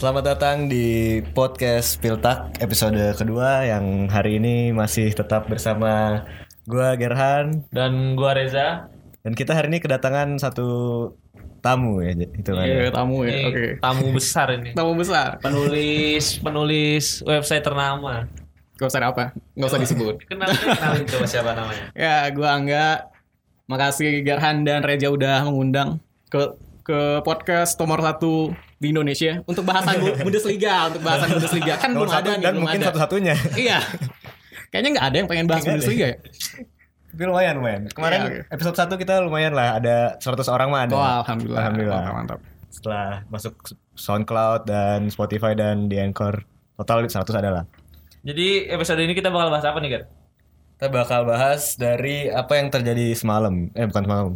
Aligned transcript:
Selamat 0.00 0.32
datang 0.32 0.64
di 0.64 1.20
podcast 1.36 2.00
Piltak 2.00 2.56
episode 2.56 2.96
kedua 3.20 3.68
yang 3.68 4.08
hari 4.08 4.40
ini 4.40 4.72
masih 4.72 5.12
tetap 5.12 5.44
bersama 5.44 6.24
gua 6.64 6.96
Gerhan 6.96 7.68
Dan 7.68 8.16
gua 8.16 8.32
Reza. 8.32 8.88
dan 9.20 9.36
kita 9.36 9.52
hari 9.52 9.68
ini 9.68 9.76
kedatangan 9.76 10.40
satu 10.40 10.68
tamu 11.60 12.00
ya 12.00 12.16
itu 12.16 12.48
kan. 12.48 12.64
Iya, 12.64 12.88
tamu 12.88 13.28
ya. 13.28 13.52
Oke. 13.52 13.76
tamu 13.76 14.04
besar 14.16 14.48
ini. 14.56 14.72
Tamu 14.80 14.96
besar. 14.96 15.36
Penulis 15.44 16.40
penulis 16.40 17.20
website 17.20 17.60
ternama. 17.60 18.24
Gak 18.80 18.88
usah 18.88 19.04
apa, 19.04 19.36
gak 19.36 19.68
usah 19.68 19.84
disebut. 19.84 20.16
Kenalin, 20.32 20.56
kenalin 20.56 21.04
coba 21.12 21.26
siapa 21.28 21.52
namanya. 21.52 21.92
ya, 22.08 22.24
gua 22.32 22.56
Angga. 22.56 22.88
Makasih 23.68 24.24
Gerhan 24.24 24.64
dan 24.64 24.80
Reja 24.80 25.12
udah 25.12 25.44
mengundang 25.44 26.00
ke 26.32 26.56
ke 26.88 27.20
podcast 27.20 27.76
nomor 27.76 28.00
satu 28.00 28.56
di 28.80 28.86
Indonesia 28.88 29.44
untuk 29.44 29.62
bahasan 29.62 30.00
Bu- 30.00 30.16
Bundesliga, 30.24 30.88
untuk 30.88 31.04
bahasan 31.04 31.28
Bundesliga 31.36 31.76
kan 31.76 31.92
belum 31.92 32.08
satu 32.08 32.16
ada 32.18 32.30
nih, 32.32 32.40
dan 32.40 32.52
belum 32.56 32.62
mungkin 32.64 32.80
ada. 32.80 32.86
satu-satunya. 32.88 33.34
Iya. 33.68 33.78
Kayaknya 34.70 34.90
nggak 34.96 35.06
ada 35.06 35.16
yang 35.18 35.28
pengen 35.28 35.46
bahas 35.46 35.62
ada. 35.62 35.70
Bundesliga 35.76 36.06
ya. 36.08 36.16
Tapi 37.10 37.22
lumayan 37.26 37.54
lumayan. 37.58 37.82
Kemarin 37.90 38.18
Iya, 38.18 38.24
oke. 38.24 38.54
episode 38.54 38.76
satu 38.78 38.94
kita 38.96 39.14
lumayan 39.20 39.52
lah 39.52 39.76
ada 39.76 40.16
100 40.16 40.46
orang 40.48 40.68
mah 40.70 40.80
ada. 40.86 40.94
Oh, 40.94 41.02
alhamdulillah. 41.20 41.58
Alhamdulillah. 41.60 42.00
Mantap, 42.00 42.16
mantap. 42.16 42.40
Setelah 42.70 43.06
masuk 43.28 43.54
SoundCloud 43.92 44.60
dan 44.64 45.10
Spotify 45.10 45.52
dan 45.52 45.90
di 45.90 45.98
Anchor 45.98 46.46
total 46.78 47.04
100 47.04 47.20
adalah. 47.36 47.66
Jadi 48.22 48.64
episode 48.66 49.00
ini 49.00 49.12
kita 49.12 49.28
bakal 49.28 49.50
bahas 49.50 49.66
apa 49.66 49.76
nih, 49.78 49.90
Gat? 49.92 50.04
Kita 50.78 50.86
bakal 50.88 51.26
bahas 51.26 51.74
dari 51.74 52.30
apa 52.30 52.56
yang 52.56 52.70
terjadi 52.70 53.12
semalam. 53.12 53.68
Eh 53.74 53.84
bukan 53.84 54.04
semalam. 54.06 54.28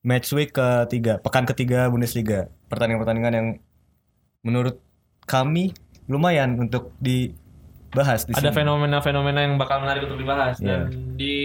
Match 0.00 0.30
week 0.30 0.52
ketiga, 0.52 1.18
pekan 1.18 1.42
ketiga 1.44 1.88
Bundesliga. 1.88 2.46
Pertandingan-pertandingan 2.68 3.32
yang 3.32 3.48
menurut 4.40 4.80
kami 5.22 5.70
lumayan 6.06 6.58
untuk 6.58 6.90
dibahas 6.98 8.24
di 8.24 8.32
Ada 8.32 8.50
fenomena-fenomena 8.50 9.40
yang 9.40 9.54
bakal 9.56 9.78
menarik 9.78 10.04
untuk 10.04 10.18
dibahas 10.18 10.58
Iya. 10.58 10.66
dan 10.66 10.80
di 11.14 11.36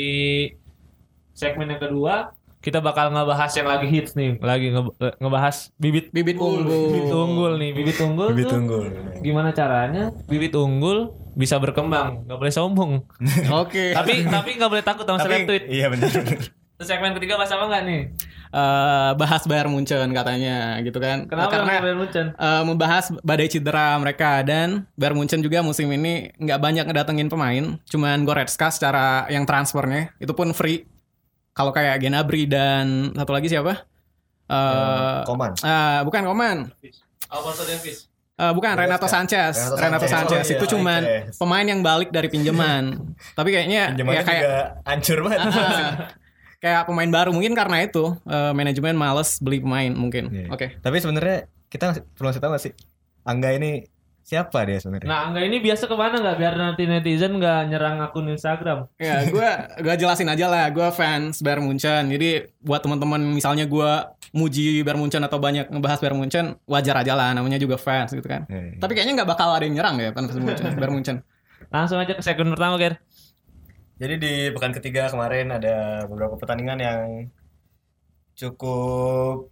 segmen 1.32 1.68
yang 1.68 1.82
kedua 1.82 2.32
kita 2.60 2.82
bakal 2.82 3.14
ngebahas 3.14 3.54
yang 3.54 3.70
lagi 3.70 3.86
hits 3.86 4.18
nih, 4.18 4.42
lagi 4.42 4.74
nge- 4.74 4.90
ngebahas 5.22 5.70
bibit 5.78 6.10
Bibit 6.10 6.34
unggul. 6.36 6.66
bibit 6.90 7.14
unggul 7.14 7.52
nih, 7.56 7.72
bibit 7.72 7.98
unggul. 8.02 8.30
Bibit 8.34 8.46
tuh 8.48 8.58
unggul. 8.58 8.86
Gimana 9.22 9.54
caranya 9.54 10.10
bibit 10.26 10.50
unggul 10.52 11.14
bisa 11.38 11.62
berkembang? 11.62 12.26
Gak 12.26 12.40
boleh 12.42 12.50
sombong. 12.50 13.06
Oke. 13.54 13.94
tapi 13.94 14.26
tapi 14.26 14.58
nggak 14.58 14.72
boleh 14.72 14.82
takut 14.82 15.06
sama 15.06 15.22
seleb 15.22 15.46
tweet. 15.46 15.70
iya 15.70 15.94
benar. 15.94 16.10
Terus 16.10 16.88
segmen 16.90 17.14
ketiga 17.14 17.38
bahas 17.38 17.54
apa 17.54 17.70
nggak 17.70 17.84
nih? 17.86 18.02
Eh, 18.56 19.12
bahas 19.16 19.44
Bayern 19.44 19.68
Munchen 19.68 20.08
katanya 20.10 20.80
gitu 20.80 20.96
kan. 20.96 21.28
Kenapa 21.28 21.60
Karena 21.60 21.76
Bayern 21.78 22.00
Munchen? 22.00 22.26
eh, 22.32 22.64
membahas 22.64 23.12
badai 23.20 23.52
cedera 23.52 24.00
mereka 24.00 24.40
dan 24.42 24.88
Bayern 24.96 25.20
Munchen 25.20 25.44
juga 25.44 25.60
musim 25.60 25.92
ini 25.92 26.32
nggak 26.34 26.56
banyak 26.58 26.88
ngedatengin 26.88 27.28
pemain, 27.28 27.76
cuman 27.84 28.24
Goretzka 28.24 28.72
secara 28.72 29.28
yang 29.28 29.44
transfernya 29.44 30.16
itu 30.18 30.32
pun 30.32 30.56
free. 30.56 30.88
Kalau 31.52 31.76
kayak 31.76 32.00
Gnabry 32.00 32.48
dan 32.48 33.12
satu 33.12 33.36
lagi 33.36 33.48
siapa? 33.48 33.84
Eh 34.46 35.20
Koman. 35.26 35.52
ah, 35.60 36.00
bukan 36.02 36.24
Koman. 36.24 36.58
Alfonso 37.28 37.64
Davis. 37.64 38.08
Eh, 38.36 38.52
bukan 38.52 38.72
Renato 38.74 39.08
Sanchez. 39.08 39.56
Renato 39.70 39.80
Renato 39.82 40.06
Sanchez. 40.06 40.12
Sanchez, 40.32 40.46
Oh, 40.46 40.52
iya, 40.52 40.56
itu 40.56 40.66
cuman 40.72 41.02
Sanchez. 41.02 41.36
pemain 41.36 41.66
yang 41.66 41.80
balik 41.82 42.08
dari 42.08 42.28
pinjaman. 42.28 42.84
Tapi 43.38 43.52
kayaknya 43.52 43.92
Pinjamannya 43.92 44.16
ya 44.16 44.24
kayak 44.24 44.44
juga 44.44 44.56
hancur 44.86 45.18
banget. 45.24 45.40
Ah, 45.44 45.92
kayak 46.60 46.88
pemain 46.88 47.10
baru 47.12 47.30
mungkin 47.36 47.54
karena 47.54 47.84
itu 47.84 48.16
eh, 48.26 48.52
manajemen 48.56 48.96
males 48.96 49.40
beli 49.40 49.60
pemain 49.62 49.92
mungkin. 49.92 50.32
Iya. 50.32 50.48
Oke. 50.52 50.68
Tapi 50.80 50.98
sebenarnya 51.00 51.48
kita 51.70 51.96
perlu 52.16 52.32
tahu 52.32 52.52
gak 52.56 52.64
sih? 52.64 52.74
Angga 53.26 53.52
ini 53.58 53.84
siapa 54.26 54.66
dia 54.66 54.82
sebenarnya? 54.82 55.06
Nah, 55.06 55.20
Angga 55.30 55.46
ini 55.46 55.62
biasa 55.62 55.86
ke 55.86 55.94
mana 55.94 56.18
nggak 56.18 56.38
biar 56.42 56.54
nanti 56.58 56.90
netizen 56.90 57.38
nggak 57.38 57.70
nyerang 57.70 58.02
akun 58.02 58.26
Instagram? 58.34 58.90
Ya, 58.98 59.22
gue 59.22 59.50
gua 59.86 59.96
jelasin 59.96 60.26
aja 60.30 60.50
lah. 60.50 60.66
Gue 60.74 60.90
fans 60.90 61.46
Bayern 61.46 61.62
Munchen. 61.62 62.10
Jadi 62.10 62.50
buat 62.62 62.82
teman-teman 62.82 63.22
misalnya 63.22 63.70
gue 63.70 63.92
muji 64.34 64.82
Bayern 64.82 64.98
Munchen 64.98 65.22
atau 65.22 65.38
banyak 65.38 65.70
ngebahas 65.70 66.02
Bayern 66.02 66.18
Munchen, 66.18 66.58
wajar 66.66 66.98
aja 67.06 67.14
lah. 67.14 67.38
Namanya 67.38 67.62
juga 67.62 67.78
fans 67.78 68.18
gitu 68.18 68.26
kan. 68.26 68.50
Eh, 68.50 68.82
Tapi 68.82 68.98
kayaknya 68.98 69.22
nggak 69.22 69.30
bakal 69.30 69.54
ada 69.54 69.62
yang 69.62 69.78
nyerang 69.78 69.96
ya 70.02 70.10
fans 70.10 70.34
Munchen, 70.34 70.74
Bayern 70.74 70.94
Munchen. 70.98 71.18
Langsung 71.70 71.98
aja 72.02 72.14
ke 72.18 72.22
segmen 72.26 72.54
pertama, 72.54 72.78
Ger. 72.82 72.98
Jadi 73.96 74.14
di 74.20 74.34
pekan 74.52 74.76
ketiga 74.76 75.08
kemarin 75.08 75.56
ada 75.56 76.04
beberapa 76.12 76.36
pertandingan 76.36 76.80
yang 76.84 77.32
cukup 78.36 79.48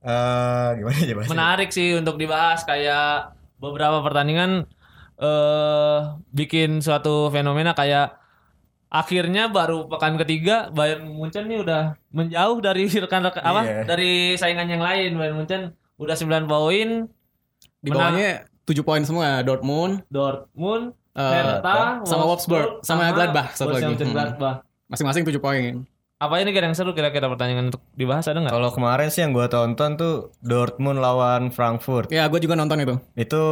eh 0.00 0.68
gimana 0.78 0.96
aja 0.96 1.12
bahasnya? 1.18 1.32
Menarik 1.34 1.70
sih 1.74 1.98
untuk 1.98 2.14
dibahas 2.16 2.62
kayak 2.62 3.34
beberapa 3.58 3.98
pertandingan 4.06 4.70
eh 5.18 5.98
bikin 6.30 6.78
suatu 6.78 7.34
fenomena 7.34 7.74
kayak 7.74 8.14
akhirnya 8.90 9.50
baru 9.50 9.90
pekan 9.90 10.18
ketiga 10.22 10.70
Bayern 10.70 11.10
Munchen 11.10 11.50
nih 11.50 11.58
udah 11.62 11.98
menjauh 12.14 12.58
dari 12.62 12.86
rekan-rekan 12.86 13.42
apa? 13.42 13.62
Iya. 13.66 13.82
dari 13.90 14.38
saingan 14.38 14.70
yang 14.70 14.82
lain. 14.86 15.18
Bayern 15.18 15.36
Munchen 15.36 15.74
udah 15.98 16.14
9 16.14 16.46
poin. 16.46 17.10
Di 17.82 17.90
bawahnya 17.90 18.46
7 18.70 18.86
poin 18.86 19.02
semua 19.02 19.42
Dortmund, 19.42 20.06
Dortmund 20.06 20.94
eh, 21.16 21.34
Hertha 21.34 22.04
sama 22.06 22.24
Wolfsburg, 22.28 22.84
sama 22.86 23.10
Gladbach 23.10 23.54
satu 23.56 23.74
lagi. 23.74 23.90
Mönchengladbach. 23.90 24.62
masing-masing 24.90 25.22
7 25.22 25.38
poin. 25.38 25.86
Apa 26.20 26.36
ini 26.44 26.52
Ger 26.52 26.68
yang 26.68 26.76
seru 26.76 26.92
kira-kira 26.92 27.32
pertandingan 27.32 27.72
untuk 27.72 27.80
dibahas 27.96 28.28
ada 28.28 28.44
nggak? 28.44 28.52
Kalau 28.52 28.70
kemarin 28.76 29.08
sih 29.08 29.24
yang 29.24 29.32
gua 29.32 29.48
tonton 29.48 29.96
tuh 29.96 30.34
Dortmund 30.44 31.00
lawan 31.00 31.48
Frankfurt. 31.48 32.12
Ya, 32.12 32.28
gue 32.28 32.36
juga 32.44 32.60
nonton 32.60 32.76
itu. 32.76 32.94
Itu 33.16 33.42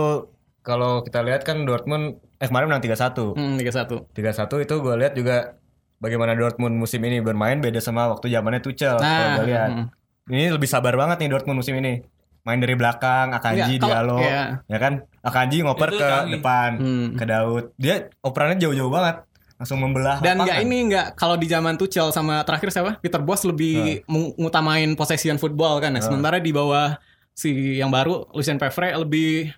kalau 0.60 1.00
kita 1.00 1.24
lihat 1.24 1.48
kan 1.48 1.64
Dortmund 1.64 2.20
eh 2.36 2.44
kemarin 2.44 2.68
menang 2.68 2.84
3-1. 2.84 3.32
Hmm, 3.38 3.56
3-1. 3.56 4.12
3-1 4.12 4.60
itu 4.68 4.74
gua 4.84 4.94
lihat 5.00 5.16
juga 5.16 5.56
bagaimana 5.96 6.36
Dortmund 6.36 6.76
musim 6.76 7.00
ini 7.08 7.24
bermain 7.24 7.56
beda 7.56 7.80
sama 7.80 8.04
waktu 8.12 8.28
zamannya 8.28 8.60
Tuchel. 8.60 9.00
kalau 9.00 9.06
Nah, 9.06 9.36
gua 9.40 9.46
lihat. 9.48 9.70
hmm. 9.72 9.86
Ini 10.28 10.52
lebih 10.52 10.68
sabar 10.68 10.92
banget 10.92 11.24
nih 11.24 11.28
Dortmund 11.32 11.64
musim 11.64 11.72
ini. 11.80 12.04
Main 12.48 12.58
dari 12.58 12.72
belakang, 12.72 13.28
Akanji, 13.30 13.76
kalau- 13.76 13.92
Diallo, 13.92 14.18
iya. 14.18 14.64
ya 14.64 14.78
kan? 14.80 14.92
Akanji 15.20 15.60
ngoper 15.60 15.88
Itu 15.90 15.98
ke 15.98 16.08
canggih. 16.08 16.32
depan, 16.34 16.70
Hmm. 16.74 17.08
ke 17.12 17.24
Daud. 17.24 17.64
Dia 17.76 17.94
operannya 18.18 18.56
jauh-jauh 18.56 18.88
banget, 18.88 19.16
langsung 19.54 19.78
membelah. 19.78 20.16
Dan 20.18 20.40
nggak 20.40 20.58
ini 20.58 20.88
nggak 20.88 21.06
kalau 21.12 21.36
di 21.36 21.44
zaman 21.44 21.76
Tuchel 21.76 22.08
sama 22.08 22.40
terakhir 22.42 22.72
siapa? 22.72 22.96
Peter 22.96 23.20
Bosz 23.20 23.44
lebih 23.44 24.00
mengutamain 24.06 24.88
possession 24.94 25.36
football 25.36 25.76
kan. 25.78 25.92
Nah, 25.92 26.00
sementara 26.00 26.40
di 26.40 26.48
bawah 26.48 26.96
si 27.30 27.52
yang 27.76 27.86
baru 27.88 28.24
Lucien 28.32 28.56
Favre 28.56 28.96
lebih 28.96 29.52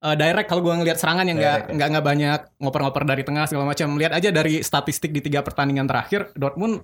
eh, 0.00 0.16
direct 0.16 0.48
kalau 0.48 0.58
gua 0.60 0.74
ngelihat 0.74 0.96
serangan 0.96 1.22
yang 1.22 1.36
nggak 1.36 1.70
nggak 1.70 1.88
nggak 1.92 2.02
banyak 2.04 2.40
ngoper-ngoper 2.58 3.04
dari 3.04 3.22
tengah 3.22 3.44
segala 3.44 3.68
macam. 3.68 3.94
Lihat 3.94 4.10
aja 4.12 4.32
dari 4.32 4.58
statistik 4.58 5.12
di 5.12 5.20
tiga 5.20 5.44
pertandingan 5.44 5.84
terakhir 5.84 6.32
Dortmund 6.32 6.82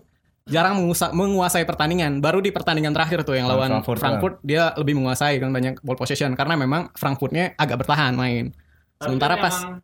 jarang 0.48 0.80
mengusa- 0.80 1.12
menguasai 1.12 1.64
pertandingan. 1.68 2.18
Baru 2.24 2.40
di 2.40 2.50
pertandingan 2.50 2.96
terakhir 2.96 3.22
tuh 3.22 3.36
yang 3.36 3.46
Lawan 3.46 3.68
lawan 3.68 3.70
Frankfurt, 3.84 3.98
Frankfurt, 4.00 4.34
dia 4.42 4.72
lebih 4.74 4.96
menguasai 4.96 5.36
kan 5.38 5.52
banyak 5.52 5.80
ball 5.84 5.96
possession 5.96 6.32
karena 6.34 6.56
memang 6.56 6.90
Frankfurtnya 6.96 7.52
agak 7.54 7.84
bertahan 7.84 8.16
main. 8.16 8.50
Sementara 8.98 9.38
Tapi 9.38 9.44
pas 9.46 9.54
emang, 9.62 9.78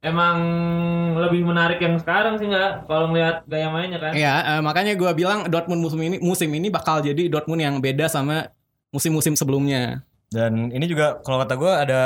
emang 0.00 0.36
lebih 1.28 1.42
menarik 1.44 1.78
yang 1.82 1.98
sekarang 2.00 2.38
sih 2.38 2.48
nggak 2.48 2.86
kalau 2.86 3.12
ngeliat 3.12 3.44
gaya 3.44 3.68
mainnya 3.68 3.98
kan? 4.00 4.12
Ya, 4.14 4.56
eh, 4.56 4.60
makanya 4.62 4.94
gua 4.94 5.12
bilang 5.12 5.44
Dortmund 5.50 5.82
musim 5.82 6.00
ini 6.00 6.16
musim 6.22 6.48
ini 6.54 6.70
bakal 6.70 7.02
jadi 7.02 7.28
Dortmund 7.28 7.60
yang 7.60 7.76
beda 7.82 8.06
sama 8.08 8.48
musim-musim 8.88 9.36
sebelumnya. 9.36 10.00
Dan 10.28 10.68
ini 10.72 10.84
juga 10.84 11.20
kalau 11.24 11.40
kata 11.40 11.54
gue 11.56 11.72
ada 11.72 12.00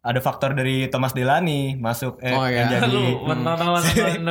ada 0.00 0.18
faktor 0.18 0.52
dari 0.52 0.86
Thomas 0.86 1.10
Delaney 1.10 1.74
masuk 1.74 2.16
eh 2.18 2.30
Oh, 2.30 2.44
iya. 2.44 2.64
yang 2.64 2.68
jadi 2.80 2.86
Lu 2.88 3.18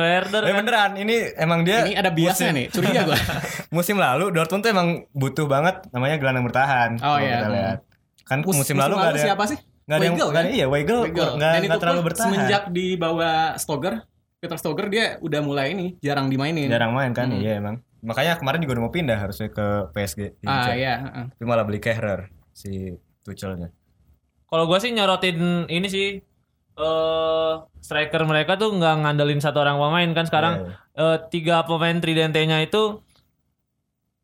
Werder 0.00 0.42
Eh 0.42 0.48
kan? 0.48 0.56
beneran 0.58 0.90
ini 0.96 1.14
emang 1.34 1.60
dia 1.62 1.84
ini 1.84 1.92
ada 1.92 2.08
biasnya 2.08 2.50
nih, 2.50 2.66
curiga 2.68 3.04
gua. 3.04 3.18
musim 3.76 3.96
lalu 3.96 4.30
Dortmund 4.30 4.60
tuh 4.60 4.70
emang 4.70 4.88
butuh 5.12 5.44
banget 5.44 5.84
namanya 5.90 6.16
gelandang 6.16 6.44
bertahan 6.44 6.90
Oh, 6.98 7.16
iya. 7.16 7.36
kita 7.36 7.48
lihat. 7.48 7.78
Kan 8.24 8.38
Mus- 8.42 8.56
musim, 8.56 8.76
lalu 8.76 8.94
nggak 8.94 9.12
ada 9.12 9.20
siapa 9.22 9.44
sih? 9.44 9.58
nggak 9.84 9.96
ada 9.96 10.04
yang 10.04 10.16
ada- 10.16 10.50
iya 10.50 10.66
Weigl. 10.66 11.00
nggak 11.08 11.78
terlalu 11.78 12.00
bertahan. 12.02 12.28
semenjak 12.28 12.62
di 12.68 12.86
bawah 12.94 13.36
Stoger, 13.54 14.04
Peter 14.36 14.56
Stoger 14.56 14.86
dia 14.86 15.04
udah 15.18 15.40
mulai 15.40 15.72
ini 15.72 15.96
jarang 15.98 16.28
dimainin. 16.28 16.68
jarang 16.68 16.92
main 16.92 17.12
kan 17.12 17.28
Hmm. 17.28 17.38
iya 17.38 17.56
emang. 17.56 17.80
Makanya 17.98 18.36
kemarin 18.36 18.60
juga 18.60 18.72
udah 18.74 18.84
mau 18.84 18.94
pindah 18.94 19.18
harusnya 19.18 19.48
ke 19.48 19.66
PSG. 19.90 20.38
Ah 20.42 20.70
iya. 20.70 20.94
Tapi 21.28 21.42
malah 21.42 21.62
beli 21.62 21.76
Kehrer 21.78 22.28
si 22.52 22.94
Tuchelnya. 23.20 23.72
Kalau 24.48 24.64
gua 24.64 24.78
sih 24.78 24.90
nyorotin 24.90 25.68
ini 25.68 25.86
sih 25.86 26.06
eh 26.78 27.52
striker 27.78 28.22
mereka 28.22 28.54
tuh 28.54 28.70
nggak 28.70 28.94
ngandelin 29.02 29.38
satu 29.38 29.58
orang 29.58 29.76
pemain 29.76 30.10
kan 30.12 30.24
sekarang 30.24 30.54
Iya, 30.94 31.02
eh, 31.04 31.16
tiga 31.28 31.56
pemain 31.62 31.98
tridentenya 31.98 32.60
itu 32.60 33.02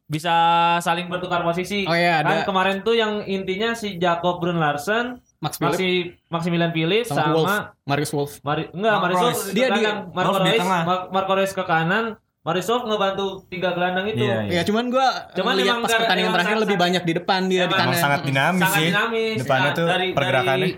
bisa 0.05 0.35
saling 0.79 1.09
bertukar 1.09 1.41
posisi. 1.41 1.83
Oh 1.83 1.97
iya, 1.97 2.21
kan 2.21 2.29
ada 2.31 2.45
kemarin 2.45 2.85
tuh 2.85 2.93
yang 2.93 3.25
intinya 3.25 3.73
si 3.73 3.97
Jacob 3.97 4.37
Brun 4.37 4.61
Larsen, 4.61 5.19
Max 5.41 5.57
Phillips 5.57 5.81
Maxi 5.81 5.91
Maximilian 6.29 6.71
Phillips 6.71 7.09
sama, 7.09 7.25
sama, 7.25 7.35
Wolf, 7.35 7.53
Marius 7.85 8.13
Wolf. 8.13 8.33
Mari 8.45 8.69
enggak 8.71 8.95
Reus. 9.11 9.41
di 9.49 9.57
Dia- 9.57 9.73
dia- 9.73 9.73
belakang. 9.73 9.99
Marco 10.13 10.29
Wolf 10.31 10.39
di 10.39 10.51
Reus. 10.53 10.65
Mar- 10.69 11.09
Marco 11.11 11.33
Reus 11.35 11.53
ke 11.53 11.65
kanan 11.65 12.05
Marisol 12.45 12.85
ngebantu 12.85 13.49
tiga 13.49 13.73
gelandang 13.73 14.05
itu 14.07 14.21
Iya, 14.21 14.45
Ya 14.51 14.63
cuman 14.63 14.93
gua 14.93 15.33
Cuman 15.33 15.57
lihat 15.57 15.81
pas 15.81 15.97
pertandingan 15.97 16.29
terakhir 16.31 16.49
sangat- 16.51 16.65
lebih 16.69 16.77
banyak 16.77 17.03
di 17.03 17.13
depan 17.15 17.41
dia 17.47 17.65
di 17.65 17.67
Emang 17.67 17.73
kanan. 17.75 17.89
Emang 17.89 18.05
sangat 18.05 18.21
dinamis 18.23 18.61
sangat 18.61 18.77
sih. 18.77 18.87
dinamis 18.87 19.37
Depannya 19.41 19.65
Ya, 19.67 19.75
tuh 19.75 19.87
pergerakannya. 20.13 20.53
dari, 20.61 20.71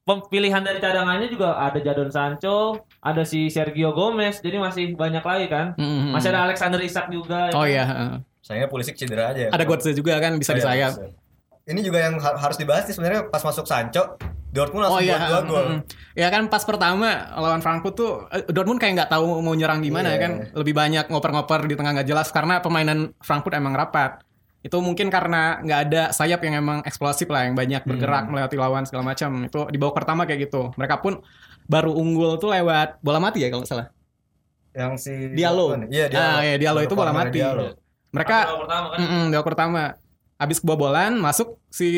pem- 0.00 0.26
pilihan 0.28 0.62
dari 0.62 0.78
cadangannya 0.78 1.26
juga 1.26 1.48
ada 1.58 1.76
Jadon 1.76 2.08
Sancho, 2.08 2.58
ada 3.00 3.22
si 3.22 3.40
Sergio 3.48 3.90
Gomez, 3.90 4.38
jadi 4.38 4.56
masih 4.56 4.94
banyak 4.94 5.20
lagi 5.20 5.46
kan. 5.48 5.66
Mm-mm. 5.74 6.14
Masih 6.14 6.30
ada 6.30 6.46
Alexander 6.46 6.78
Isak 6.78 7.10
juga. 7.10 7.50
ya 7.50 7.52
Oh 7.52 7.60
kan? 7.60 7.68
iya, 7.68 7.82
heeh. 7.84 8.10
Sayangnya 8.40 8.68
Pulisic 8.68 8.94
cedera 8.94 9.24
aja. 9.28 9.50
ada 9.50 9.64
Götze 9.64 9.90
juga 9.92 10.16
kan 10.16 10.32
bisa 10.34 10.50
Oh, 10.50 10.54
iya, 10.54 10.62
disayap. 10.86 10.92
bisa. 10.94 11.10
Ini 11.68 11.80
juga 11.82 11.98
yang 12.00 12.14
har- 12.16 12.38
harus 12.38 12.56
dibahas 12.56 12.86
nih 12.86 12.94
sebenarnya 12.94 13.20
pas 13.26 13.42
masuk 13.42 13.66
Sancho, 13.66 14.14
Dortmund 14.48 14.84
Oh 14.84 14.96
langsung 14.96 15.04
iya, 15.04 15.16
buat 15.18 15.44
dua 15.44 15.60
gol. 15.60 15.66
ya 16.14 16.28
kan 16.28 16.48
pas 16.48 16.64
pertama 16.64 17.08
lawan 17.32 17.60
Frankfurt 17.60 17.94
tuh 17.94 18.12
eh, 18.28 18.48
Dortmund 18.48 18.76
kayak 18.76 18.94
nggak 18.96 19.10
tahu 19.10 19.38
mau 19.38 19.52
nyerang 19.52 19.80
gimana 19.80 20.08
Iya. 20.08 20.18
kan, 20.18 20.32
lebih 20.56 20.72
banyak 20.72 21.04
ngoper-ngoper 21.06 21.64
di 21.64 21.74
tengah 21.74 21.92
nggak 21.94 22.08
jelas 22.08 22.28
karena 22.28 22.58
permainan 22.58 23.12
Frankfurt 23.18 23.52
emang 23.52 23.72
rapat. 23.72 24.24
Itu 24.58 24.80
mungkin 24.80 25.06
karena 25.06 25.60
nggak 25.60 25.80
ada 25.86 26.02
sayap 26.10 26.40
yang 26.42 26.58
emang 26.58 26.78
eksplosif 26.82 27.28
lah, 27.28 27.44
yang 27.44 27.54
banyak 27.54 27.84
bergerak 27.84 28.24
Hmm. 28.24 28.32
melewati 28.32 28.56
lawan 28.56 28.82
segala 28.82 29.04
macam. 29.06 29.30
Itu 29.44 29.68
di 29.68 29.76
babak 29.76 29.94
pertama 29.96 30.24
kayak 30.24 30.48
gitu. 30.48 30.72
Mereka 30.74 30.98
pun 30.98 31.20
baru 31.64 31.92
unggul 31.92 32.36
tuh 32.36 32.50
lewat 32.50 32.98
bola 32.98 33.20
mati 33.20 33.44
ya 33.44 33.48
kalau 33.48 33.62
nggak 33.62 33.70
salah. 33.70 33.88
Yang 34.72 34.92
si 34.98 35.12
Diallo. 35.30 35.76
Iya, 35.86 36.06
Diallo. 36.08 36.32
Ah, 36.32 36.42
iya, 36.42 36.56
Diallo 36.56 36.80
itu 36.80 36.94
bola 36.94 37.12
mati. 37.12 37.36
Diallo. 37.36 37.76
Mereka 38.08 38.36
Babak 38.40 38.58
pertama 38.64 38.86
kan. 38.88 38.98
Mm-mm, 38.98 39.22
babak 39.28 39.46
pertama. 39.46 39.82
Habis 40.38 40.58
kebobolan 40.58 41.12
masuk 41.18 41.60
si 41.68 41.88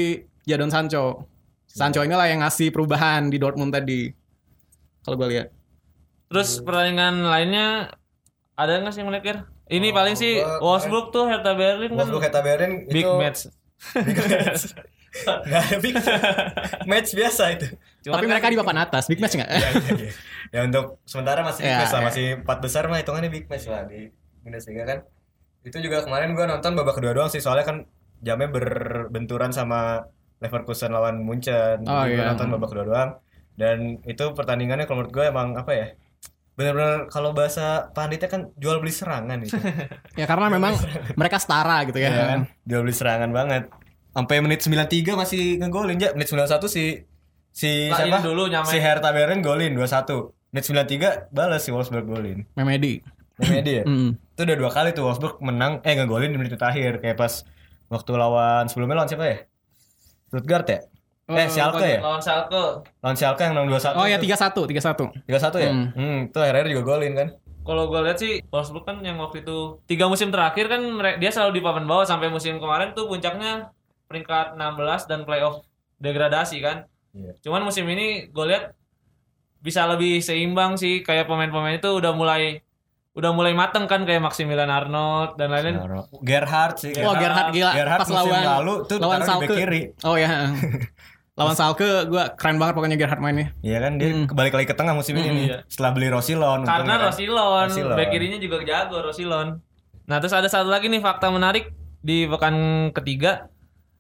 Jadon 0.42 0.68
Sancho. 0.68 1.24
Sancho 1.70 2.02
inilah 2.02 2.26
yang 2.26 2.40
ngasih 2.40 2.68
perubahan 2.68 3.26
di 3.26 3.36
Dortmund 3.36 3.70
tadi. 3.70 4.10
Kalau 5.00 5.16
gue 5.16 5.28
lihat. 5.30 5.48
Terus 6.26 6.58
pertandingan 6.58 7.24
lainnya 7.24 7.94
ada 8.54 8.72
nggak 8.76 8.90
sih 8.90 9.02
melihat 9.02 9.24
Kir? 9.24 9.38
Ini 9.68 9.88
Oh, 9.88 9.94
paling 9.94 10.14
sih 10.14 10.32
gua- 10.36 10.58
Wolfsburg 10.60 11.06
tuh 11.08 11.24
Hertha 11.24 11.54
Berlin 11.54 11.90
kan 11.90 11.96
Wolfsburg 11.96 12.22
Hertha 12.22 12.40
Berlin 12.40 12.72
big 12.84 13.00
itu 13.00 13.10
match. 13.16 13.40
Big 13.96 14.18
match. 14.18 14.64
Ada 15.26 15.78
big 15.80 15.94
match 16.84 17.10
biasa 17.12 17.42
itu. 17.52 17.66
Cuman 18.00 18.14
Tapi 18.14 18.24
kan- 18.24 18.30
mereka 18.30 18.46
di 18.48 18.58
papan 18.58 18.78
atas, 18.80 19.02
big 19.06 19.18
match 19.18 19.34
nggak? 19.34 19.46
ya, 19.48 19.58
ya, 19.58 19.70
ya. 19.72 20.10
ya 20.50 20.60
untuk 20.64 20.98
sementara 21.04 21.40
masih 21.40 21.60
big 21.60 21.70
Ya, 21.70 21.78
match 21.80 21.90
lah, 21.90 22.00
ya. 22.00 22.06
masih 22.06 22.26
empat 22.40 22.58
besar 22.60 22.82
mah 22.86 22.98
hitungannya 22.98 23.26
big 23.28 23.46
match 23.46 23.66
lah 23.66 23.82
di 23.84 24.10
Bundesliga 24.40 24.82
kan. 24.84 24.98
Itu 25.60 25.78
juga 25.78 26.02
kemarin 26.02 26.32
gua 26.32 26.46
nonton 26.46 26.72
babak 26.72 26.94
kedua 26.96 27.10
doang 27.12 27.26
sih 27.26 27.38
soalnya 27.38 27.62
kan 27.64 27.76
jamnya 28.20 28.48
berbenturan 28.48 29.50
sama 29.50 30.06
Leverkusen 30.40 30.90
lawan 30.90 31.20
Munchen. 31.22 31.84
Oh, 31.84 32.04
gua 32.04 32.08
iya. 32.08 32.32
nonton 32.32 32.48
babak 32.56 32.68
kedua 32.72 32.86
doang 32.88 33.10
dan 33.60 34.00
itu 34.08 34.24
pertandingannya 34.32 34.88
kalau 34.88 35.04
menurut 35.04 35.12
gue 35.12 35.24
emang 35.28 35.52
apa 35.60 35.72
ya? 35.76 35.86
Bener-bener 36.56 37.12
kalau 37.12 37.36
bahasa 37.36 37.92
panditnya 37.92 38.32
kan 38.32 38.48
jual 38.56 38.80
beli 38.80 38.88
serangan 38.88 39.36
gitu. 39.44 39.60
ya 40.20 40.24
karena 40.24 40.48
memang 40.48 40.72
mereka 41.20 41.36
setara 41.36 41.84
gitu 41.84 42.00
ya. 42.00 42.08
Iya 42.08 42.24
kan? 42.24 42.40
Jual 42.64 42.80
beli 42.88 42.96
serangan 42.96 43.28
banget. 43.28 43.68
Sampai 44.16 44.40
menit 44.40 44.64
93 44.64 45.12
masih 45.12 45.42
ngegolin 45.60 46.00
ya. 46.00 46.16
Menit 46.16 46.32
91 46.32 46.56
si 46.72 47.04
si 47.52 47.92
Lah, 47.92 48.00
siapa? 48.00 48.24
dulu 48.24 48.48
nyamain. 48.48 48.72
Si 48.72 48.80
Hertha 48.80 49.12
Berlin 49.12 49.44
golin 49.44 49.76
2-1. 49.76 50.32
Menit 50.56 50.64
93 50.64 51.28
balas 51.30 51.60
si 51.60 51.68
Wolfsburg 51.68 52.08
golin. 52.08 52.48
Memedi. 52.56 53.04
Memedi 53.36 53.72
ya? 53.80 53.84
Mm. 53.90 54.16
Itu 54.36 54.48
udah 54.48 54.56
dua 54.56 54.70
kali 54.72 54.96
tuh 54.96 55.04
Wolfsburg 55.04 55.36
menang 55.44 55.84
eh 55.84 55.92
ngegolin 56.00 56.32
di 56.32 56.40
menit 56.40 56.56
terakhir 56.56 57.04
kayak 57.04 57.20
pas 57.20 57.44
waktu 57.92 58.12
lawan 58.16 58.72
sebelumnya 58.72 59.04
lawan 59.04 59.08
siapa 59.12 59.24
ya? 59.28 59.36
Stuttgart 60.30 60.66
ya? 60.70 60.80
eh 61.30 61.46
Schalke 61.46 61.86
ya? 61.86 62.00
Lawan 62.02 62.22
Schalke. 62.22 62.64
Lawan 63.02 63.16
Schalke 63.18 63.42
yang 63.46 63.52
menang 63.54 63.68
2-1. 63.70 63.94
Oh 63.94 64.06
ya 64.06 64.16
tuh. 64.18 64.66
3-1, 64.66 65.30
3-1. 65.30 65.30
3-1 65.30 65.62
ya? 65.62 65.70
Hmm. 65.70 65.86
Hmm, 65.94 66.18
itu 66.26 66.38
akhir-akhir 66.42 66.68
juga 66.74 66.82
golin 66.82 67.12
kan. 67.14 67.28
Kalau 67.60 67.84
gue 67.86 68.00
lihat 68.02 68.18
sih 68.18 68.32
Wolfsburg 68.50 68.82
kan 68.88 68.98
yang 69.04 69.20
waktu 69.20 69.44
itu 69.46 69.78
tiga 69.84 70.08
musim 70.08 70.32
terakhir 70.32 70.66
kan 70.66 70.80
dia 71.20 71.30
selalu 71.30 71.60
di 71.60 71.62
papan 71.62 71.84
bawah 71.86 72.08
sampai 72.08 72.32
musim 72.32 72.56
kemarin 72.58 72.96
tuh 72.96 73.06
puncaknya 73.06 73.70
peringkat 74.10 74.58
16 74.58 75.06
dan 75.06 75.22
playoff 75.22 75.62
degradasi 76.02 76.58
kan. 76.64 76.88
Iya. 77.14 77.36
Cuman 77.44 77.62
musim 77.62 77.86
ini 77.86 78.26
gue 78.32 78.44
lihat 78.48 78.74
bisa 79.60 79.84
lebih 79.86 80.24
seimbang 80.24 80.80
sih 80.80 81.04
kayak 81.04 81.28
pemain-pemain 81.28 81.78
itu 81.78 81.90
udah 82.00 82.16
mulai 82.16 82.64
udah 83.10 83.30
mulai 83.30 83.50
mateng 83.52 83.84
kan 83.84 84.02
kayak 84.02 84.20
Maximilian 84.20 84.68
Arnold 84.68 85.34
dan 85.34 85.50
lain-lain. 85.50 85.82
Gerhard 86.20 86.78
sih. 86.78 86.94
Oh 87.00 87.12
Gerhard 87.12 87.50
gila 87.50 87.70
Gerhard 87.72 88.00
pas 88.00 88.08
musim 88.08 88.18
lawan 88.24 88.42
lalu 88.56 88.74
tuh 88.86 88.96
lawan 88.98 89.20
Schalke. 89.20 89.50
kiri. 89.52 89.82
Oh 90.00 90.14
ya. 90.14 90.54
lawan 91.38 91.52
Schalke 91.52 92.06
gua 92.06 92.30
keren 92.32 92.56
banget 92.56 92.74
pokoknya 92.74 92.96
Gerhard 92.96 93.18
mainnya. 93.18 93.50
Iya 93.60 93.78
kan 93.80 93.92
dia 93.96 94.08
Mm. 94.12 94.24
kembali 94.26 94.48
lagi 94.52 94.68
ke 94.68 94.76
tengah 94.76 94.94
musim 94.94 95.14
ini 95.16 95.24
Mm, 95.24 95.34
nih. 95.34 95.44
iya. 95.44 95.58
Setelah 95.66 95.90
beli 95.90 96.08
Rosilon. 96.08 96.60
Karena 96.62 96.94
kan. 96.94 97.06
Rosilon, 97.08 97.66
Rosilon. 97.66 97.96
back 97.96 98.08
kirinya 98.08 98.38
juga 98.38 98.56
jago 98.62 98.98
Rosilon. 99.00 99.48
Nah, 100.04 100.16
terus 100.18 100.32
ada 100.32 100.46
satu 100.46 100.66
lagi 100.66 100.86
nih 100.86 100.98
fakta 100.98 101.30
menarik 101.30 101.70
di 102.00 102.26
pekan 102.26 102.54
ketiga. 102.92 103.50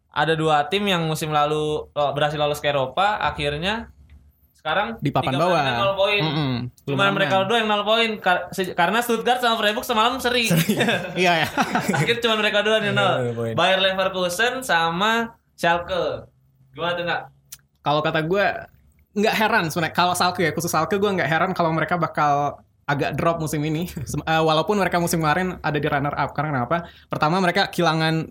Ada 0.08 0.34
dua 0.34 0.66
tim 0.66 0.82
yang 0.84 1.02
musim 1.04 1.30
lalu 1.30 1.86
oh, 1.86 2.10
berhasil 2.10 2.34
lolos 2.34 2.58
ke 2.58 2.66
Eropa, 2.66 3.18
akhirnya 3.20 3.94
sekarang 4.60 4.88
Di 4.98 5.08
papan 5.08 5.34
bawah. 5.34 5.56
pertandingan 5.56 5.80
nol 5.80 5.94
poin. 5.94 6.22
Mm-mm. 6.22 6.54
Belum 6.84 6.92
Cuma 6.92 7.04
aman. 7.04 7.14
mereka 7.16 7.34
berdua 7.40 7.56
yang 7.56 7.68
nol 7.68 7.82
poin 7.82 8.10
Kar- 8.16 8.46
se- 8.50 8.72
karena 8.72 8.98
Stuttgart 9.00 9.40
sama 9.40 9.56
Freiburg 9.56 9.82
semalam 9.82 10.16
seri. 10.16 10.52
Iya 11.16 11.32
ya. 11.40 11.48
Akhirnya 11.90 12.20
cuma 12.20 12.36
mereka 12.36 12.60
dua 12.60 12.78
yang 12.78 12.92
nol. 12.92 13.32
Poin. 13.32 13.52
Bayer 13.54 13.80
Leverkusen 13.80 14.60
sama 14.60 15.32
Schalke. 15.54 16.28
Gimana 16.70 16.92
tuh 16.92 17.04
nggak? 17.04 17.22
kalau 17.80 18.04
kata 18.04 18.20
gue 18.22 18.44
nggak 19.10 19.34
heran 19.34 19.64
sebenarnya 19.66 19.96
kalau 19.96 20.12
Salke 20.12 20.44
ya 20.44 20.52
khusus 20.52 20.68
Salke 20.68 20.94
gue 20.94 21.08
nggak 21.10 21.24
heran 21.26 21.50
kalau 21.50 21.72
mereka 21.72 21.96
bakal 21.96 22.60
agak 22.84 23.16
drop 23.16 23.40
musim 23.40 23.58
ini 23.60 23.88
eh, 24.28 24.36
walaupun 24.38 24.76
mereka 24.76 25.00
musim 25.00 25.18
kemarin 25.18 25.56
ada 25.58 25.74
di 25.74 25.88
runner 25.88 26.12
up 26.12 26.30
karena 26.30 26.60
kenapa 26.60 26.76
pertama 27.08 27.40
mereka 27.40 27.66
kehilangan 27.66 28.28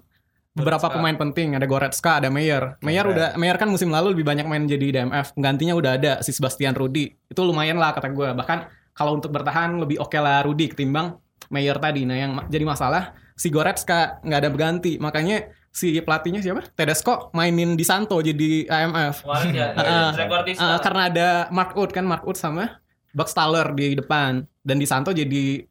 beberapa 0.60 0.86
Goretzka. 0.86 0.98
pemain 1.00 1.16
penting 1.18 1.48
ada 1.56 1.66
Goretzka 1.66 2.12
ada 2.20 2.30
Meyer. 2.30 2.76
Meyer 2.84 3.06
Iya. 3.08 3.14
udah 3.16 3.28
Meyer 3.40 3.58
kan 3.58 3.72
musim 3.72 3.90
lalu 3.90 4.14
lebih 4.14 4.28
banyak 4.28 4.46
main 4.46 4.68
jadi 4.68 5.02
DMF 5.02 5.34
gantinya 5.40 5.74
udah 5.74 5.92
ada 5.96 6.12
si 6.20 6.36
Sebastian 6.36 6.76
Rudi. 6.76 7.10
Itu 7.28 7.42
lumayan 7.48 7.80
lah 7.80 7.96
kata 7.96 8.12
gue 8.12 8.36
bahkan 8.36 8.68
kalau 8.94 9.16
untuk 9.16 9.32
bertahan 9.32 9.80
lebih 9.80 9.98
oke 10.04 10.20
lah 10.20 10.44
Rudi 10.44 10.68
ketimbang 10.70 11.16
Meyer 11.50 11.80
tadi. 11.80 12.04
Nah 12.04 12.18
yang 12.20 12.32
jadi 12.52 12.68
masalah 12.68 13.16
si 13.34 13.48
Goretzka 13.50 14.20
nggak 14.22 14.40
ada 14.44 14.50
berganti. 14.52 15.00
Makanya 15.00 15.50
si 15.70 15.96
pelatihnya 16.02 16.44
siapa? 16.44 16.66
Tedesco 16.76 17.32
mainin 17.32 17.78
di 17.78 17.86
Santo 17.88 18.20
jadi 18.20 18.66
AMF 18.68 19.24
Kemarin 19.24 19.50
ya, 19.56 19.68
rekordista. 20.20 20.66
Uh, 20.66 20.80
karena 20.84 21.02
ada 21.08 21.28
Mark 21.50 21.72
Wood 21.78 21.96
kan. 21.96 22.04
Mark 22.04 22.28
Wood 22.28 22.36
sama 22.36 22.82
Buckstaller 23.16 23.72
di 23.74 23.98
depan. 23.98 24.46
Dan 24.62 24.78
di 24.78 24.86
Santo 24.86 25.10
jadi 25.10 25.66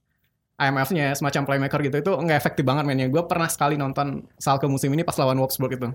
IMF-nya 0.58 1.14
semacam 1.14 1.42
playmaker 1.46 1.78
gitu 1.86 1.96
itu 2.02 2.12
nggak 2.18 2.38
efektif 2.38 2.66
banget 2.66 2.82
mainnya. 2.82 3.06
Gue 3.06 3.22
pernah 3.30 3.46
sekali 3.46 3.78
nonton 3.78 4.26
Salke 4.42 4.66
musim 4.66 4.90
ini 4.90 5.06
pas 5.06 5.14
lawan 5.14 5.38
Wolfsburg 5.38 5.78
itu. 5.78 5.88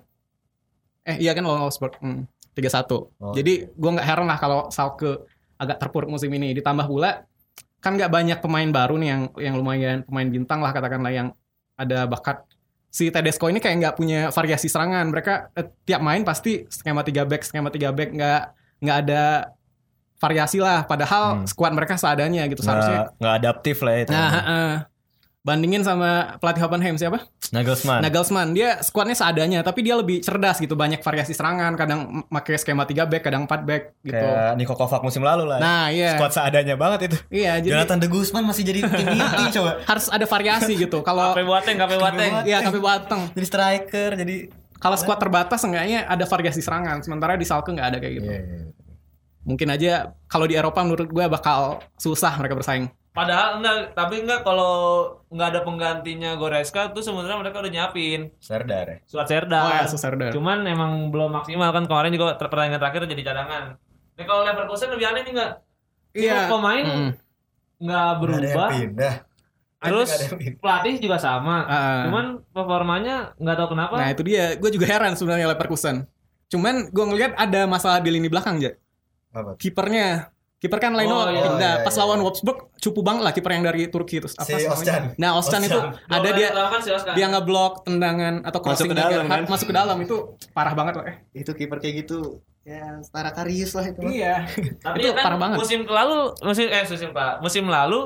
Eh 1.04 1.20
iya 1.20 1.36
kan 1.36 1.44
lawan 1.44 1.68
Wolfsburg 1.68 2.00
hmm, 2.00 2.24
3-1. 2.56 2.88
Oh. 3.20 3.36
Jadi 3.36 3.68
gue 3.68 3.92
nggak 3.92 4.08
heran 4.08 4.24
lah 4.24 4.40
kalau 4.40 4.72
Salke 4.72 5.28
agak 5.60 5.84
terpuruk 5.84 6.08
musim 6.08 6.32
ini. 6.32 6.56
Ditambah 6.56 6.88
pula 6.88 7.28
kan 7.84 8.00
nggak 8.00 8.08
banyak 8.08 8.40
pemain 8.40 8.70
baru 8.72 8.96
nih 8.96 9.10
yang 9.12 9.22
yang 9.36 9.56
lumayan 9.60 9.98
pemain 10.08 10.32
bintang 10.32 10.64
lah 10.64 10.72
katakanlah 10.72 11.12
yang 11.12 11.28
ada 11.76 12.08
bakat. 12.08 12.48
Si 12.88 13.12
Tedesco 13.12 13.52
ini 13.52 13.60
kayak 13.60 13.76
nggak 13.84 13.96
punya 14.00 14.32
variasi 14.32 14.72
serangan. 14.72 15.12
Mereka 15.12 15.52
eh, 15.60 15.68
tiap 15.84 16.00
main 16.00 16.24
pasti 16.24 16.64
skema 16.72 17.04
3 17.04 17.28
back, 17.28 17.44
skema 17.44 17.68
3 17.68 17.92
back 17.92 18.10
nggak 18.16 18.42
nggak 18.80 18.98
ada 19.04 19.52
variasi 20.24 20.58
lah. 20.58 20.88
Padahal 20.88 21.24
Hmm. 21.36 21.46
squad 21.46 21.76
mereka 21.76 22.00
seadanya 22.00 22.48
gitu 22.48 22.64
seharusnya. 22.64 23.12
Nggak, 23.20 23.34
adaptif 23.36 23.78
lah 23.84 23.96
itu. 24.00 24.12
Nah, 24.12 24.30
heeh. 24.32 24.72
bandingin 25.44 25.84
sama 25.84 26.40
pelatih 26.40 26.64
Hoffenheim 26.64 26.96
siapa? 26.96 27.20
Nagelsmann. 27.52 28.00
Nagelsmann. 28.00 28.56
Dia 28.56 28.80
squadnya 28.80 29.12
seadanya, 29.12 29.60
tapi 29.60 29.84
dia 29.84 29.92
lebih 29.94 30.24
cerdas 30.24 30.56
gitu, 30.56 30.72
banyak 30.74 31.04
variasi 31.04 31.36
serangan, 31.36 31.76
kadang 31.76 32.00
pakai 32.26 32.56
skema 32.56 32.88
3 32.88 33.04
back, 33.04 33.28
kadang 33.28 33.44
4 33.44 33.60
back 33.62 33.92
gitu. 34.00 34.16
Kayak 34.16 34.56
Niko 34.56 34.72
Kovac 34.72 35.04
musim 35.04 35.20
lalu 35.20 35.44
lah. 35.44 35.60
Nah, 35.60 35.92
iya. 35.92 36.16
Squad 36.16 36.32
seadanya 36.32 36.80
banget 36.80 37.12
itu. 37.12 37.18
Iya, 37.30 37.60
jadi 37.60 37.76
Jonathan 37.76 38.00
De 38.00 38.08
Guzman 38.08 38.40
masih 38.42 38.64
jadi 38.64 38.88
tim 38.88 39.04
inti 39.06 39.44
coba. 39.60 39.84
harus 39.84 40.08
ada 40.08 40.24
variasi 40.24 40.74
gitu. 40.80 41.04
Kalau 41.04 41.36
Kape 41.36 41.44
Boateng, 41.44 41.76
Kape 41.76 41.96
Boateng. 42.00 42.32
Iya, 42.48 42.58
tapi 42.64 42.80
Boateng. 42.80 43.22
Jadi 43.30 43.46
striker, 43.46 44.10
jadi 44.16 44.36
Kalau 44.80 44.96
squad 44.96 45.16
terbatas 45.18 45.60
enggaknya 45.60 46.04
ada 46.04 46.24
variasi 46.24 46.60
serangan, 46.60 47.00
sementara 47.00 47.36
di 47.36 47.44
Salke 47.44 47.72
nggak 47.72 47.88
ada 47.88 47.98
kayak 48.00 48.14
gitu. 48.16 48.28
Iya, 48.28 48.40
iya. 48.40 48.64
Mungkin 49.44 49.68
aja 49.72 50.16
kalau 50.32 50.48
di 50.48 50.56
Eropa 50.56 50.80
menurut 50.84 51.08
gue 51.12 51.26
bakal 51.28 51.84
susah 52.00 52.36
mereka 52.40 52.56
bersaing. 52.56 52.88
Padahal 53.14 53.62
enggak, 53.62 53.94
tapi 53.94 54.26
enggak 54.26 54.42
kalau 54.42 55.06
nggak 55.30 55.48
ada 55.54 55.62
penggantinya 55.62 56.34
Goretzka 56.34 56.90
tuh 56.98 57.06
sebenarnya 57.06 57.38
mereka 57.38 57.62
udah 57.62 57.70
nyiapin 57.70 58.34
Serdar 58.42 58.90
ya. 58.90 58.98
Suat 59.06 59.30
Serdar. 59.30 59.62
Oh 59.62 59.70
ya, 59.70 59.86
udah. 59.86 60.30
Cuman 60.34 60.66
emang 60.66 61.14
belum 61.14 61.30
maksimal 61.30 61.70
kan 61.70 61.86
kemarin 61.86 62.10
juga 62.10 62.34
ter- 62.42 62.50
pertandingan 62.50 62.82
terakhir 62.82 63.06
jadi 63.06 63.22
cadangan. 63.22 63.64
Nah 64.18 64.26
kalau 64.26 64.42
Leverkusen 64.42 64.90
lebih 64.90 65.06
aneh 65.06 65.22
nih 65.30 65.32
enggak? 65.38 65.52
Iya. 66.18 66.40
Pemain 66.50 66.86
Mm-mm. 66.86 67.10
nggak 67.78 67.86
Nggak 67.86 68.02
ada 68.02 68.10
yang 68.10 68.18
berubah. 68.18 68.70
pindah. 68.74 69.16
Terus 69.84 70.10
pelatih 70.58 70.94
juga 70.98 71.18
sama. 71.20 71.58
Ah. 71.70 72.04
Cuman 72.08 72.26
performanya 72.50 73.38
nggak 73.38 73.56
tahu 73.62 73.68
kenapa. 73.78 73.94
Nah 74.00 74.10
itu 74.10 74.22
dia, 74.26 74.58
gue 74.58 74.70
juga 74.74 74.90
heran 74.90 75.14
sebenarnya 75.14 75.54
Leverkusen. 75.54 76.08
Cuman 76.50 76.90
gue 76.90 77.06
ngelihat 77.14 77.38
ada 77.38 77.70
masalah 77.70 78.02
di 78.02 78.10
lini 78.10 78.26
belakang 78.26 78.58
aja. 78.58 78.74
Apa? 79.34 79.52
Kipernya, 79.56 80.30
kiper 80.56 80.78
kan 80.78 80.94
Leno 80.94 81.12
Oh, 81.12 81.26
iya. 81.28 81.42
pindah. 81.44 81.52
Oh, 81.52 81.78
iya, 81.80 81.84
Pas 81.84 81.92
iya. 81.92 82.00
lawan 82.00 82.20
Wolfsburg 82.22 82.72
cupu 82.78 83.02
banget 83.02 83.22
lah 83.22 83.34
kiper 83.34 83.52
yang 83.52 83.64
dari 83.64 83.82
Turki 83.88 84.18
itu. 84.18 84.30
Apa 84.30 84.44
Si 84.44 84.52
namanya? 84.54 84.70
Ozcan. 84.72 85.02
Nah 85.18 85.30
Ozcan 85.36 85.62
itu 85.62 85.74
Ozcan. 85.74 85.92
Dua 86.00 86.14
ada 86.14 86.30
dia 86.32 86.50
kan 86.50 86.80
si 86.80 86.90
Oscar. 86.90 87.14
dia 87.14 87.28
ngeblok 87.28 87.74
tendangan 87.84 88.36
atau 88.42 88.60
Masuk 88.60 88.64
crossing 88.64 88.90
ke 88.90 88.96
dalam, 88.96 89.12
Gerhard, 89.20 89.28
kan? 89.28 89.42
masuk 89.50 89.68
ke 89.68 89.76
dalam 89.76 89.98
itu 90.00 90.16
parah 90.52 90.74
banget 90.74 90.94
loh. 90.96 91.06
Eh. 91.06 91.16
Itu 91.36 91.52
kiper 91.52 91.78
kayak 91.78 92.06
gitu 92.06 92.20
ya 92.64 93.02
setara 93.02 93.30
Karius 93.30 93.74
lah 93.74 93.86
itu. 93.86 94.00
Iya. 94.06 94.36
Tapi 94.86 94.98
Itu 95.02 95.08
ya 95.10 95.14
kan 95.14 95.24
parah 95.26 95.40
banget. 95.42 95.58
musim 95.60 95.80
lalu 95.84 96.18
musim 96.40 96.66
eh 96.68 96.84
musim 96.86 97.10
pak 97.12 97.34
musim 97.42 97.66
lalu 97.66 98.00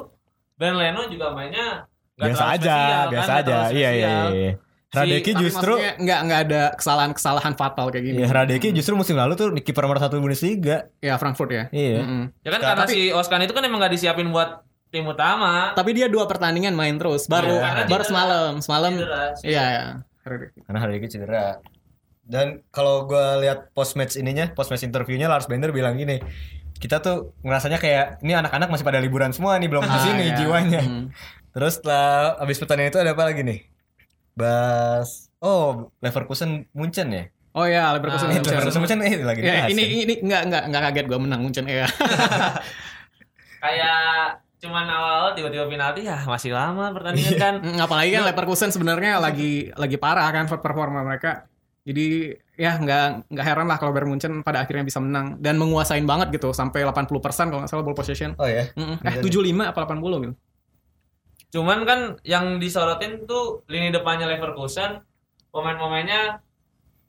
Ben 0.55 0.73
Leno 0.73 1.05
juga 1.05 1.29
mainnya 1.31 1.85
biasa 2.15 2.33
terlalu 2.33 2.49
aja, 2.49 2.73
spesial, 2.73 2.97
kan, 2.97 3.11
biasa 3.13 3.29
nggak 3.29 3.43
aja. 3.43 3.53
Iya, 3.53 3.69
iya, 3.69 3.91
spesial. 3.93 4.27
iya. 4.33 4.51
Radeki 4.87 5.31
Tapi 5.35 5.43
justru 5.43 5.73
nggak 5.75 6.19
nggak 6.23 6.39
ada 6.47 6.61
kesalahan-kesalahan 6.79 7.53
fatal 7.59 7.91
kayak 7.91 8.05
gini. 8.07 8.17
Iya, 8.23 8.31
Radeki 8.31 8.71
justru 8.71 8.95
musim 8.95 9.19
lalu 9.19 9.35
tuh 9.35 9.51
kiper 9.59 9.83
nomor 9.83 9.99
satu 9.99 10.15
Bundesliga. 10.17 10.87
Ya 11.03 11.19
Frankfurt 11.19 11.51
ya. 11.51 11.63
Iya. 11.75 11.99
Mm-mm. 12.01 12.23
Ya 12.39 12.49
kan 12.55 12.61
Sekarang- 12.63 12.87
karena 12.87 12.95
si 12.95 12.99
Oskan 13.11 13.43
itu 13.43 13.51
kan 13.51 13.63
emang 13.67 13.83
nggak 13.83 13.93
disiapin 13.93 14.31
buat 14.31 14.63
tim 14.87 15.03
utama. 15.03 15.75
Tapi 15.75 15.91
dia 15.91 16.07
dua 16.07 16.23
pertandingan 16.23 16.71
main 16.71 16.95
terus. 16.95 17.27
Baru 17.27 17.59
karena 17.59 17.83
baru 17.83 17.99
cedera. 17.99 18.07
semalam, 18.07 18.51
semalam. 18.63 18.91
Iya. 18.95 19.43
iya. 19.43 19.83
Karena 20.63 20.79
Radeki 20.87 21.07
cedera. 21.11 21.59
Dan 22.23 22.63
kalau 22.71 23.03
gua 23.03 23.39
lihat 23.39 23.71
post 23.71 23.95
match 23.95 24.15
ininya, 24.15 24.51
post 24.51 24.67
match 24.67 24.83
interviewnya 24.83 25.27
Lars 25.27 25.47
Bender 25.47 25.71
bilang 25.71 25.95
gini, 25.95 26.19
kita 26.75 26.99
tuh 26.99 27.35
ngerasanya 27.39 27.79
kayak 27.79 28.19
ini 28.19 28.35
anak-anak 28.35 28.67
masih 28.67 28.83
pada 28.83 28.99
liburan 28.99 29.31
semua 29.31 29.55
nih 29.55 29.67
belum 29.67 29.83
di 29.83 29.91
Ah, 29.91 29.99
sini 29.99 30.23
iya. 30.31 30.35
jiwanya. 30.35 30.79
Hmm. 30.79 31.05
Terus 31.51 31.79
setelah 31.79 32.35
habis 32.39 32.55
pertandingan 32.55 32.91
itu 32.91 32.99
ada 32.99 33.11
apa 33.11 33.23
lagi 33.27 33.43
nih? 33.43 33.59
Bas 34.37 35.27
Oh, 35.37 35.89
Leverkusen 35.99 36.65
Munchen 36.71 37.09
ya? 37.09 37.23
Oh 37.53 37.65
ya, 37.65 37.89
Leverkusen. 37.93 38.29
Ah, 38.29 38.37
Munchen. 38.37 38.53
Leverkusen 38.53 38.79
Munchen 38.81 38.99
eh 39.01 39.13
lagi 39.17 39.41
Ya, 39.41 39.65
dibahas 39.65 39.69
ini 39.69 39.81
ya. 39.81 39.97
ini 40.05 40.13
nggak 40.21 40.41
nggak 40.45 40.63
nggak 40.69 40.81
kaget 40.87 41.05
gue 41.05 41.19
menang 41.19 41.41
Munchen 41.41 41.65
ya. 41.65 41.85
Kayak 43.63 43.97
cuman 44.57 44.85
awal-awal 44.89 45.31
tiba-tiba 45.37 45.69
penalti 45.69 46.01
ya 46.01 46.17
masih 46.25 46.53
lama 46.53 46.89
pertandingan 46.89 47.35
kan. 47.37 47.53
Mm, 47.65 47.77
Apalagi 47.79 48.09
kan 48.11 48.23
Leverkusen 48.25 48.69
sebenarnya 48.69 49.17
lagi 49.17 49.69
lagi 49.73 49.97
parah 49.97 50.29
kan 50.29 50.45
performa 50.47 51.01
mereka. 51.01 51.45
Jadi 51.87 52.33
ya 52.57 52.75
nggak 52.75 53.31
nggak 53.31 53.45
heran 53.45 53.65
lah 53.65 53.77
kalau 53.77 53.93
Bayern 53.93 54.09
Munchen 54.11 54.41
pada 54.41 54.65
akhirnya 54.65 54.83
bisa 54.83 54.99
menang 54.99 55.37
dan 55.39 55.55
menguasain 55.55 56.03
banget 56.03 56.35
gitu 56.35 56.51
sampai 56.51 56.83
80% 56.83 57.07
kalau 57.47 57.61
nggak 57.63 57.71
salah 57.71 57.85
ball 57.85 57.95
possession. 57.95 58.33
Oh 58.35 58.49
ya. 58.49 58.67
Mm-mm. 58.75 58.97
Eh 59.01 59.21
75 59.21 59.71
apa 59.71 59.79
80 59.85 60.25
gitu. 60.25 60.33
Cuman 61.47 61.83
kan 61.83 61.99
yang 62.21 62.57
disorotin 62.57 63.23
tuh 63.23 63.63
lini 63.65 63.89
depannya 63.89 64.25
Leverkusen 64.25 64.99
pemain-pemainnya 65.47 66.43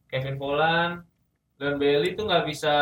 Kevin 0.06 0.36
Volland, 0.36 1.02
Leon 1.56 1.76
Bailey 1.76 2.14
tuh 2.14 2.24
nggak 2.24 2.44
bisa 2.44 2.74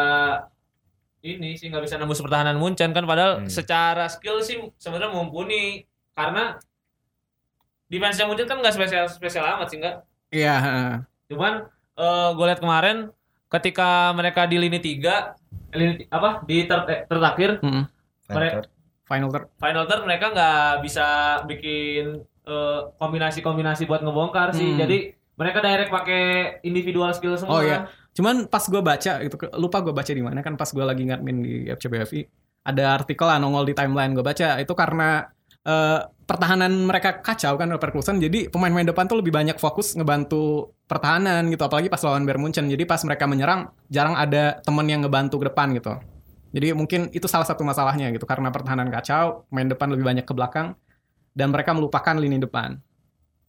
ini 1.20 1.56
sih 1.56 1.66
nggak 1.66 1.82
bisa 1.82 1.96
nembus 1.96 2.20
pertahanan 2.20 2.54
Munchen 2.54 2.92
kan 2.92 3.02
padahal 3.02 3.40
Hmm. 3.40 3.50
secara 3.50 4.06
skill 4.06 4.38
sih 4.40 4.62
sebenarnya 4.76 5.10
mumpuni 5.10 5.82
karena 6.12 6.60
defense-nya 7.86 8.26
Munchen 8.26 8.46
kan 8.46 8.58
nggak 8.58 8.70
spesial 8.72 9.06
spesial 9.06 9.46
amat 9.48 9.66
sih 9.66 9.78
nggak 9.78 9.96
Iya, 10.28 10.54
heeh. 10.56 10.92
cuman 11.26 11.66
gue 12.30 12.46
lihat 12.46 12.60
kemarin 12.60 13.10
ketika 13.48 14.12
mereka 14.12 14.44
di 14.44 14.54
lini 14.56 14.76
tiga 14.76 15.34
lini 15.72 16.04
apa 16.06 16.44
di 16.44 16.62
ter, 16.62 16.78
eh, 16.84 17.00
terakhir 17.06 17.58
Mm-mm. 17.58 17.84
Mereka- 18.28 18.66
Final 19.06 19.30
third. 19.30 19.46
final 19.62 19.84
third 19.86 20.02
mereka 20.02 20.34
nggak 20.34 20.82
bisa 20.82 21.06
bikin 21.46 22.26
eh, 22.46 22.80
kombinasi-kombinasi 22.98 23.86
buat 23.86 24.02
ngebongkar 24.02 24.50
sih. 24.50 24.74
Hmm. 24.74 24.82
Jadi 24.82 25.14
mereka 25.36 25.62
direct 25.62 25.92
pakai 25.92 26.24
individual 26.66 27.12
skill 27.14 27.38
semua. 27.38 27.60
Oh, 27.60 27.62
iya. 27.62 27.86
Cuman 28.16 28.48
pas 28.50 28.64
gue 28.64 28.82
baca 28.82 29.12
itu 29.20 29.36
lupa 29.60 29.78
gue 29.84 29.94
baca 29.94 30.10
di 30.10 30.24
mana 30.24 30.40
kan 30.40 30.58
pas 30.58 30.66
gue 30.72 30.82
lagi 30.82 31.06
ngadmin 31.06 31.36
di 31.44 31.54
FCBFI 31.70 32.46
ada 32.66 32.98
artikel 32.98 33.26
lah 33.30 33.38
nongol 33.38 33.70
di 33.70 33.74
timeline 33.78 34.10
gue 34.10 34.26
baca 34.26 34.58
itu 34.58 34.72
karena 34.74 35.22
eh, 35.62 36.00
pertahanan 36.26 36.72
mereka 36.82 37.22
kacau 37.22 37.54
kan 37.54 37.70
Leverkusen 37.70 38.18
jadi 38.18 38.50
pemain-pemain 38.50 38.90
depan 38.90 39.06
tuh 39.06 39.22
lebih 39.22 39.30
banyak 39.30 39.54
fokus 39.62 39.94
ngebantu 39.94 40.74
pertahanan 40.90 41.46
gitu 41.54 41.62
apalagi 41.62 41.86
pas 41.86 42.02
lawan 42.02 42.26
Bayern 42.26 42.42
Munchen 42.42 42.66
jadi 42.66 42.82
pas 42.82 42.98
mereka 43.06 43.30
menyerang 43.30 43.70
jarang 43.86 44.18
ada 44.18 44.58
temen 44.66 44.86
yang 44.90 45.06
ngebantu 45.06 45.38
ke 45.38 45.46
depan 45.54 45.70
gitu 45.78 45.94
jadi 46.56 46.72
mungkin 46.72 47.12
itu 47.12 47.28
salah 47.28 47.44
satu 47.44 47.60
masalahnya 47.60 48.08
gitu 48.16 48.24
karena 48.24 48.48
pertahanan 48.48 48.88
kacau 48.88 49.44
main 49.52 49.68
depan 49.68 49.92
lebih 49.92 50.08
banyak 50.08 50.24
ke 50.24 50.32
belakang 50.32 50.72
dan 51.36 51.52
mereka 51.52 51.76
melupakan 51.76 52.16
lini 52.16 52.40
depan 52.40 52.80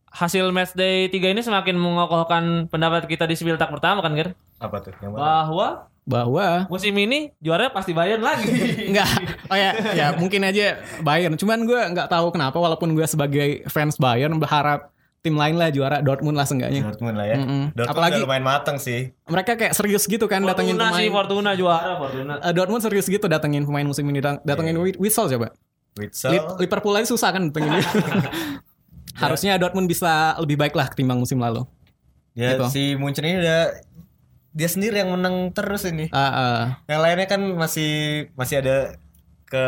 Hasil 0.08 0.50
match 0.56 0.72
day 0.72 1.12
3 1.12 1.36
ini 1.36 1.42
semakin 1.44 1.76
mengokohkan 1.76 2.72
pendapat 2.72 3.12
kita 3.12 3.28
di 3.28 3.36
Spiltak 3.36 3.68
pertama 3.68 4.00
kan, 4.00 4.16
Ger? 4.16 4.34
Apa 4.56 4.80
tuh? 4.80 4.96
Yang 5.04 5.12
mana? 5.14 5.20
Bahwa 5.20 5.68
bahwa 6.08 6.48
musim 6.72 6.96
ini 6.96 7.36
juara 7.44 7.68
pasti 7.68 7.92
Bayern 7.92 8.24
lagi. 8.24 8.48
Enggak. 8.90 9.12
Oh 9.52 9.58
ya, 9.60 9.76
ya 9.92 10.16
mungkin 10.16 10.48
aja 10.48 10.80
Bayern. 11.04 11.36
Cuman 11.36 11.68
gue 11.68 11.82
nggak 11.92 12.08
tahu 12.08 12.32
kenapa 12.32 12.56
walaupun 12.56 12.96
gue 12.96 13.04
sebagai 13.04 13.68
fans 13.68 14.00
Bayern 14.00 14.40
berharap 14.40 14.96
tim 15.27 15.36
lain 15.36 15.53
lah 15.53 15.67
juara 15.67 16.00
Dortmund 16.00 16.34
lah 16.34 16.48
seenggaknya. 16.48 16.79
Dortmund 16.81 17.13
lah 17.13 17.25
ya. 17.25 17.36
Mm-mm. 17.36 17.63
Dortmund 17.72 17.91
Apalagi 17.91 18.17
lumayan 18.17 18.41
mateng 18.41 18.77
sih. 18.77 19.12
mereka 19.25 19.53
kayak 19.53 19.74
serius 19.74 20.03
gitu 20.03 20.24
kan 20.25 20.39
datengin 20.41 20.74
Fortuna 20.74 20.88
pemain. 20.89 20.98
sih, 20.98 21.07
Fortuna 21.12 21.51
juara, 21.53 21.93
Fortuna. 21.98 22.34
Eh, 22.39 22.53
Dortmund 22.53 22.79
serius 22.79 23.05
gitu 23.05 23.25
datengin 23.25 23.62
pemain 23.62 23.84
musim 23.84 24.05
ini 24.05 24.17
Dat- 24.17 24.39
datengin 24.41 24.74
Iya. 24.74 24.84
Wi- 24.88 25.00
Witsel 25.01 25.27
coba. 25.29 25.51
Witsel. 25.93 26.31
Li- 26.31 26.48
Liverpool 26.62 26.93
aja 26.93 27.05
susah 27.05 27.29
kan 27.29 27.51
datengin 27.51 27.75
dia. 27.75 27.84
Harusnya 29.17 29.57
Dortmund 29.57 29.86
bisa 29.86 30.38
lebih 30.38 30.55
baik 30.55 30.72
lah 30.72 30.88
ketimbang 30.88 31.17
musim 31.17 31.38
lalu. 31.38 31.65
Ya 32.31 32.53
gitu. 32.53 32.69
si 32.69 32.93
Munchen 32.93 33.25
ini 33.25 33.41
udah 33.41 33.74
dia 34.51 34.69
sendiri 34.69 35.01
yang 35.01 35.10
menang 35.12 35.50
terus 35.51 35.84
ini. 35.84 36.05
Ah, 36.10 36.22
ah. 36.22 36.60
Yang 36.86 37.01
lainnya 37.01 37.27
kan 37.27 37.41
masih 37.51 37.91
masih 38.34 38.62
ada 38.62 38.77
ke 39.43 39.65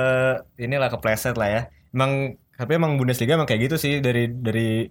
inilah 0.56 0.88
kepleset 0.88 1.34
lah 1.34 1.50
ya. 1.50 1.62
Emang 1.90 2.38
tapi 2.54 2.76
emang 2.76 2.94
Bundesliga 2.94 3.34
emang 3.34 3.46
kayak 3.46 3.66
gitu 3.66 3.76
sih 3.78 3.94
dari 3.98 4.30
dari 4.30 4.86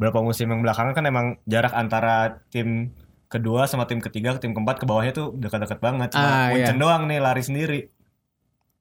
berapa 0.00 0.24
musim 0.24 0.48
yang 0.48 0.64
belakangan 0.64 0.96
kan 0.96 1.04
emang 1.04 1.26
jarak 1.44 1.76
antara 1.76 2.40
tim 2.48 2.96
kedua 3.28 3.68
sama 3.68 3.84
tim 3.84 4.00
ketiga 4.00 4.34
ke 4.34 4.48
tim 4.48 4.56
keempat 4.56 4.80
ke 4.80 4.88
bawahnya 4.88 5.12
tuh 5.12 5.36
dekat-dekat 5.36 5.78
banget. 5.78 6.16
Cuma 6.16 6.24
Ah, 6.24 6.48
Munchen 6.50 6.80
doang 6.80 7.02
nih 7.04 7.20
lari 7.20 7.44
sendiri. 7.44 7.80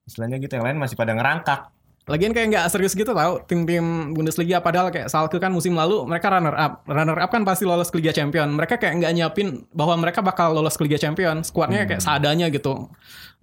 Istilahnya 0.07 0.39
gitu 0.39 0.57
yang 0.57 0.65
lain 0.65 0.77
masih 0.79 0.95
pada 0.95 1.13
ngerangkak. 1.13 1.69
Lagian 2.09 2.33
kayak 2.33 2.49
nggak 2.49 2.65
serius 2.73 2.97
gitu 2.97 3.13
tau 3.13 3.37
tim-tim 3.45 4.09
Bundesliga 4.17 4.57
padahal 4.65 4.89
kayak 4.89 5.13
Schalke 5.13 5.37
kan 5.37 5.53
musim 5.53 5.77
lalu 5.77 6.01
mereka 6.09 6.33
runner 6.33 6.55
up. 6.57 6.81
Runner 6.89 7.13
up 7.21 7.29
kan 7.29 7.45
pasti 7.45 7.69
lolos 7.69 7.93
ke 7.93 8.01
Liga 8.01 8.09
Champion. 8.09 8.49
Mereka 8.49 8.81
kayak 8.81 8.97
nggak 8.97 9.11
nyiapin 9.13 9.69
bahwa 9.69 9.93
mereka 10.01 10.25
bakal 10.25 10.57
lolos 10.57 10.73
ke 10.73 10.89
Liga 10.89 10.97
Champion. 10.97 11.45
Skuadnya 11.45 11.85
kayak 11.85 12.01
seadanya 12.01 12.49
gitu. 12.49 12.89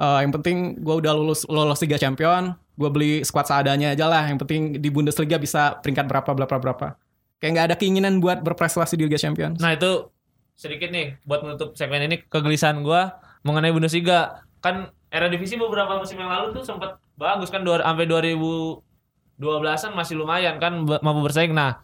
Eh, 0.02 0.18
yang 0.26 0.34
penting 0.34 0.82
gue 0.82 0.94
udah 0.98 1.14
lulus 1.14 1.46
lolos 1.46 1.78
Liga 1.78 1.94
Champion, 1.94 2.58
gue 2.74 2.90
beli 2.90 3.22
skuad 3.22 3.46
seadanya 3.46 3.94
aja 3.94 4.10
lah. 4.10 4.26
Yang 4.26 4.42
penting 4.42 4.62
di 4.82 4.88
Bundesliga 4.90 5.38
bisa 5.38 5.78
peringkat 5.78 6.10
berapa 6.10 6.26
berapa 6.34 6.56
berapa. 6.58 6.98
Kayak 7.36 7.52
nggak 7.52 7.66
ada 7.72 7.76
keinginan 7.76 8.18
buat 8.18 8.40
berprestasi 8.40 8.96
di 8.96 9.04
Liga 9.08 9.20
Champion. 9.20 9.56
Nah 9.60 9.76
itu 9.76 10.08
sedikit 10.56 10.88
nih 10.88 11.20
buat 11.28 11.44
menutup 11.44 11.76
segmen 11.76 12.00
ini 12.08 12.24
kegelisahan 12.24 12.80
gua 12.80 13.20
mengenai 13.44 13.72
Bundesliga. 13.76 14.40
Kan 14.64 14.88
era 15.12 15.28
divisi 15.28 15.60
beberapa 15.60 16.00
musim 16.00 16.16
yang 16.16 16.32
lalu 16.32 16.56
tuh 16.56 16.64
sempat 16.64 16.96
bagus 17.16 17.52
kan 17.52 17.60
dua, 17.60 17.84
sampai 17.84 18.08
2012-an 18.08 19.92
masih 19.92 20.16
lumayan 20.16 20.56
kan 20.56 20.80
mampu 20.82 21.20
bersaing. 21.20 21.52
Nah, 21.52 21.76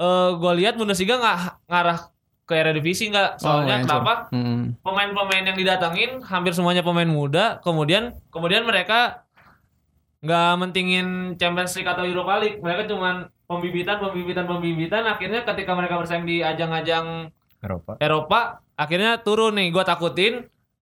eh 0.00 0.30
gua 0.40 0.56
lihat 0.56 0.80
Bundesliga 0.80 1.20
nggak 1.20 1.68
ngarah 1.68 1.98
ke 2.44 2.52
era 2.56 2.72
divisi 2.72 3.08
nggak. 3.12 3.40
Soalnya 3.40 3.84
hancur. 3.84 3.88
kenapa? 4.00 4.14
Hmm. 4.32 4.76
Pemain-pemain 4.80 5.44
yang 5.52 5.56
didatengin 5.56 6.24
hampir 6.24 6.52
semuanya 6.56 6.80
pemain 6.80 7.08
muda. 7.08 7.60
Kemudian 7.60 8.16
kemudian 8.32 8.64
mereka 8.64 9.24
nggak 10.24 10.52
mentingin 10.56 11.36
Champions 11.36 11.76
League 11.76 11.92
atau 11.92 12.04
Europa 12.08 12.40
League. 12.40 12.60
Mereka 12.60 12.88
cuman 12.88 13.28
pembibitan, 13.44 13.96
pembibitan, 13.98 14.44
pembibitan. 14.44 15.02
Akhirnya 15.04 15.44
ketika 15.44 15.72
mereka 15.72 15.96
bersaing 15.96 16.22
di 16.22 16.40
ajang-ajang 16.40 17.30
Eropa. 17.58 17.96
Eropa 17.96 18.40
akhirnya 18.74 19.16
turun 19.18 19.54
nih 19.54 19.70
gue 19.70 19.80
takutin 19.82 20.34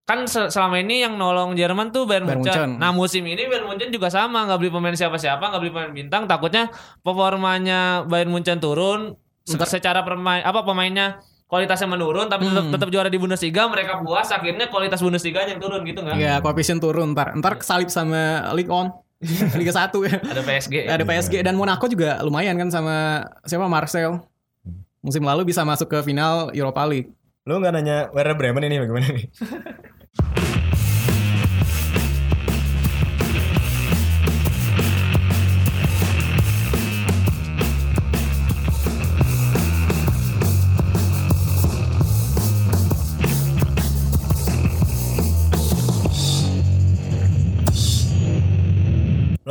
kan 0.02 0.26
se- 0.26 0.48
selama 0.48 0.76
ini 0.76 0.98
yang 1.00 1.14
nolong 1.14 1.54
Jerman 1.54 1.90
tuh 1.90 2.04
Bayern 2.04 2.24
Bayern 2.24 2.40
Munchen. 2.40 2.52
Munchen. 2.52 2.70
Nah 2.76 2.90
musim 2.90 3.22
ini 3.22 3.46
Bayern 3.46 3.64
Munchen 3.64 3.88
juga 3.88 4.08
sama 4.08 4.42
nggak 4.44 4.58
beli 4.58 4.70
pemain 4.70 4.90
siapa-siapa 4.92 5.38
nggak 5.40 5.60
beli 5.60 5.70
pemain 5.70 5.92
bintang 5.92 6.22
takutnya 6.24 6.74
performanya 7.16 7.80
Bayern 8.04 8.28
Munchen 8.28 8.58
turun 8.58 9.14
se- 9.40 9.54
Ntar- 9.54 9.68
secara 9.68 10.00
permain 10.00 10.40
apa 10.40 10.62
pemainnya 10.62 11.20
kualitasnya 11.46 11.86
menurun 11.86 12.26
tapi 12.26 12.46
tetap, 12.46 12.64
Hmm. 12.64 12.72
tetap 12.72 12.88
juara 12.88 13.06
di 13.06 13.16
Bundesliga 13.16 13.68
mereka 13.68 14.00
puas 14.00 14.26
akhirnya 14.26 14.66
kualitas 14.66 14.98
Bundesliga 14.98 15.44
yang 15.44 15.60
turun 15.60 15.84
gitu 15.84 16.00
nggak 16.00 16.16
Ya 16.16 16.40
koefisien 16.40 16.78
turun 16.78 17.12
ntar. 17.12 17.36
Ntar 17.36 17.60
kesalip 17.60 17.86
sama 17.86 18.50
Ligue 18.52 18.72
1. 18.72 18.90
Liga 19.60 19.72
1 19.72 19.94
ya. 20.08 20.16
ada 20.18 20.42
PSG 20.42 20.74
Ada 20.90 21.04
PSG 21.06 21.34
dan 21.46 21.54
Monaco 21.54 21.86
juga 21.86 22.18
lumayan 22.26 22.58
kan 22.58 22.68
sama 22.74 23.26
siapa 23.46 23.70
Marcel. 23.70 24.18
Musim 25.02 25.22
lalu 25.26 25.50
bisa 25.50 25.62
masuk 25.66 25.90
ke 25.90 25.98
final 26.02 26.50
Europa 26.54 26.82
League. 26.86 27.10
Lu 27.46 27.58
nggak 27.58 27.74
nanya 27.74 27.96
Werder 28.14 28.38
Bremen 28.38 28.66
ini 28.66 28.78
bagaimana 28.78 29.06
nih? 29.10 29.26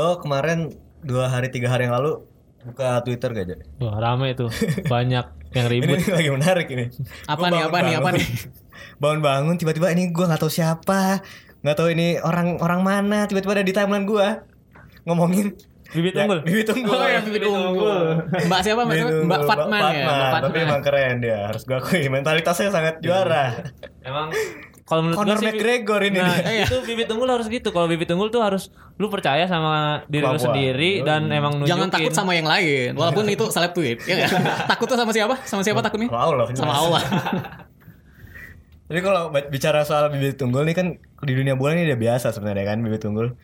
Lo 0.02 0.18
kemarin 0.18 0.74
dua 1.06 1.30
hari 1.30 1.54
tiga 1.54 1.70
hari 1.70 1.86
yang 1.86 1.94
lalu 1.94 2.26
buka 2.66 3.06
Twitter 3.06 3.30
gak 3.30 3.46
jadi? 3.48 3.64
Wah 3.78 4.02
rame 4.02 4.34
tuh 4.34 4.50
banyak 4.94 5.26
yang 5.54 5.66
Ini 5.68 5.74
ribut. 5.78 5.98
lagi 6.10 6.30
menarik 6.32 6.68
ini. 6.70 6.86
Apa 7.30 7.38
Gua 7.38 7.50
nih, 7.54 7.62
apa 7.62 7.78
nih, 7.80 7.94
apa 8.02 8.10
nih? 8.18 8.26
Bangun-bangun 8.98 9.56
tiba-tiba 9.62 9.94
ini 9.94 10.10
gua 10.10 10.26
nggak 10.26 10.42
tahu 10.42 10.50
siapa, 10.50 11.22
nggak 11.62 11.76
tahu 11.76 11.94
ini 11.94 12.18
orang 12.18 12.58
orang 12.58 12.82
mana, 12.82 13.30
tiba-tiba 13.30 13.60
ada 13.60 13.66
di 13.66 13.74
timeline 13.76 14.10
gua 14.10 14.42
ngomongin 15.06 15.54
Bibit 15.92 16.16
Ya, 16.16 16.24
unggul. 16.24 16.40
Bibit 16.48 16.72
unggul. 16.72 16.96
Oh, 16.96 17.04
yang 17.04 17.24
bibit 17.28 17.44
unggul. 17.44 18.00
Mbak 18.48 18.60
siapa? 18.64 18.82
Mbak, 18.88 18.96
siapa? 18.96 19.12
unggul. 19.12 19.28
Mbak 19.28 19.42
Fatman 19.44 19.82
ya. 19.92 20.06
Mbak 20.08 20.16
Tapi 20.16 20.32
Fatman. 20.32 20.64
emang 20.64 20.82
keren 20.82 21.16
dia, 21.20 21.40
harus 21.52 21.62
gua 21.68 21.78
akui 21.84 22.02
mentalitasnya 22.08 22.70
sangat 22.72 22.96
juara. 23.04 23.46
Emang 24.00 24.32
kalau 24.92 25.08
menurut 25.08 25.24
Conor 25.24 25.40
sih, 25.40 25.48
McGregor 25.48 26.02
ini. 26.04 26.20
Nah, 26.20 26.36
nih. 26.36 26.64
itu 26.68 26.76
bibit 26.84 27.08
unggul 27.08 27.32
harus 27.32 27.48
gitu. 27.48 27.72
Kalau 27.72 27.88
bibit 27.88 28.12
unggul 28.12 28.28
tuh 28.28 28.44
harus 28.44 28.68
lu 29.00 29.08
percaya 29.08 29.48
sama 29.48 30.04
diri 30.12 30.28
lu 30.28 30.36
sendiri 30.36 31.00
dan 31.08 31.32
emang 31.32 31.64
nunjukin. 31.64 31.72
Jangan 31.72 31.88
takut 31.96 32.12
sama 32.12 32.36
yang 32.36 32.44
lain, 32.44 32.92
walaupun 33.00 33.24
itu 33.32 33.48
seleb 33.48 33.72
tweet. 33.72 34.04
Ya 34.04 34.28
takut 34.76 34.92
tuh 34.92 35.00
sama 35.00 35.16
siapa? 35.16 35.40
Sama 35.48 35.64
siapa 35.64 35.80
takutnya? 35.80 36.12
Sama 36.12 36.20
Allah. 36.28 36.46
Sama. 36.52 36.74
Allah. 36.76 37.02
Tapi 38.92 39.00
kalau 39.00 39.32
bicara 39.32 39.88
soal 39.88 40.12
bibit 40.12 40.36
unggul 40.44 40.68
nih 40.68 40.76
kan 40.76 41.00
di 41.24 41.32
dunia 41.32 41.56
bola 41.56 41.72
ini 41.80 41.88
udah 41.88 41.96
biasa 41.96 42.36
sebenarnya 42.36 42.76
kan 42.76 42.84
bibit 42.84 43.08
unggul. 43.08 43.40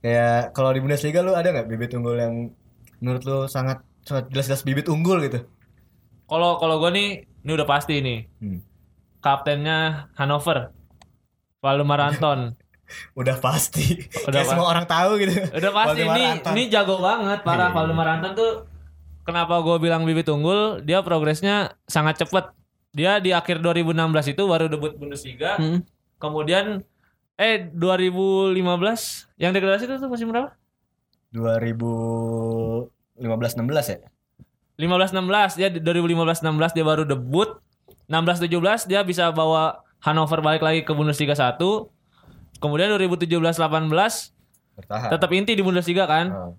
Kayak 0.00 0.56
kalau 0.56 0.72
di 0.72 0.80
Bundesliga 0.80 1.20
lu 1.20 1.36
ada 1.36 1.52
nggak 1.52 1.68
bibit 1.68 1.92
unggul 1.92 2.16
yang 2.16 2.48
menurut 3.04 3.22
lu 3.28 3.38
sangat 3.52 3.84
sangat 4.08 4.32
jelas-jelas 4.32 4.64
bibit 4.64 4.88
unggul 4.88 5.20
gitu? 5.20 5.44
Kalau 6.24 6.56
kalau 6.56 6.80
gue 6.80 6.90
nih, 6.96 7.08
ini 7.44 7.50
udah 7.52 7.68
pasti 7.68 8.00
nih. 8.00 8.24
Hmm. 8.40 8.64
Kaptennya 9.20 10.08
Hannover, 10.16 10.72
Valdemar 11.66 11.98
Anton. 12.00 12.54
Udah 13.18 13.34
pasti. 13.36 13.98
Udah 14.22 14.40
Kayak 14.40 14.46
semua 14.46 14.70
orang 14.70 14.86
tahu 14.86 15.18
gitu. 15.18 15.34
Udah 15.50 15.72
pasti 15.74 16.00
ini 16.00 16.24
ini 16.38 16.62
jago 16.70 17.02
banget 17.02 17.42
para 17.42 17.66
Iya. 17.66 17.74
Valdemar 17.74 18.06
Anton 18.08 18.32
tuh 18.32 18.52
kenapa 19.26 19.58
gue 19.58 19.76
bilang 19.82 20.06
bibit 20.06 20.30
unggul 20.30 20.78
dia 20.80 21.02
progresnya 21.02 21.74
sangat 21.84 22.22
cepet 22.22 22.54
dia 22.94 23.18
di 23.18 23.34
akhir 23.34 23.58
2016 23.58 23.98
itu 24.30 24.42
baru 24.46 24.70
debut 24.70 24.94
Bundesliga 24.94 25.58
Hmm. 25.58 25.82
kemudian 26.16 26.86
eh 27.34 27.58
2015 27.66 28.54
yang 29.36 29.50
degradasi 29.50 29.84
itu 29.84 29.98
tuh 29.98 30.06
musim 30.06 30.30
berapa 30.30 30.54
2015 31.34 33.26
16 33.58 33.92
ya? 33.92 33.98
15-16 34.76 35.58
dia 35.58 35.68
di 35.72 35.80
2015-16 35.80 36.44
dia 36.72 36.84
baru 36.84 37.02
debut 37.02 37.58
16-17 38.06 38.86
dia 38.86 39.00
bisa 39.02 39.32
bawa 39.32 39.80
Hannover 40.00 40.40
balik 40.40 40.60
lagi 40.60 40.80
ke 40.82 40.92
Bundesliga 40.92 41.32
1 41.32 41.56
kemudian 42.56 42.88
2017-18 42.90 43.52
Bertahan. 44.76 45.08
tetap 45.10 45.30
inti 45.30 45.52
di 45.52 45.60
Bundesliga 45.60 46.04
kan 46.04 46.26
Oh. 46.28 46.52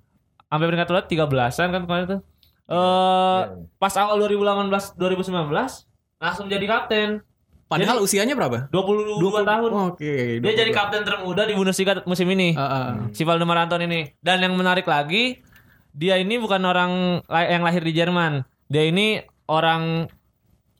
sampai 0.47 0.65
peringkat 0.65 0.87
berapa 0.87 1.05
13-an 1.05 1.67
kan 1.69 1.81
kemarin 1.83 2.05
tuh 2.07 2.21
eh 2.67 3.41
Iya. 3.43 3.63
pas 3.77 3.93
awal 3.95 4.19
2018 4.19 4.95
2019 4.95 5.87
langsung 6.17 6.47
jadi 6.47 6.65
kapten 6.65 7.21
Padahal 7.67 7.99
Jadi- 7.99 8.05
usianya 8.07 8.31
berapa? 8.31 8.71
22 8.71 9.43
tahun 9.43 9.71
Oke. 9.91 10.39
dia 10.39 10.53
jadi 10.55 10.71
kapten 10.71 11.03
termuda 11.03 11.43
di 11.43 11.51
Bundesliga 11.51 11.99
musim 12.03 12.27
ini 12.27 12.55
Heeh. 12.55 13.11
si 13.11 13.21
Valdemar 13.21 13.59
Anton 13.59 13.83
ini 13.83 14.15
dan 14.17 14.39
yang 14.39 14.53
menarik 14.53 14.85
lagi 14.85 15.43
dia 15.91 16.15
ini 16.15 16.37
bukan 16.37 16.61
orang 16.61 16.91
yang 17.27 17.61
lahir 17.61 17.81
di 17.81 17.91
Jerman 17.91 18.41
dia 18.65 18.83
ini 18.83 19.19
orang 19.47 20.07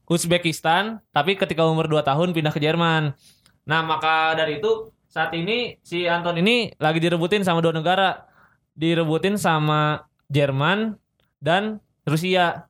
Uzbekistan 0.08 1.04
tapi 1.12 1.36
ketika 1.36 1.68
umur 1.68 1.92
2 1.92 2.00
tahun 2.02 2.32
pindah 2.32 2.56
ke 2.56 2.64
Jerman. 2.64 3.12
Nah 3.68 3.82
maka 3.84 4.34
dari 4.40 4.64
itu 4.64 4.96
saat 5.12 5.36
ini 5.36 5.76
si 5.84 6.08
Anton 6.08 6.40
ini 6.40 6.72
lagi 6.80 7.04
direbutin 7.04 7.44
sama 7.44 7.60
dua 7.60 7.76
negara. 7.76 8.24
Direbutin 8.78 9.36
sama 9.36 10.08
Jerman 10.32 10.96
dan 11.44 11.84
Rusia. 12.08 12.70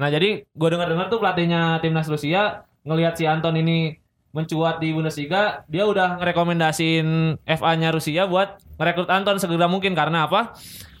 Nah 0.00 0.08
jadi 0.08 0.48
gue 0.48 0.68
dengar-dengar 0.70 1.12
tuh 1.12 1.20
pelatihnya 1.20 1.82
timnas 1.84 2.08
Rusia 2.08 2.64
ngelihat 2.86 3.20
si 3.20 3.28
Anton 3.28 3.58
ini 3.60 3.98
mencuat 4.32 4.78
di 4.78 4.92
Bundesliga, 4.92 5.64
dia 5.66 5.88
udah 5.88 6.20
ngerekomendasiin 6.20 7.40
FA-nya 7.42 7.88
Rusia 7.90 8.28
buat 8.28 8.60
merekrut 8.76 9.08
Anton 9.08 9.40
segera 9.40 9.66
mungkin. 9.66 9.96
Karena 9.96 10.28
apa? 10.28 10.54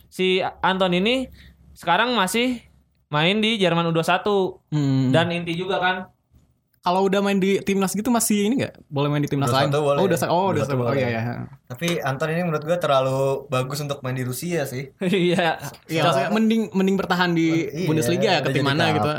Si 0.08 0.40
Anton 0.64 0.96
ini 0.96 1.28
sekarang 1.76 2.16
masih 2.16 2.67
main 3.08 3.36
di 3.38 3.56
Jerman 3.56 3.88
U21 3.88 4.24
Hmm. 4.68 5.08
dan 5.10 5.28
inti 5.30 5.52
juga 5.52 5.78
kan. 5.78 5.96
kalau 6.78 7.04
udah 7.04 7.20
main 7.20 7.36
di 7.36 7.60
timnas 7.60 7.92
gitu 7.92 8.08
masih 8.08 8.48
ini 8.48 8.64
nggak? 8.64 8.80
Boleh 8.88 9.08
main 9.08 9.20
di 9.20 9.28
timnas 9.28 9.52
lain? 9.52 9.68
boleh. 9.68 9.98
Oh, 9.98 10.08
udah 10.08 10.18
oh, 10.24 10.48
Udah 10.48 10.64
satu 10.64 10.72
satu. 10.72 10.74
Oh 10.74 10.88
boleh. 10.88 10.96
iya 10.96 11.08
ya. 11.10 11.22
Tapi 11.66 12.00
Anton 12.00 12.32
ini 12.32 12.40
menurut 12.42 12.64
gua 12.64 12.78
terlalu 12.78 13.44
bagus 13.46 13.78
untuk 13.78 14.00
main 14.00 14.16
di 14.16 14.24
Rusia 14.24 14.64
sih. 14.64 14.88
Iya. 15.04 15.60
Iya, 15.84 16.32
mending 16.32 16.72
mending 16.72 16.96
bertahan 16.96 17.36
di 17.36 17.68
Iya, 17.68 17.84
Bundesliga 17.84 18.28
ya 18.30 18.40
jadi 18.40 18.60
mana 18.62 18.84
gitu. 18.94 19.10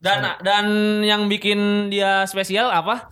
dan 0.00 0.20
dan 0.40 0.66
yang 1.00 1.28
bikin 1.28 1.88
dia 1.88 2.24
spesial 2.24 2.68
apa? 2.68 3.08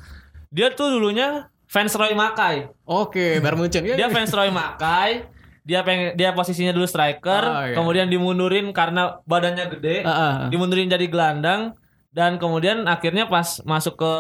Dia 0.49 0.73
tuh 0.73 0.89
dulunya 0.91 1.49
fans 1.65 1.93
Roy 1.93 2.13
Makai. 2.13 2.69
Oke, 2.85 3.41
Bayern 3.41 3.57
Munchen. 3.57 3.81
Iya, 3.81 3.97
Dia 3.97 4.09
iya. 4.09 4.13
fans 4.13 4.33
Roy 4.33 4.49
Makai. 4.49 5.25
Dia 5.69 5.85
pengen 5.85 6.17
dia 6.17 6.33
posisinya 6.33 6.73
dulu 6.73 6.89
striker, 6.89 7.43
Oh, 7.45 7.61
iya. 7.69 7.77
kemudian 7.77 8.09
dimundurin 8.09 8.73
karena 8.73 9.21
badannya 9.29 9.69
gede. 9.77 10.01
Ah, 10.01 10.09
ah. 10.09 10.35
dimundurin 10.49 10.89
jadi 10.89 11.05
gelandang 11.05 11.77
dan 12.09 12.41
kemudian 12.41 12.89
akhirnya 12.89 13.29
pas 13.29 13.61
masuk 13.63 14.01
ke 14.01 14.13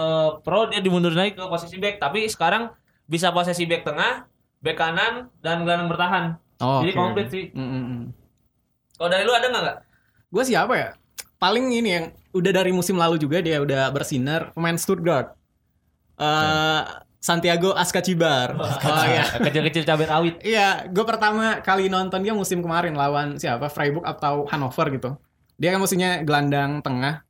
pro 0.44 0.68
dia 0.68 0.84
dimundurin 0.84 1.16
lagi 1.16 1.32
ke 1.34 1.44
posisi 1.48 1.80
back 1.80 1.96
tapi 1.98 2.28
sekarang 2.28 2.68
bisa 3.08 3.32
posisi 3.32 3.64
back 3.64 3.88
tengah 3.88 4.28
back 4.60 4.76
kanan 4.76 5.32
dan 5.40 5.64
gelandang 5.64 5.88
bertahan 5.88 6.24
Oh, 6.60 6.84
jadi 6.84 6.92
oke. 6.92 6.98
komplit 7.00 7.26
sih 7.32 7.48
Mm, 7.56 7.64
mm, 7.64 7.84
mm. 7.88 8.02
kalau 9.00 9.08
dari 9.08 9.24
lu 9.24 9.32
ada 9.32 9.46
nggak 9.48 9.76
Gue 10.28 10.44
siapa 10.44 10.74
ya? 10.76 10.88
Paling 11.40 11.72
ini 11.72 11.88
yang 11.88 12.06
udah 12.36 12.52
dari 12.52 12.68
musim 12.68 13.00
lalu 13.00 13.16
juga 13.16 13.40
dia 13.40 13.62
udah 13.64 13.88
bersinar 13.88 14.52
pemain 14.52 14.76
Stuttgart. 14.76 15.32
Eh 16.20 16.82
Santiago 17.18 17.74
Ascacibar. 17.74 18.54
Oh 18.54 19.04
iya. 19.04 19.26
kecil-kecil 19.36 19.82
cabai 19.82 20.06
rawit 20.06 20.34
Iya, 20.40 20.86
gue 20.86 21.02
pertama 21.02 21.58
kali 21.58 21.86
nonton 21.86 22.22
dia 22.22 22.30
musim 22.30 22.58
kemarin 22.58 22.94
lawan 22.94 23.36
siapa? 23.36 23.66
Freiburg 23.66 24.06
atau 24.06 24.46
Hannover 24.46 24.86
gitu. 24.90 25.10
Dia 25.54 25.74
kan 25.74 25.82
musimnya 25.82 26.22
gelandang 26.22 26.78
tengah. 26.78 27.26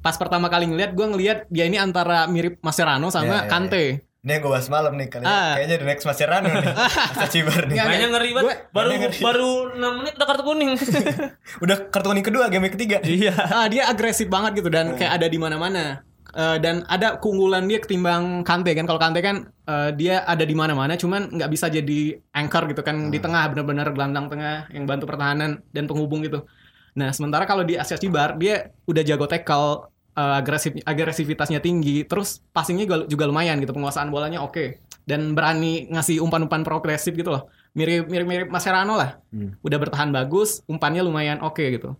Pas 0.00 0.16
pertama 0.16 0.48
kali 0.48 0.66
ngeliat, 0.66 0.92
gue 0.92 1.06
ngeliat 1.06 1.38
dia 1.46 1.62
ini 1.62 1.76
antara 1.76 2.24
mirip 2.26 2.58
Mascherano 2.58 3.06
sama 3.06 3.26
Iya, 3.28 3.38
iya, 3.38 3.46
Kante. 3.46 3.84
Ini 4.22 4.30
yang 4.32 4.40
gue 4.40 4.50
bahas 4.50 4.66
malam 4.66 4.94
nih 4.94 5.08
kali 5.08 5.22
Ah. 5.22 5.54
kayaknya 5.54 5.76
the 5.76 5.84
next 5.84 6.04
Mascherano 6.06 6.48
nih. 6.48 6.72
Masa 7.12 7.26
Cibar 7.28 7.62
nih. 7.66 7.76
Mainnya 7.76 8.08
ngeri 8.08 8.30
banget 8.32 8.58
baru 8.70 8.88
ngeri. 8.96 9.18
baru 9.18 9.50
6 9.74 9.98
menit 9.98 10.12
udah 10.14 10.26
kartu 10.26 10.42
kuning 10.42 10.70
Udah 11.66 11.76
kartu 11.90 12.06
kuning 12.08 12.22
kedua 12.22 12.44
game 12.46 12.70
ketiga. 12.70 12.98
iya 13.02 13.34
Ah, 13.36 13.66
dia 13.66 13.84
agresif 13.84 14.26
banget 14.26 14.58
gitu 14.58 14.70
dan 14.70 14.94
kayak 14.94 15.20
ada 15.20 15.26
di 15.26 15.36
mana-mana. 15.36 16.00
Eh, 16.32 16.58
dan 16.64 16.80
ada 16.88 17.20
keunggulan 17.20 17.68
dia 17.68 17.76
ketimbang 17.76 18.40
Kante 18.40 18.72
kan. 18.72 18.88
Kalau 18.88 18.96
Kante 18.96 19.20
kan 19.20 19.52
eh, 19.68 19.90
dia 19.92 20.24
ada 20.24 20.48
di 20.48 20.56
mana-mana, 20.56 20.96
cuman 20.96 21.28
nggak 21.28 21.50
bisa 21.52 21.68
jadi 21.68 22.16
anchor 22.32 22.72
gitu 22.72 22.80
kan 22.80 23.12
di 23.12 23.20
tengah 23.20 23.52
benar-benar 23.52 23.92
gelandang 23.92 24.32
tengah 24.32 24.64
yang 24.72 24.88
bantu 24.88 25.04
pertahanan 25.04 25.60
dan 25.76 25.84
penghubung 25.84 26.24
gitu. 26.24 26.48
Nah 26.96 27.12
sementara 27.12 27.44
kalau 27.44 27.68
di 27.68 27.76
Asia 27.76 28.00
Cibar 28.00 28.40
dia 28.40 28.72
udah 28.88 29.02
jago 29.04 29.28
tackle, 29.28 29.92
eh, 30.16 30.34
agresif 30.40 30.72
agresivitasnya 30.88 31.60
tinggi, 31.60 32.08
terus 32.08 32.40
passingnya 32.56 32.88
juga, 32.88 32.96
juga 33.04 33.24
lumayan 33.28 33.60
gitu, 33.60 33.76
penguasaan 33.76 34.08
bolanya 34.08 34.40
oke 34.40 34.80
dan 35.04 35.36
berani 35.36 35.84
ngasih 35.92 36.24
umpan-umpan 36.24 36.64
progresif 36.64 37.12
gitu 37.12 37.28
loh. 37.28 37.52
Mirip 37.76 38.08
mirip 38.08 38.24
mirip 38.24 38.48
Mascherano 38.48 38.96
lah. 38.96 39.20
Hmm. 39.28 39.52
Udah 39.60 39.76
bertahan 39.76 40.08
bagus, 40.08 40.64
umpannya 40.64 41.04
lumayan 41.04 41.44
oke 41.44 41.60
gitu 41.60 41.92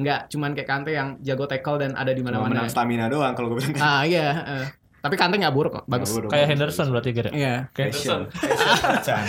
nggak 0.00 0.20
cuman 0.28 0.50
kayak 0.52 0.64
Kante 0.66 0.90
yang 0.90 1.20
jago 1.20 1.44
tackle 1.44 1.76
dan 1.76 1.92
ada 1.92 2.10
di 2.10 2.20
mana-mana. 2.20 2.48
menang 2.56 2.68
stamina 2.68 3.06
doang 3.06 3.32
kalau 3.32 3.52
gue 3.52 3.60
bilang. 3.60 3.76
Ah 3.76 4.02
iya, 4.02 4.26
eh. 4.56 4.66
tapi 4.98 5.14
Kante 5.14 5.36
nggak 5.36 5.52
buruk 5.52 5.72
kok, 5.74 5.84
bagus. 5.86 6.08
Buruk. 6.10 6.28
kayak 6.28 6.46
Henderson 6.48 6.88
berarti 6.88 7.10
kira 7.10 7.28
Iya, 7.30 7.68
kayak 7.70 7.92
Henderson 7.92 8.22
Can. 9.00 9.24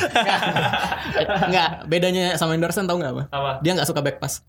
nggak 1.52 1.70
bedanya 1.86 2.36
sama 2.36 2.56
Henderson 2.56 2.88
tau 2.88 2.96
nggak 2.96 3.12
apa? 3.12 3.24
apa 3.30 3.52
Dia 3.60 3.72
nggak 3.76 3.88
suka 3.88 4.00
back 4.00 4.18
pass. 4.18 4.42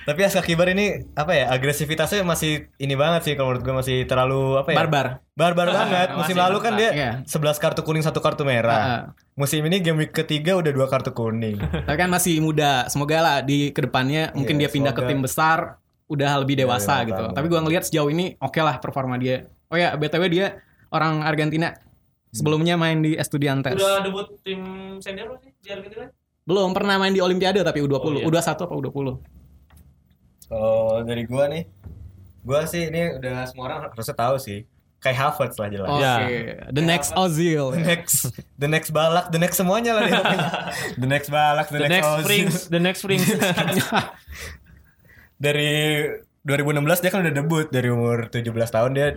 Tapi 0.00 0.26
Aska 0.26 0.40
Kibar 0.40 0.66
ini 0.66 1.06
apa 1.12 1.36
ya 1.36 1.52
agresivitasnya 1.52 2.24
masih 2.24 2.72
ini 2.76 2.96
banget 2.96 3.20
sih 3.22 3.34
kalau 3.36 3.52
menurut 3.52 3.62
gue 3.62 3.74
masih 3.76 3.96
terlalu 4.04 4.58
apa 4.58 4.72
ya? 4.72 4.76
Barbar. 4.80 5.06
Barbar 5.36 5.68
banget. 5.70 6.08
Musim 6.18 6.34
lalu 6.34 6.58
kan 6.58 6.72
dia 6.74 6.90
Iya. 6.90 7.10
11 7.28 7.62
kartu 7.62 7.84
kuning 7.84 8.02
satu 8.02 8.18
kartu 8.18 8.42
merah. 8.42 9.12
Musim 9.40 9.64
ini 9.64 9.80
game 9.80 10.04
week 10.04 10.12
ketiga 10.12 10.60
udah 10.60 10.68
dua 10.68 10.84
kartu 10.84 11.16
kuning. 11.16 11.56
Tapi 11.88 11.96
kan 11.96 12.12
masih 12.12 12.44
muda. 12.44 12.84
Semoga 12.92 13.16
lah 13.24 13.36
di 13.40 13.72
ke 13.72 13.88
depannya 13.88 14.36
mungkin 14.36 14.60
Iya, 14.60 14.68
dia 14.68 14.70
pindah 14.70 14.92
ke 14.92 15.00
semoga. 15.00 15.10
tim 15.16 15.20
besar 15.24 15.58
udah 16.12 16.44
lebih 16.44 16.60
Iya, 16.60 16.68
dewasa 16.68 17.00
lima 17.00 17.08
gitu. 17.08 17.24
Tapi 17.32 17.46
gua 17.48 17.60
ngelihat 17.64 17.84
sejauh 17.88 18.12
ini 18.12 18.36
oke 18.36 18.60
lah 18.60 18.76
performa 18.76 19.16
dia. 19.16 19.48
Oh 19.72 19.80
ya, 19.80 19.96
BTW 19.96 20.28
dia 20.28 20.60
orang 20.92 21.24
Argentina. 21.24 21.72
Sebelumnya 22.30 22.76
main 22.76 23.00
di 23.00 23.16
Estudiantes. 23.16 23.74
udah 23.74 24.04
debut 24.04 24.28
tim 24.44 24.60
senior 25.00 25.34
belum 25.34 25.40
sih 25.42 25.50
di 25.58 25.68
Argentina 25.72 26.06
Belum 26.46 26.70
pernah 26.70 26.94
main 26.94 27.10
di 27.10 27.18
Olimpiade 27.18 27.64
tapi 27.64 27.80
U20. 27.80 27.96
Oh, 27.96 28.12
iya. 28.20 28.24
U21 28.28 28.54
apa 28.60 28.74
U20? 28.76 29.06
Kalau 30.46 31.00
dari 31.02 31.24
gua 31.24 31.48
nih, 31.48 31.64
gua 32.42 32.68
sih 32.68 32.86
ini 32.86 33.16
udah 33.16 33.48
semua 33.48 33.64
orang 33.66 33.80
harusnya 33.88 34.14
tahu 34.14 34.36
sih. 34.36 34.68
Kayak 35.00 35.16
Havertz 35.16 35.56
lah 35.56 35.68
jelas. 35.72 35.88
Oke, 35.88 36.04
Ya. 36.04 36.68
the 36.68 36.84
next 36.84 37.10
Ozil. 37.16 37.72
The 37.72 37.80
next, 37.80 38.16
the 38.60 38.68
next 38.68 38.92
balak, 38.92 39.32
the 39.32 39.40
next 39.40 39.56
semuanya 39.56 39.96
lah 39.96 40.02
dia. 40.04 40.20
The 41.00 41.08
next 41.08 41.32
balak, 41.32 41.72
the, 41.72 41.80
the 41.80 41.88
next 41.88 42.04
Ozil. 42.04 42.24
Springs 42.28 42.56
the 42.68 42.80
next 42.84 43.00
Springs 43.00 43.24
dari 45.40 46.04
2016 46.44 47.00
dia 47.04 47.10
kan 47.12 47.20
udah 47.24 47.34
debut 47.34 47.66
dari 47.72 47.88
umur 47.88 48.28
17 48.28 48.44
tahun 48.52 48.90
dia 48.92 49.08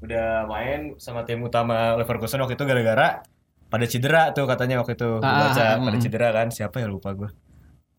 udah 0.00 0.44
main 0.48 0.96
sama 0.96 1.24
tim 1.24 1.40
utama 1.44 1.96
Leverkusen 1.96 2.40
waktu 2.40 2.56
itu 2.56 2.64
gara-gara 2.64 3.20
pada 3.68 3.84
cedera 3.88 4.32
tuh 4.32 4.44
katanya 4.48 4.80
waktu 4.80 4.96
itu 4.96 5.20
Gua 5.20 5.24
Ah, 5.24 5.52
baca 5.52 5.64
ah, 5.64 5.76
pada 5.80 5.98
mm. 5.98 6.04
cedera 6.04 6.28
kan 6.32 6.48
siapa 6.52 6.80
ya 6.80 6.88
lupa 6.88 7.12
gue 7.12 7.28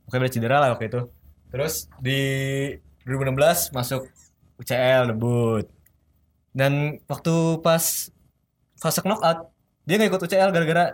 Pokoknya 0.06 0.22
pada 0.26 0.34
cedera 0.34 0.56
lah 0.62 0.70
waktu 0.74 0.90
itu 0.90 1.02
terus 1.48 1.88
di 2.02 2.20
2016 3.06 3.72
masuk 3.72 4.10
UCL 4.58 5.14
debut 5.16 5.66
dan 6.58 6.74
waktu 7.06 7.34
pas 7.62 8.10
fase 8.76 9.00
knockout 9.00 9.54
dia 9.86 9.96
nggak 9.96 10.10
ikut 10.10 10.22
UCL 10.24 10.50
gara-gara 10.50 10.86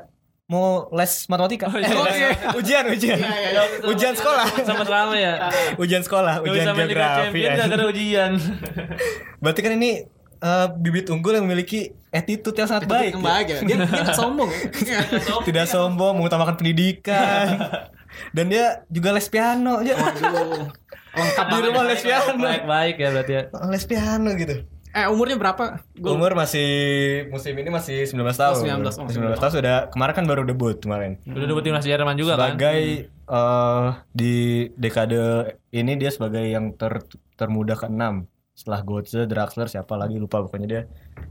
mau 0.44 0.92
les 0.92 1.24
matematika 1.26 1.66
Oh, 1.66 1.74
Eh, 1.74 1.82
iya. 1.82 2.04
les- 2.30 2.52
ujian 2.54 2.84
ujian 2.86 3.18
ujian 3.90 4.14
sekolah 4.14 4.44
Sempat 4.60 4.86
rame 4.86 5.18
ya. 5.18 5.34
ujian 5.82 6.04
sekolah 6.04 6.34
Gak 6.38 6.46
ujian 6.46 6.66
bisa 6.68 6.84
geografi 6.84 7.40
ya. 7.40 7.52
gara-gara 7.56 7.84
ujian. 7.96 8.32
Berarti 9.40 9.60
kan 9.60 9.72
ini 9.74 9.92
eh, 10.38 10.68
bibit 10.76 11.08
unggul 11.08 11.34
yang 11.34 11.48
memiliki 11.48 11.96
attitude 12.12 12.54
yang 12.54 12.68
sangat 12.68 12.86
baik. 12.86 13.12
Yang 13.14 13.24
ya. 13.24 13.26
baik 13.26 13.46
ya. 13.48 13.58
Dia, 13.64 13.76
dia 13.88 14.06
sombong 14.14 14.50
ya. 14.52 15.00
Tidak 15.42 15.66
sombong, 15.66 16.14
mengutamakan 16.20 16.56
pendidikan. 16.56 17.48
Dan 18.30 18.46
dia 18.46 18.84
juga 18.88 19.10
les 19.10 19.26
piano 19.26 19.80
aja. 19.80 19.96
Waduh. 19.96 20.70
Lengkap 21.14 21.46
Di 21.48 21.58
rumah 21.64 21.84
les 21.88 22.02
piano. 22.02 22.36
Baik-baik 22.38 22.96
ya 22.96 23.10
berarti 23.10 23.32
ya. 23.32 23.44
Les 23.66 23.86
piano 23.88 24.30
gitu. 24.36 24.56
Eh 24.94 25.10
umurnya 25.10 25.36
berapa? 25.36 25.82
Gua- 25.98 26.14
Umur 26.14 26.38
masih 26.38 26.70
musim 27.28 27.58
ini 27.58 27.68
masih 27.68 28.06
19 28.06 28.14
tahun. 28.32 28.62
19, 28.62 28.94
oh, 28.94 29.10
19 29.10 29.42
tahun 29.42 29.54
sudah 29.58 29.76
kemarin 29.90 30.14
kan 30.14 30.26
baru 30.26 30.46
debut 30.46 30.78
kemarin. 30.78 31.18
Udah 31.26 31.50
debut 31.50 31.62
timnas 31.62 31.82
Jerman 31.82 32.14
juga 32.14 32.38
kan. 32.38 32.54
Sebagai 32.54 32.82
eh, 33.10 33.86
di 34.12 34.36
dekade 34.72 35.22
ini 35.72 35.98
dia 35.98 36.14
sebagai 36.14 36.46
yang 36.46 36.74
ter 36.74 37.02
termuda 37.34 37.74
ke-6 37.74 38.30
setelah 38.54 38.86
Götze, 38.86 39.26
Draxler 39.26 39.66
siapa 39.66 39.98
lagi 39.98 40.22
lupa 40.22 40.38
pokoknya 40.40 40.68
dia 40.70 40.82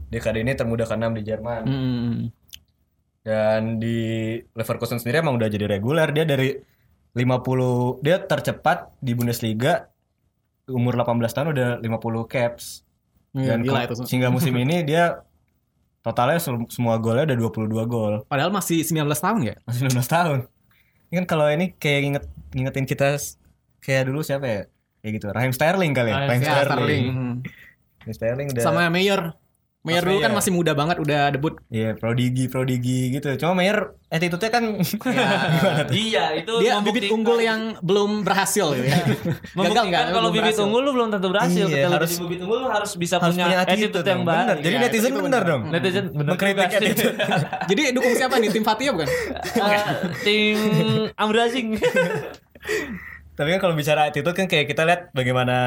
dekade 0.09 0.43
ini 0.43 0.51
termuda 0.53 0.83
ke-6 0.83 1.07
di 1.15 1.23
Jerman. 1.23 1.61
Hmm. 1.63 2.15
Dan 3.23 3.79
di 3.79 3.95
Leverkusen 4.51 4.99
sendiri 4.99 5.23
emang 5.23 5.39
udah 5.39 5.47
jadi 5.47 5.63
reguler. 5.69 6.11
Dia 6.11 6.27
dari 6.27 6.51
50 7.13 8.03
dia 8.03 8.19
tercepat 8.19 8.91
di 8.99 9.15
Bundesliga 9.15 9.87
umur 10.65 10.99
18 10.99 11.31
tahun 11.31 11.47
udah 11.53 11.69
50 11.79 11.87
caps. 12.27 12.83
Iya, 13.33 13.57
Dan 13.57 13.65
gila 13.65 13.89
itu. 13.89 14.05
sehingga 14.05 14.29
musim 14.29 14.53
ini 14.53 14.85
dia 14.85 15.25
totalnya 16.05 16.37
semua 16.69 16.95
golnya 17.01 17.33
udah 17.33 17.37
22 17.65 17.85
gol. 17.89 18.13
Padahal 18.29 18.53
masih 18.53 18.85
19 18.85 19.09
tahun 19.17 19.41
ya? 19.41 19.55
Masih 19.65 19.89
19 19.89 20.05
tahun. 20.05 20.39
Ini 21.09 21.15
kan 21.23 21.27
kalau 21.29 21.45
ini 21.49 21.73
kayak 21.77 21.99
nginget 22.05 22.25
ngingetin 22.53 22.85
kita 22.85 23.17
kayak 23.81 24.03
dulu 24.09 24.21
siapa 24.21 24.45
ya? 24.45 24.61
Kayak 25.01 25.13
gitu. 25.19 25.27
Raheem 25.33 25.53
Sterling 25.53 25.91
kali 25.97 26.09
ya. 26.13 26.15
Ya, 26.15 26.25
Sterling. 26.29 26.65
Sterling. 26.69 27.05
Raheem 28.03 28.13
Sterling 28.15 28.47
udah 28.53 28.63
Sama 28.63 28.87
Mayer. 28.93 29.21
Mayer 29.83 29.99
dulu 29.99 30.15
kan 30.17 30.31
Mayer. 30.31 30.39
masih 30.39 30.51
muda 30.51 30.71
banget 30.71 30.95
udah 30.95 31.27
debut. 31.29 31.59
Iya, 31.67 31.91
prodigi 31.93 32.47
prodigi 32.47 33.11
gitu. 33.11 33.27
Cuma 33.35 33.51
Mayer 33.53 33.91
attitude-nya 34.07 34.47
kan 34.49 34.63
tuh? 35.83 35.91
Iya, 35.91 36.39
itu 36.39 36.53
Dia 36.57 36.79
bibit 36.79 37.11
unggul 37.11 37.37
yang 37.37 37.75
belum 37.79 38.23
berhasil 38.23 38.71
gitu 38.71 38.87
ya. 38.87 38.95
Gagal 39.03 39.51
Membuktikan 39.53 39.83
nggak? 39.85 40.05
kalau 40.09 40.29
bibit 40.29 40.43
berhasil. 40.49 40.63
unggul 40.63 40.81
lu 40.81 40.91
belum 40.93 41.09
tentu 41.09 41.27
berhasil. 41.27 41.65
Iya, 41.65 41.75
Ketika 41.83 41.97
harus- 41.99 42.15
bibit 42.17 42.39
unggul 42.41 42.59
lu 42.59 42.69
harus 42.69 42.91
bisa 42.95 43.15
harus 43.17 43.35
punya, 43.35 43.45
punya 43.45 43.59
attitude, 43.61 43.91
attitude 43.91 44.07
yang 44.07 44.21
baik. 44.23 44.39
bener. 44.39 44.55
Jadi 44.57 44.71
Iya, 44.71 44.81
netizen 44.81 45.03
itu 45.05 45.19
bener 45.19 45.25
bener. 45.25 45.43
dong. 45.45 45.61
Netizen 45.67 46.05
bener 46.09 46.29
Mengkritik 46.31 46.63
attitude. 46.73 47.13
Jadi 47.67 47.81
dukung 47.91 48.13
siapa 48.13 48.35
nih? 48.37 48.49
Tim 48.49 48.63
Fatia 48.63 48.89
bukan? 48.89 49.09
Eh, 49.43 49.81
tim 50.23 50.57
Amrazing. 51.13 51.67
Tapi 53.33 53.47
kan 53.49 53.59
kalau 53.59 53.73
bicara 53.73 54.07
attitude 54.07 54.31
kan 54.31 54.45
kayak 54.45 54.65
kita 54.65 54.85
lihat 54.85 55.01
bagaimana 55.11 55.57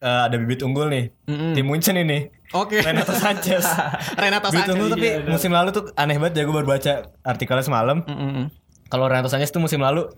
eh, 0.00 0.20
ada 0.24 0.34
bibit 0.34 0.60
unggul 0.60 0.88
nih. 0.88 1.12
Mm-mm. 1.24 1.52
Tim 1.52 1.64
Munchen 1.64 1.94
ini. 1.94 2.26
Oke. 2.50 2.80
Renato 2.80 3.12
Sanchez. 3.12 3.62
Renato 4.18 4.48
bibit 4.48 4.64
Sanchez. 4.64 4.74
unggul 4.74 4.88
tapi 4.90 5.06
iya, 5.06 5.22
musim 5.24 5.50
lalu 5.50 5.70
tuh 5.70 5.84
aneh 5.94 6.16
banget 6.16 6.34
ya 6.34 6.42
gue 6.42 6.54
baru 6.54 6.66
baca 6.66 6.92
artikelnya 7.22 7.62
semalam. 7.62 8.02
Mm-mm. 8.02 8.48
Kalau 8.86 9.06
Renato 9.06 9.28
Sanchez 9.28 9.48
tuh 9.48 9.58
musim 9.58 9.78
lalu 9.78 10.08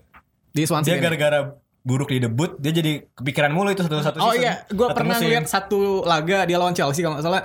Di 0.49 0.65
Swansea. 0.65 0.87
dia 0.87 0.97
kan? 0.97 1.11
gara-gara 1.11 1.39
buruk 1.83 2.09
di 2.09 2.21
debut 2.21 2.55
dia 2.57 2.71
jadi 2.71 3.11
kepikiran 3.11 3.51
mulu 3.51 3.69
itu 3.69 3.83
satu-satu 3.83 4.17
Oh 4.17 4.31
season. 4.31 4.41
iya, 4.41 4.63
gue 4.65 4.87
pernah 4.89 5.19
lihat 5.19 5.45
satu 5.45 6.03
laga 6.03 6.45
dia 6.45 6.55
lawan 6.55 6.73
Chelsea 6.73 7.03
kalau 7.03 7.17
nggak 7.17 7.27
salah 7.27 7.43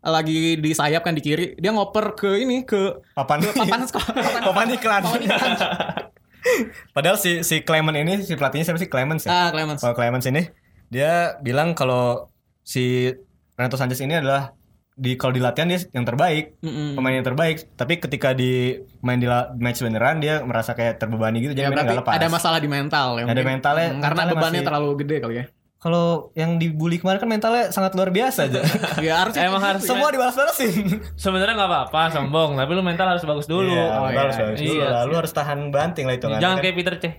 lagi 0.00 0.54
di 0.54 0.70
sayap 0.70 1.02
kan 1.02 1.10
di 1.10 1.20
kiri 1.20 1.52
dia 1.54 1.68
ngoper 1.68 2.14
ke 2.14 2.38
ini 2.38 2.62
ke 2.62 3.02
papan 3.12 3.42
papan 3.58 3.82
sekolah 3.82 4.06
papan, 4.08 4.40
papan 4.42 4.66
iklan. 4.70 5.02
papan 5.02 5.20
iklan. 5.20 5.52
Padahal 6.94 7.16
si 7.16 7.42
si 7.42 7.60
Clement 7.60 7.92
ini 7.94 8.22
si 8.22 8.32
pelatihnya 8.32 8.64
siapa 8.64 8.78
sih 8.78 8.86
Clemens 8.86 9.24
ya? 9.24 9.30
ah 9.30 9.48
Clemens 9.50 9.76
Kalau 9.78 9.92
Clemens 9.92 10.24
ini 10.24 10.48
dia 10.90 11.12
bilang 11.38 11.72
kalau 11.72 12.28
si 12.60 13.08
Renato 13.54 13.76
Sanchez 13.76 14.00
ini 14.00 14.16
adalah 14.16 14.52
di 14.92 15.14
kalau 15.14 15.30
di 15.30 15.40
latihan 15.40 15.64
dia 15.64 15.80
yang 15.88 16.02
terbaik, 16.02 16.60
Mm-mm. 16.60 16.92
pemain 16.92 17.14
yang 17.14 17.24
terbaik. 17.24 17.72
Tapi 17.72 17.96
ketika 17.96 18.32
di 18.32 18.74
main 19.00 19.16
di 19.16 19.24
la- 19.24 19.48
match 19.54 19.80
beneran 19.80 20.18
dia 20.18 20.42
merasa 20.42 20.72
kayak 20.72 20.98
terbebani 20.98 21.40
gitu 21.40 21.52
ya 21.52 21.56
jadi 21.56 21.66
mainnya 21.68 21.84
nggak 21.86 22.00
lepas. 22.02 22.14
ada 22.14 22.28
masalah 22.28 22.58
di 22.58 22.68
mental 22.68 23.16
ya 23.16 23.24
Ada 23.24 23.40
mentalnya- 23.40 23.90
Mm, 23.90 23.98
karena 23.98 24.12
mentalnya 24.18 24.34
bebannya 24.34 24.52
masih- 24.52 24.66
terlalu 24.66 24.88
gede 24.98 25.16
kali 25.18 25.36
ya 25.36 25.46
Kalau 25.78 26.04
yang 26.34 26.60
dibully 26.60 27.00
kemarin 27.00 27.16
kan 27.16 27.30
mentalnya 27.30 27.64
sangat 27.70 27.96
luar 27.96 28.12
biasa 28.12 28.44
aja. 28.44 28.60
ya 29.00 29.14
harusnya 29.16 29.48
Emang 29.48 29.64
harus 29.64 29.80
Semua 29.80 30.12
dibalas-balasin. 30.12 31.00
Sebenarnya 31.16 31.56
nggak 31.56 31.70
apa-apa 31.72 32.02
sombong, 32.12 32.52
tapi 32.54 32.70
lu 32.70 32.84
mental 32.84 33.08
harus 33.08 33.24
bagus 33.24 33.48
dulu. 33.48 33.72
Iya, 33.72 33.88
Oh, 33.90 34.04
mental 34.04 34.12
iya. 34.12 34.20
harus 34.20 34.36
bagus 34.38 34.58
dulu 34.60 34.76
Iya. 34.76 34.88
lah. 34.90 35.02
Lu 35.02 35.14
harus 35.16 35.32
tahan 35.32 35.58
banting 35.70 36.04
lah 36.04 36.14
itu 36.14 36.26
Jangan 36.28 36.56
kayak 36.58 36.76
Peter 36.76 36.94
Cech. 36.98 37.14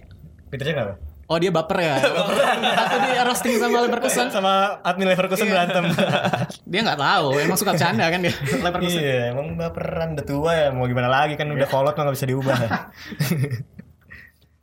Peter 0.48 0.64
Cech 0.64 0.76
kenapa? 0.78 0.94
Oh 1.32 1.38
dia 1.40 1.48
baper 1.48 1.78
ya 1.80 1.96
Waktu 2.82 2.98
dia 3.08 3.24
roasting 3.24 3.56
sama 3.56 3.88
Leverkusen 3.88 4.28
Sama 4.28 4.84
admin 4.84 5.08
Leverkusen 5.08 5.48
Iya. 5.48 5.54
berantem. 5.56 5.84
dia 6.72 6.80
nggak 6.84 7.00
tahu 7.00 7.28
emang 7.40 7.56
suka 7.56 7.74
canda 7.74 8.06
kan 8.12 8.20
dia 8.20 8.36
Leverkusen 8.68 9.00
iya, 9.00 9.32
emang 9.32 9.56
baperan 9.56 10.20
udah 10.20 10.26
tua 10.28 10.52
ya 10.52 10.68
mau 10.70 10.84
gimana 10.86 11.08
lagi 11.08 11.40
kan 11.40 11.48
udah 11.48 11.68
kolot 11.68 11.96
mah 11.96 12.04
gak 12.04 12.16
bisa 12.20 12.28
diubah. 12.28 12.58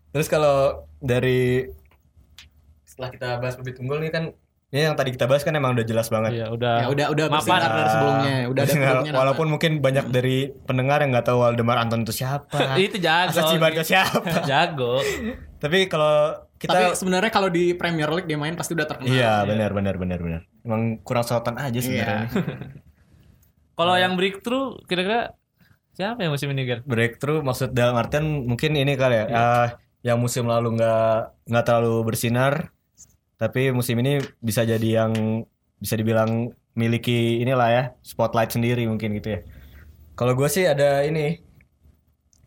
Terus 0.09 0.29
kalau 0.29 0.85
dari 0.99 1.69
setelah 2.85 3.09
kita 3.09 3.29
bahas 3.39 3.55
bibit 3.57 3.79
unggul 3.79 4.01
nih 4.01 4.11
kan 4.11 4.25
ini 4.69 4.85
yang 4.85 5.01
tadi 5.01 5.17
kita 5.17 5.25
bahas 5.25 5.49
kan 5.49 5.57
emang 5.57 5.73
udah 5.73 5.87
jelas 5.89 6.13
banget. 6.13 6.45
Iya, 6.45 6.53
udah. 6.53 6.77
ya 6.85 6.87
udah 6.93 7.07
udah 7.09 7.27
Mapan. 7.33 7.57
dari 7.57 7.89
sebelumnya 7.89 8.33
udah 8.53 8.63
ada 8.69 9.13
walaupun 9.17 9.47
mungkin 9.49 9.81
banyak 9.81 10.13
dari 10.13 10.53
pendengar 10.69 11.01
yang 11.01 11.17
nggak 11.17 11.25
tahu 11.25 11.41
Waldemar 11.41 11.81
Anton 11.81 12.05
itu 12.05 12.13
siapa. 12.13 12.77
itu 12.77 13.01
jago. 13.01 13.33
Asa 13.33 13.49
Cibarca 13.49 13.81
siapa. 13.81 14.45
jago. 14.45 15.01
Tapi 15.57 15.89
kalau 15.89 16.37
kita 16.59 16.71
tapi 16.71 16.85
sebenarnya 16.93 17.31
kalau 17.31 17.49
di 17.49 17.71
Premier 17.73 18.11
League 18.11 18.27
dia 18.27 18.35
main 18.35 18.53
pasti 18.53 18.75
udah 18.75 18.85
terkenal 18.85 19.09
Iya, 19.09 19.47
benar 19.47 19.71
benar 19.71 19.95
benar 19.95 20.19
benar. 20.19 20.41
Emang 20.61 20.99
kurang 21.01 21.23
sorotan 21.23 21.55
aja 21.55 21.71
Iya. 21.73 21.83
sebenarnya. 21.83 22.27
Kalau 23.79 23.95
yang 23.95 24.19
breakthrough 24.19 24.75
kira-kira 24.85 25.39
siapa 25.95 26.19
yang 26.21 26.35
musim 26.35 26.51
ini, 26.51 26.63
Ger? 26.63 26.83
breakthrough 26.83 27.41
maksud 27.41 27.71
dalam 27.71 27.95
artian 27.95 28.27
mungkin 28.45 28.75
ini 28.75 28.95
kali 28.95 29.15
ya 29.17 29.25
Iya. 29.25 29.39
eh, 29.39 29.69
yang 30.05 30.19
musim 30.19 30.45
lalu 30.45 30.75
nggak 30.75 31.15
nggak 31.47 31.65
terlalu 31.65 32.03
bersinar 32.05 32.71
tapi 33.35 33.71
musim 33.71 33.99
ini 33.99 34.19
bisa 34.39 34.63
jadi 34.63 35.03
yang 35.03 35.43
bisa 35.77 35.95
dibilang 35.95 36.51
miliki 36.75 37.39
inilah 37.39 37.69
ya 37.69 37.85
spotlight 38.03 38.51
sendiri 38.51 38.87
mungkin 38.87 39.15
gitu 39.15 39.39
ya 39.39 39.41
kalau 40.15 40.35
gue 40.35 40.47
sih 40.47 40.67
ada 40.67 41.03
ini 41.03 41.39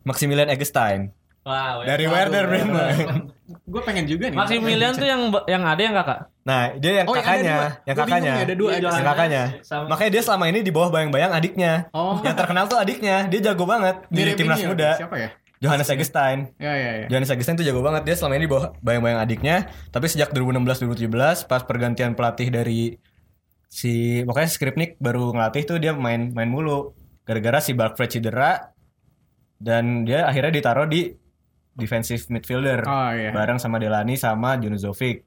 Maximilian 0.02 0.48
Eggestein 0.48 1.12
Wow, 1.42 1.82
dari 1.82 2.06
Werder. 2.06 2.46
Bremen 2.46 3.28
gue 3.54 3.82
pengen 3.82 4.04
juga 4.04 4.28
nih. 4.28 4.36
Maximilian 4.36 4.92
tuh 4.92 5.04
yang 5.04 5.20
yang 5.44 5.62
ada 5.62 5.80
yang 5.80 5.94
kakak? 5.94 6.18
nah 6.42 6.74
dia 6.74 6.90
yang 7.00 7.06
Oh, 7.06 7.14
yang 7.14 7.22
ada 7.22 7.30
kakaknya 7.30 7.54
dua. 7.54 7.62
yang 7.62 7.96
bingung 7.96 7.96
kakaknya. 8.02 8.32
ada 8.34 8.54
dua. 8.58 8.70
Iya, 8.70 8.78
yang 8.82 9.06
kakaknya. 9.06 9.42
Sama- 9.62 9.88
makanya 9.88 10.10
dia 10.10 10.22
selama 10.22 10.44
ini 10.50 10.58
di 10.60 10.72
bawah 10.74 10.90
bayang-bayang 10.90 11.32
adiknya. 11.32 11.72
Oh. 11.94 12.18
Yang 12.20 12.34
terkenal 12.34 12.64
tuh 12.66 12.78
adiknya. 12.78 13.16
Dia 13.30 13.40
jago 13.46 13.64
banget 13.64 13.96
di 14.10 14.18
mirip 14.18 14.34
timnas 14.34 14.58
ini 14.58 14.64
ya, 14.64 14.70
muda. 14.70 14.90
siapa 14.98 15.16
ya? 15.16 15.28
Johannes 15.62 15.86
Eggestein 15.86 16.38
ya 16.58 16.74
ya 16.74 16.90
ya. 16.98 17.06
Johannes 17.06 17.30
Augustin 17.30 17.54
tuh 17.54 17.62
jago 17.62 17.80
banget. 17.80 18.02
Dia 18.02 18.14
selama 18.18 18.34
ini 18.34 18.44
di 18.44 18.50
bawah 18.50 18.66
bayang-bayang 18.82 19.20
adiknya. 19.22 19.56
Tapi 19.88 20.10
sejak 20.10 20.34
2016-2017 20.34 21.46
pas 21.46 21.62
pergantian 21.62 22.18
pelatih 22.18 22.50
dari 22.50 22.98
si 23.70 24.20
pokoknya 24.26 24.50
Skripnik 24.50 24.98
baru 24.98 25.30
ngelatih 25.30 25.62
tuh 25.62 25.78
dia 25.78 25.94
main 25.94 26.34
main 26.34 26.50
mulu. 26.50 26.90
Gara-gara 27.22 27.62
si 27.62 27.72
Barfred 27.72 28.10
cedera 28.10 28.74
dan 29.56 30.02
dia 30.02 30.26
akhirnya 30.26 30.50
ditaruh 30.50 30.90
di 30.90 31.14
defensive 31.78 32.22
midfielder 32.28 32.84
oh 32.84 33.10
iya. 33.14 33.30
bareng 33.32 33.56
sama 33.56 33.80
Delani 33.80 34.18
sama 34.18 34.56
Junuzovic 34.60 35.24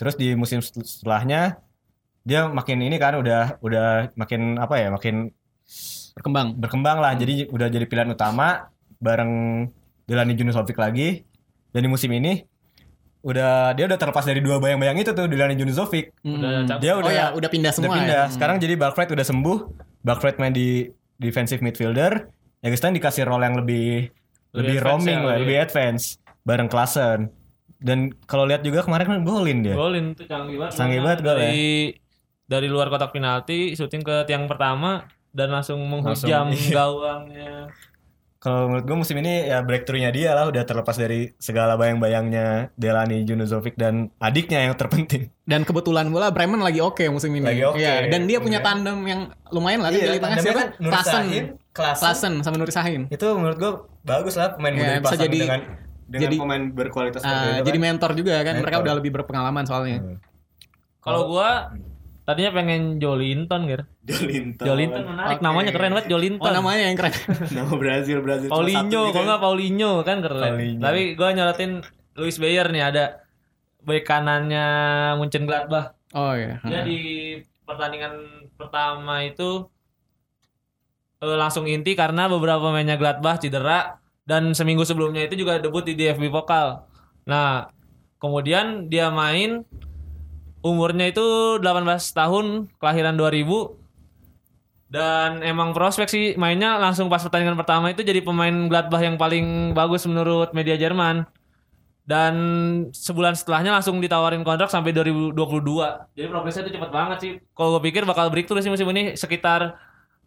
terus 0.00 0.14
di 0.16 0.32
musim 0.32 0.62
setelahnya 0.62 1.60
dia 2.24 2.46
makin 2.52 2.84
ini 2.84 2.96
kan 3.00 3.16
udah 3.16 3.58
udah 3.64 4.12
makin 4.16 4.60
apa 4.60 4.74
ya 4.76 4.88
makin 4.92 5.32
berkembang. 6.14 6.48
berkembang 6.58 6.98
lah. 7.00 7.12
Jadi 7.16 7.48
udah 7.48 7.68
jadi 7.72 7.84
pilihan 7.88 8.10
utama 8.12 8.68
bareng 9.00 9.64
Delani 10.04 10.34
Junusovic 10.36 10.76
lagi. 10.76 11.24
Dan 11.70 11.86
di 11.86 11.90
musim 11.90 12.10
ini 12.10 12.42
udah 13.20 13.76
dia 13.76 13.84
udah 13.84 13.98
terlepas 14.00 14.24
dari 14.24 14.40
dua 14.42 14.56
bayang-bayang 14.58 14.96
itu 14.96 15.12
tuh 15.12 15.28
Delani 15.28 15.52
Junusovic 15.52 16.16
Udah 16.24 16.64
Hmm. 16.64 16.80
dia 16.80 16.96
oh 16.96 17.04
udah 17.04 17.12
ya 17.12 17.26
udah 17.36 17.50
pindah 17.52 17.68
semua 17.68 17.92
udah 17.92 17.98
pindah. 18.00 18.24
ya? 18.26 18.32
sekarang 18.32 18.56
jadi 18.58 18.74
Barfred 18.76 19.08
udah 19.12 19.26
sembuh. 19.26 19.58
Barfred 20.00 20.36
main 20.40 20.52
di 20.52 20.88
defensive 21.20 21.60
midfielder. 21.64 22.28
Eggestein 22.60 22.92
dikasih 22.92 23.24
role 23.24 23.44
yang 23.48 23.56
lebih 23.56 24.12
Lebih 24.50 24.76
roaming 24.82 25.18
ya, 25.22 25.26
lah 25.26 25.36
lebih- 25.38 25.60
advance 25.62 26.18
bareng 26.42 26.66
Klasen 26.66 27.30
Dan 27.80 28.12
kalau 28.28 28.44
lihat 28.44 28.60
juga 28.60 28.84
kemarin 28.84 29.08
kan 29.08 29.18
golin 29.24 29.64
dia. 29.64 29.72
Golin 29.72 30.12
tuh 30.12 30.28
canggih 30.28 30.60
banget. 30.60 30.76
Canggih 30.76 31.00
banget 31.00 31.18
gol 31.24 31.38
ya. 31.40 31.48
dari 31.48 31.68
dari 32.44 32.68
luar 32.68 32.92
kotak 32.92 33.08
penalti, 33.08 33.72
syuting 33.72 34.04
ke 34.04 34.28
tiang 34.28 34.44
pertama 34.44 35.08
dan 35.32 35.48
langsung 35.48 35.80
menghujam 35.88 36.52
Langsung, 36.52 36.60
iya. 36.60 36.76
gawangnya. 36.76 37.54
Kalau 38.40 38.66
menurut 38.66 38.84
gue 38.84 38.96
musim 38.96 39.16
ini 39.16 39.46
ya 39.46 39.60
breakthrough-nya 39.60 40.08
dia 40.08 40.32
lah 40.32 40.48
udah 40.48 40.64
terlepas 40.64 40.96
dari 40.96 41.36
segala 41.36 41.76
bayang-bayangnya 41.76 42.72
Delani 42.72 43.20
Junuzovic 43.22 43.76
dan 43.76 44.08
adiknya 44.16 44.64
yang 44.64 44.72
terpenting. 44.74 45.28
Dan 45.44 45.60
kebetulan 45.62 46.08
bola 46.08 46.32
Bremen 46.32 46.56
lagi 46.58 46.80
oke 46.80 47.04
musim 47.06 47.36
ini. 47.36 47.44
Lagi 47.44 47.62
oke. 47.62 47.76
Iya, 47.76 48.08
dan 48.08 48.24
dia 48.24 48.40
punya 48.40 48.58
Iya. 48.58 48.66
tandem 48.66 48.96
yang 49.04 49.20
lumayan 49.50 49.84
lah 49.84 49.92
Iya, 49.92 49.92
di 49.92 50.00
tengah 50.00 50.20
tandemnya 50.24 50.40
siapa? 50.46 50.56
kan 50.58 50.68
Nur 50.78 50.90
Klasen. 50.90 51.12
Sahin, 51.12 51.44
Klasen. 51.70 52.00
Klasen 52.00 52.32
sama 52.40 52.56
Nur 52.56 52.70
Sahin. 52.70 53.02
Itu 53.08 53.26
menurut 53.36 53.58
gue 53.60 53.72
bagus 54.02 54.34
lah 54.34 54.56
pemain 54.56 54.72
Iya, 54.72 54.78
muda 54.78 54.88
bisa 54.88 54.96
dipasang 54.96 55.20
jadi- 55.20 55.42
dengan 55.42 55.60
dengan 56.08 56.22
jadi- 56.26 56.38
pemain 56.40 56.62
berkualitas 56.66 57.20
seperti 57.20 57.44
itu 57.52 57.60
jadi 57.62 57.76
kan. 57.76 57.84
mentor 57.84 58.10
juga 58.16 58.34
kan. 58.40 58.54
Mereka 58.56 58.64
Mentor. 58.72 58.82
udah 58.82 58.94
lebih 58.96 59.10
berpengalaman 59.14 59.64
soalnya. 59.64 59.98
Hmm. 60.00 60.16
Kalau 60.98 61.28
gua 61.28 61.48
tadinya 62.30 62.54
pengen 62.54 63.02
Jolinton, 63.02 63.66
Ger. 63.66 63.82
Jolinton. 64.06 64.62
Jolinton 64.62 65.02
menarik, 65.02 65.42
Oke. 65.42 65.42
namanya 65.42 65.70
keren 65.74 65.90
banget 65.98 66.06
Jolinton. 66.06 66.46
Oh 66.46 66.54
namanya 66.54 66.82
yang 66.86 66.94
keren. 66.94 67.14
Nama 67.58 67.74
Brazil 67.74 68.18
Brazil 68.22 68.46
Paulinho, 68.46 69.02
gitu 69.10 69.10
kalau 69.10 69.26
ya. 69.26 69.28
nggak 69.34 69.42
Paulinho 69.42 69.92
kan 70.06 70.16
keren. 70.22 70.42
Paulinho. 70.54 70.82
Tapi 70.86 71.00
gua 71.18 71.28
nyorotin 71.34 71.70
Luis 72.14 72.38
Bayer 72.38 72.66
nih 72.70 72.82
ada 72.86 73.04
bek 73.82 74.06
kanannya 74.06 74.66
Munchen 75.18 75.42
Gladbach. 75.42 75.98
Oh 76.14 76.38
iya. 76.38 76.62
Dia 76.62 76.86
di 76.86 76.98
pertandingan 77.66 78.46
pertama 78.54 79.26
itu 79.26 79.66
eh, 81.18 81.36
langsung 81.36 81.66
inti 81.66 81.98
karena 81.98 82.30
beberapa 82.30 82.70
pemainnya 82.70 82.94
Gladbach 82.94 83.42
cedera 83.42 83.98
dan 84.22 84.54
seminggu 84.54 84.86
sebelumnya 84.86 85.26
itu 85.26 85.34
juga 85.34 85.58
debut 85.58 85.82
di 85.82 85.98
DFB 85.98 86.30
Pokal. 86.30 86.86
Nah, 87.26 87.66
kemudian 88.22 88.86
dia 88.86 89.10
main 89.10 89.66
umurnya 90.60 91.10
itu 91.10 91.58
18 91.58 92.16
tahun, 92.16 92.68
kelahiran 92.76 93.16
2000 93.16 93.80
dan 94.90 95.38
emang 95.46 95.70
prospek 95.70 96.10
sih 96.10 96.24
mainnya 96.34 96.74
langsung 96.82 97.06
pas 97.06 97.22
pertandingan 97.22 97.54
pertama 97.54 97.94
itu 97.94 98.02
jadi 98.02 98.26
pemain 98.26 98.66
Gladbach 98.66 98.98
yang 98.98 99.14
paling 99.14 99.70
bagus 99.70 100.02
menurut 100.10 100.50
media 100.50 100.74
Jerman. 100.74 101.30
Dan 102.02 102.34
sebulan 102.90 103.38
setelahnya 103.38 103.70
langsung 103.70 104.02
ditawarin 104.02 104.42
kontrak 104.42 104.66
sampai 104.66 104.90
2022. 104.90 105.38
Jadi 106.18 106.26
progresnya 106.26 106.66
itu 106.66 106.74
cepet 106.74 106.90
banget 106.90 107.18
sih. 107.22 107.32
Kalau 107.54 107.78
gue 107.78 107.86
pikir 107.86 108.02
bakal 108.02 108.34
breakthrough 108.34 108.58
sih 108.58 108.72
musim 108.72 108.90
ini 108.90 109.14
sekitar 109.14 109.78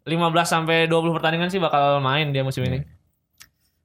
15 0.08 0.16
sampai 0.48 0.88
20 0.88 1.12
pertandingan 1.12 1.52
sih 1.52 1.60
bakal 1.60 2.00
main 2.00 2.32
dia 2.32 2.40
musim 2.40 2.64
ini. 2.64 2.88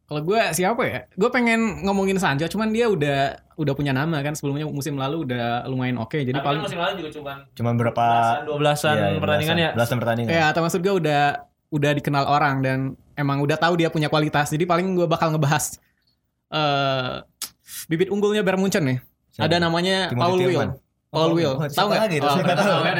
Kalau 0.09 0.25
gue 0.25 0.41
siapa 0.51 0.83
ya? 0.83 1.01
Gue 1.13 1.29
pengen 1.29 1.85
ngomongin 1.85 2.17
Sancho, 2.17 2.49
cuman 2.49 2.73
dia 2.73 2.89
udah 2.89 3.37
udah 3.55 3.75
punya 3.77 3.93
nama 3.93 4.19
kan 4.19 4.33
sebelumnya 4.33 4.65
musim 4.65 4.97
lalu 4.97 5.29
udah 5.29 5.69
lumayan 5.69 6.01
oke. 6.01 6.17
Jadi 6.17 6.33
Tapi 6.33 6.41
paling 6.43 6.59
kan 6.59 6.67
musim 6.67 6.81
lalu 6.81 6.93
juga 6.99 7.11
cuma 7.13 7.33
Cuma 7.53 7.71
berapa 7.73 8.05
12-an 8.43 8.95
Iya, 8.97 9.21
pertandingan 9.21 9.53
ya. 9.53 9.69
belasan- 9.69 9.77
Belasan 9.77 9.97
pertandingan. 10.01 10.31
ya 10.31 10.45
atau 10.49 10.61
maksud 10.63 10.81
gue 10.81 10.95
udah 10.97 11.23
udah 11.69 11.91
dikenal 11.93 12.25
orang 12.25 12.65
dan 12.65 12.79
emang 13.15 13.45
udah 13.45 13.61
tahu 13.61 13.77
dia 13.77 13.93
punya 13.93 14.09
kualitas. 14.09 14.49
Jadi 14.49 14.65
paling 14.65 14.97
gue 14.97 15.05
bakal 15.05 15.29
ngebahas 15.29 15.77
eh 16.49 17.21
bibit 17.85 18.09
unggulnya 18.09 18.41
Bayern 18.41 18.59
Munchen 18.59 18.81
nih. 18.83 18.99
Siapa? 19.31 19.45
Ada 19.45 19.57
namanya 19.61 20.09
Timothy 20.09 20.25
Paul 20.25 20.39
Will. 20.41 20.73
Paul 21.09 21.33
Will. 21.33 21.57
Tahu 21.57 21.87
nggak? 21.89 22.01
lagi 22.01 22.17
itu? 22.17 22.25
Oh, 22.25 22.37
nggak 22.37 22.53
tahu. 22.55 22.69
tahu 22.69 22.81
kan? 22.83 22.97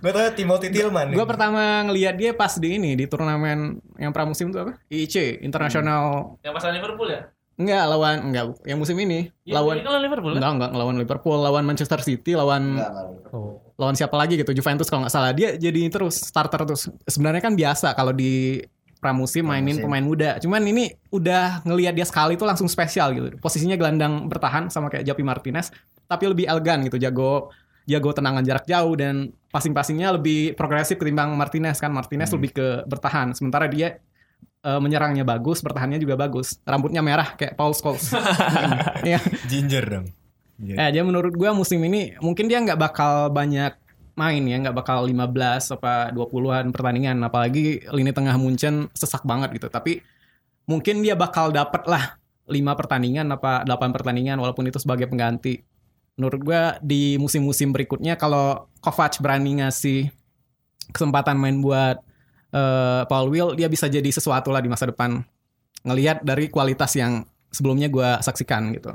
Gue 0.00 0.10
tau 0.10 0.22
Timothy 0.32 0.68
Tillman. 0.68 1.06
Gue 1.10 1.26
pertama 1.26 1.62
ngelihat 1.84 2.14
dia 2.14 2.32
pas 2.32 2.52
di 2.54 2.68
ini 2.72 2.94
di 2.94 3.04
turnamen 3.04 3.58
yang 3.96 4.10
pramusim 4.10 4.48
itu 4.48 4.58
apa? 4.58 4.80
IC 4.88 5.14
International 5.42 6.36
Yang 6.40 6.52
pas 6.52 6.62
lawan 6.62 6.74
Liverpool 6.74 7.08
ya? 7.08 7.22
enggak 7.52 7.84
lawan 7.84 8.16
enggak 8.24 8.44
yang 8.64 8.80
musim 8.80 8.96
ini 8.96 9.28
Iya, 9.44 9.60
lawan 9.60 9.76
ini 9.76 9.84
kan 9.84 9.90
lawan 9.92 10.02
Liverpool 10.02 10.30
kan? 10.30 10.36
enggak 10.40 10.52
enggak 10.56 10.70
ngelawan 10.72 10.96
Liverpool 10.96 11.38
lawan 11.38 11.64
Manchester 11.64 12.00
City 12.00 12.32
lawan 12.32 12.80
Oh. 13.28 13.60
lawan 13.76 13.92
siapa 13.92 14.16
lagi 14.16 14.34
gitu 14.34 14.50
Juventus 14.52 14.88
kalau 14.88 15.04
nggak 15.04 15.12
salah 15.12 15.30
dia 15.30 15.54
jadi 15.54 15.84
terus 15.88 16.16
starter 16.18 16.64
terus 16.64 16.88
sebenarnya 17.04 17.40
kan 17.40 17.52
biasa 17.52 17.92
kalau 17.92 18.10
di 18.10 18.64
pramusim 18.98 19.42
mainin 19.42 19.76
Pramusim. 19.76 19.84
pemain 19.84 20.00
muda 20.02 20.30
cuman 20.38 20.62
ini 20.64 20.84
udah 21.08 21.60
ngelihat 21.62 21.92
dia 21.92 22.04
sekali 22.04 22.34
tuh 22.34 22.46
langsung 22.46 22.66
spesial 22.66 23.12
gitu 23.12 23.28
posisinya 23.36 23.74
gelandang 23.74 24.26
bertahan 24.26 24.66
sama 24.66 24.88
kayak 24.88 25.04
Japi 25.04 25.20
Martinez 25.20 25.68
tapi 26.12 26.28
lebih 26.28 26.44
elegan 26.44 26.84
gitu 26.84 27.00
jago 27.00 27.48
jago 27.82 28.10
tenangan 28.12 28.44
jarak 28.44 28.68
jauh 28.68 28.92
dan 28.94 29.32
passing-passingnya 29.48 30.14
lebih 30.14 30.54
progresif 30.54 31.00
ketimbang 31.00 31.32
Martinez 31.32 31.80
kan 31.80 31.90
Martinez 31.90 32.28
Hmm. 32.28 32.36
lebih 32.38 32.50
ke 32.52 32.66
bertahan 32.84 33.32
sementara 33.32 33.66
dia 33.66 33.98
eh, 34.62 34.78
menyerangnya 34.78 35.24
bagus 35.24 35.58
bertahannya 35.58 35.98
juga 35.98 36.14
bagus 36.14 36.62
rambutnya 36.62 37.02
merah 37.02 37.34
kayak 37.34 37.56
Paul 37.56 37.74
Scholes 37.74 38.12
Iya. 39.08 39.18
Ginger 39.50 39.84
dong. 39.88 40.06
Iya. 40.62 40.76
Eh, 40.78 40.88
dia 40.94 41.02
menurut 41.02 41.34
gua 41.34 41.50
musim 41.50 41.82
ini 41.82 42.14
mungkin 42.22 42.46
dia 42.46 42.62
nggak 42.62 42.78
bakal 42.78 43.34
banyak 43.34 43.74
main 44.12 44.44
ya, 44.44 44.60
nggak 44.62 44.76
bakal 44.76 45.08
15 45.08 45.74
apa 45.74 46.12
20-an 46.12 46.68
pertandingan, 46.70 47.16
apalagi 47.24 47.80
lini 47.90 48.12
tengah 48.12 48.36
Munchen 48.38 48.86
sesak 48.92 49.24
banget 49.24 49.56
gitu. 49.58 49.66
Tapi 49.66 50.04
mungkin 50.68 51.02
dia 51.02 51.16
bakal 51.16 51.50
dapat 51.50 51.82
lah 51.88 52.20
5 52.46 52.78
pertandingan 52.78 53.26
apa 53.32 53.64
8 53.64 53.90
pertandingan 53.90 54.38
walaupun 54.38 54.68
itu 54.68 54.78
sebagai 54.78 55.10
pengganti. 55.10 55.64
Menurut 56.16 56.40
gua 56.44 56.62
di 56.84 57.16
musim-musim 57.16 57.72
berikutnya 57.72 58.20
kalau 58.20 58.68
Kovac 58.84 59.16
berani 59.22 59.62
ngasih 59.64 60.12
kesempatan 60.92 61.38
main 61.40 61.58
buat 61.64 61.96
eh, 62.52 63.02
Paul 63.08 63.32
Will, 63.32 63.56
dia 63.56 63.68
bisa 63.72 63.88
jadi 63.88 64.08
sesuatu 64.12 64.52
lah 64.52 64.60
di 64.60 64.68
masa 64.68 64.88
depan. 64.90 65.24
Ngelihat 65.82 66.22
dari 66.22 66.52
kualitas 66.52 66.92
yang 66.94 67.24
sebelumnya 67.48 67.88
gua 67.88 68.20
saksikan 68.20 68.70
gitu. 68.76 68.92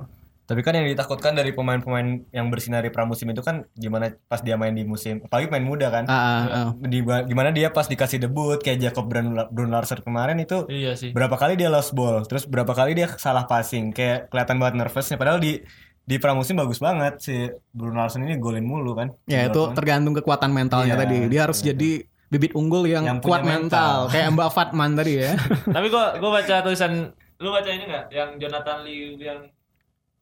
Tapi 0.47 0.63
kan 0.63 0.79
yang 0.79 0.87
ditakutkan 0.87 1.35
dari 1.35 1.51
pemain-pemain 1.51 2.23
yang 2.31 2.47
bersinar 2.47 2.79
di 2.79 2.87
pramusim 2.87 3.27
itu 3.27 3.43
kan 3.43 3.67
gimana 3.75 4.15
pas 4.31 4.39
dia 4.39 4.55
main 4.55 4.71
di 4.71 4.87
musim, 4.87 5.19
apalagi 5.27 5.51
main 5.51 5.67
muda 5.67 5.91
kan. 5.91 6.07
Ah, 6.07 6.15
ah, 6.15 6.43
ah. 6.47 6.69
Di, 6.87 7.03
gimana 7.03 7.51
dia 7.51 7.67
pas 7.67 7.83
dikasih 7.83 8.23
debut 8.23 8.55
kayak 8.63 8.79
Jacob 8.79 9.11
Brun, 9.11 9.35
Brun 9.51 9.67
Larsen 9.67 9.99
kemarin 9.99 10.39
itu 10.39 10.63
Iya 10.71 10.95
sih. 10.95 11.11
berapa 11.11 11.35
kali 11.35 11.59
dia 11.59 11.67
lost 11.67 11.91
ball, 11.91 12.23
terus 12.23 12.47
berapa 12.47 12.71
kali 12.71 12.95
dia 12.95 13.11
salah 13.19 13.43
passing, 13.43 13.91
kayak 13.91 14.31
kelihatan 14.31 14.55
banget 14.55 14.87
nervousnya. 14.87 15.19
Padahal 15.19 15.43
di 15.43 15.59
di 16.07 16.15
pramusim 16.15 16.55
bagus 16.55 16.79
banget 16.79 17.19
si 17.19 17.35
Brun 17.69 17.93
Larsen 17.93 18.23
ini 18.23 18.39
golin 18.39 18.63
mulu 18.63 18.95
kan. 18.95 19.11
Ya 19.27 19.43
itu 19.43 19.53
Dortmund. 19.53 19.75
tergantung 19.75 20.13
kekuatan 20.15 20.49
mentalnya 20.49 20.95
Iya, 20.95 21.01
tadi. 21.03 21.17
Dia 21.27 21.41
harus 21.43 21.59
jadi 21.59 21.91
bibit 22.27 22.51
unggul 22.53 22.87
yang, 22.87 23.03
Yang 23.05 23.19
kuat 23.21 23.43
mental. 23.43 24.07
mental. 24.07 24.11
kayak 24.11 24.27
Mbak 24.31 24.49
Fatman 24.55 24.91
tadi 24.95 25.13
ya. 25.17 25.35
Tapi 25.67 25.87
gua 25.87 26.15
gua 26.15 26.31
baca 26.33 26.55
tulisan 26.61 27.11
lu 27.37 27.49
baca 27.49 27.67
ini 27.67 27.83
enggak 27.83 28.05
yang 28.09 28.29
Jonathan 28.37 28.77
Liu 28.81 29.19
yang 29.19 29.39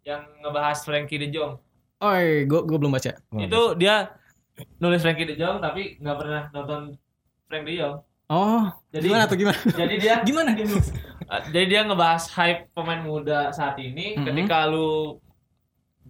yang 0.02 0.22
ngebahas 0.40 0.82
Frankie 0.82 1.18
De 1.18 1.30
Jong. 1.30 1.58
Oi, 1.98 2.44
gue 2.44 2.62
gue 2.62 2.78
belum 2.78 2.92
baca. 2.92 3.16
Itu 3.32 3.62
dia 3.74 4.10
nulis 4.78 5.00
Frankie 5.00 5.24
De 5.24 5.34
Jong 5.34 5.58
tapi 5.60 5.98
nggak 5.98 6.18
pernah 6.18 6.44
nonton 6.52 6.98
Frank 7.46 7.64
De 7.64 7.74
Jong. 7.74 7.96
Oh, 8.26 8.66
Jadi 8.90 9.06
gimana 9.06 9.30
tuh 9.30 9.38
gimana? 9.38 9.60
jadi 9.80 9.96
dia 9.96 10.16
Gimana 10.22 10.50
dia? 10.52 10.66
Uh, 11.26 11.42
jadi 11.50 11.66
dia 11.66 11.82
ngebahas 11.82 12.30
hype 12.30 12.70
pemain 12.70 13.02
muda 13.02 13.50
saat 13.50 13.82
ini 13.82 14.14
Mhm. 14.14 14.30
ketika 14.30 14.70
lu 14.70 15.18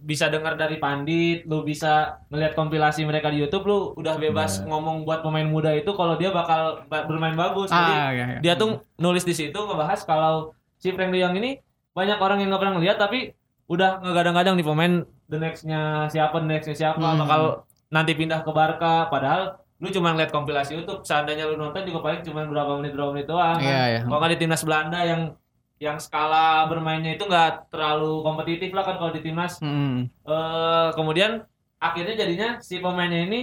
bisa 0.06 0.30
dengar 0.30 0.54
dari 0.54 0.78
pandit, 0.78 1.42
lu 1.44 1.60
bisa 1.60 1.92
ngelihat 2.28 2.54
kompilasi 2.54 3.02
mereka 3.02 3.26
di 3.26 3.42
YouTube, 3.42 3.66
lu 3.66 3.78
udah 3.92 4.14
bebas 4.14 4.62
Nah. 4.62 4.70
ngomong 4.70 5.02
buat 5.02 5.18
pemain 5.18 5.42
muda 5.44 5.74
itu 5.74 5.90
kalau 5.90 6.14
dia 6.14 6.30
bakal 6.30 6.86
ba- 6.86 7.02
bermain 7.02 7.34
bagus. 7.34 7.66
Jadi 7.68 7.92
Ah, 7.92 8.10
ya, 8.10 8.24
ya. 8.28 8.38
dia 8.38 8.54
tuh 8.54 8.70
nulis 8.96 9.20
di 9.20 9.34
situ 9.34 9.58
ngebahas 9.58 9.98
kalau 10.00 10.54
si 10.76 10.90
Frank 10.90 11.10
De 11.10 11.18
Jong 11.18 11.34
ini 11.34 11.58
banyak 11.90 12.16
orang 12.16 12.38
yang 12.38 12.48
nggak 12.48 12.60
pernah 12.60 12.74
ngeliat 12.74 12.96
tapi 12.96 13.34
udah 13.66 13.98
ngegadang-gadang 13.98 14.54
di 14.54 14.62
pemain 14.62 14.92
the 15.26 15.36
nextnya 15.36 16.06
siapa, 16.06 16.38
the 16.38 16.46
nextnya 16.46 16.76
siapa 16.76 17.02
Hmm. 17.02 17.18
bakal 17.18 17.42
nanti 17.88 18.14
pindah 18.14 18.40
ke 18.40 18.50
Barca. 18.50 19.08
Padahal 19.08 19.58
lu 19.76 19.90
cuma 19.90 20.08
ngeliat 20.10 20.30
kompilasi 20.30 20.76
YouTube, 20.76 21.02
seandainya 21.02 21.44
lu 21.44 21.58
nonton 21.58 21.82
juga 21.82 21.98
paling 22.00 22.22
cuma 22.22 22.40
berapa 22.42 22.78
menit 22.78 22.94
berapa 22.94 23.10
menit 23.10 23.26
doang. 23.26 23.58
kan. 23.58 23.66
Iya, 23.66 23.82
ya. 23.90 24.00
Kalau 24.02 24.16
nggak 24.16 24.32
di 24.32 24.38
timnas 24.38 24.62
Belanda 24.62 25.02
yang 25.02 25.34
yang 25.76 26.00
skala 26.00 26.64
bermainnya 26.66 27.14
itu 27.14 27.28
nggak 27.28 27.68
terlalu 27.68 28.24
kompetitif 28.24 28.72
lah 28.72 28.84
kan 28.84 28.96
kalau 28.96 29.12
di 29.12 29.20
timnas. 29.20 29.60
Hmm. 29.60 30.08
Eh 30.24 30.88
kemudian 30.96 31.44
akhirnya 31.76 32.16
jadinya 32.16 32.48
si 32.64 32.80
pemainnya 32.80 33.28
ini 33.28 33.40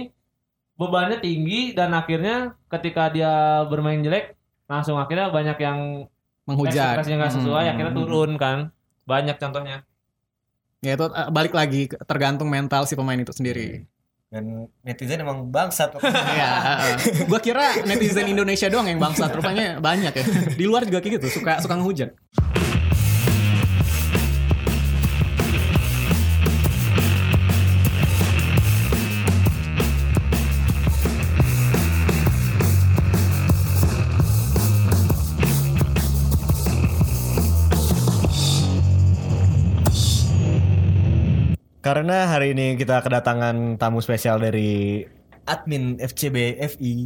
bebannya 0.74 1.22
tinggi 1.22 1.70
dan 1.70 1.94
akhirnya 1.94 2.58
ketika 2.66 3.06
dia 3.14 3.62
bermain 3.70 4.02
jelek 4.02 4.34
langsung 4.66 4.98
akhirnya 4.98 5.30
banyak 5.30 5.58
yang 5.62 5.78
Menghujat. 6.44 6.74
ekspektasinya 6.98 7.16
nggak 7.22 7.34
sesuai 7.38 7.64
Hmm. 7.64 7.72
akhirnya 7.78 7.94
turun 7.94 8.30
kan. 8.34 8.58
Banyak 9.06 9.36
contohnya. 9.38 9.86
Ya 10.82 10.98
itu 10.98 11.06
eh, 11.06 11.28
balik 11.30 11.54
lagi 11.54 11.86
tergantung 12.04 12.50
mental 12.50 12.84
si 12.84 12.98
pemain 12.98 13.16
itu 13.16 13.30
sendiri. 13.30 13.86
Dan 14.34 14.66
netizen 14.82 15.22
emang 15.22 15.46
bangsat. 15.46 15.94
Iya, 16.34 16.50
gue 17.30 17.40
kira 17.40 17.86
netizen 17.86 18.26
Indonesia 18.26 18.66
doang 18.66 18.90
yang 18.90 18.98
bangsat, 18.98 19.30
rupanya 19.30 19.78
banyak 19.78 20.10
ya. 20.10 20.24
Di 20.58 20.64
luar 20.66 20.82
juga 20.82 20.98
kayak 20.98 21.22
gitu, 21.22 21.38
suka 21.38 21.62
suka 21.62 21.78
ngehujat. 21.78 22.10
Karena 41.84 42.26
hari 42.26 42.50
ini 42.50 42.74
kita 42.74 42.98
kedatangan 42.98 43.76
tamu 43.76 44.00
spesial 44.00 44.40
dari 44.40 45.04
admin 45.44 46.00
FCB 46.00 46.36
FI 46.66 47.04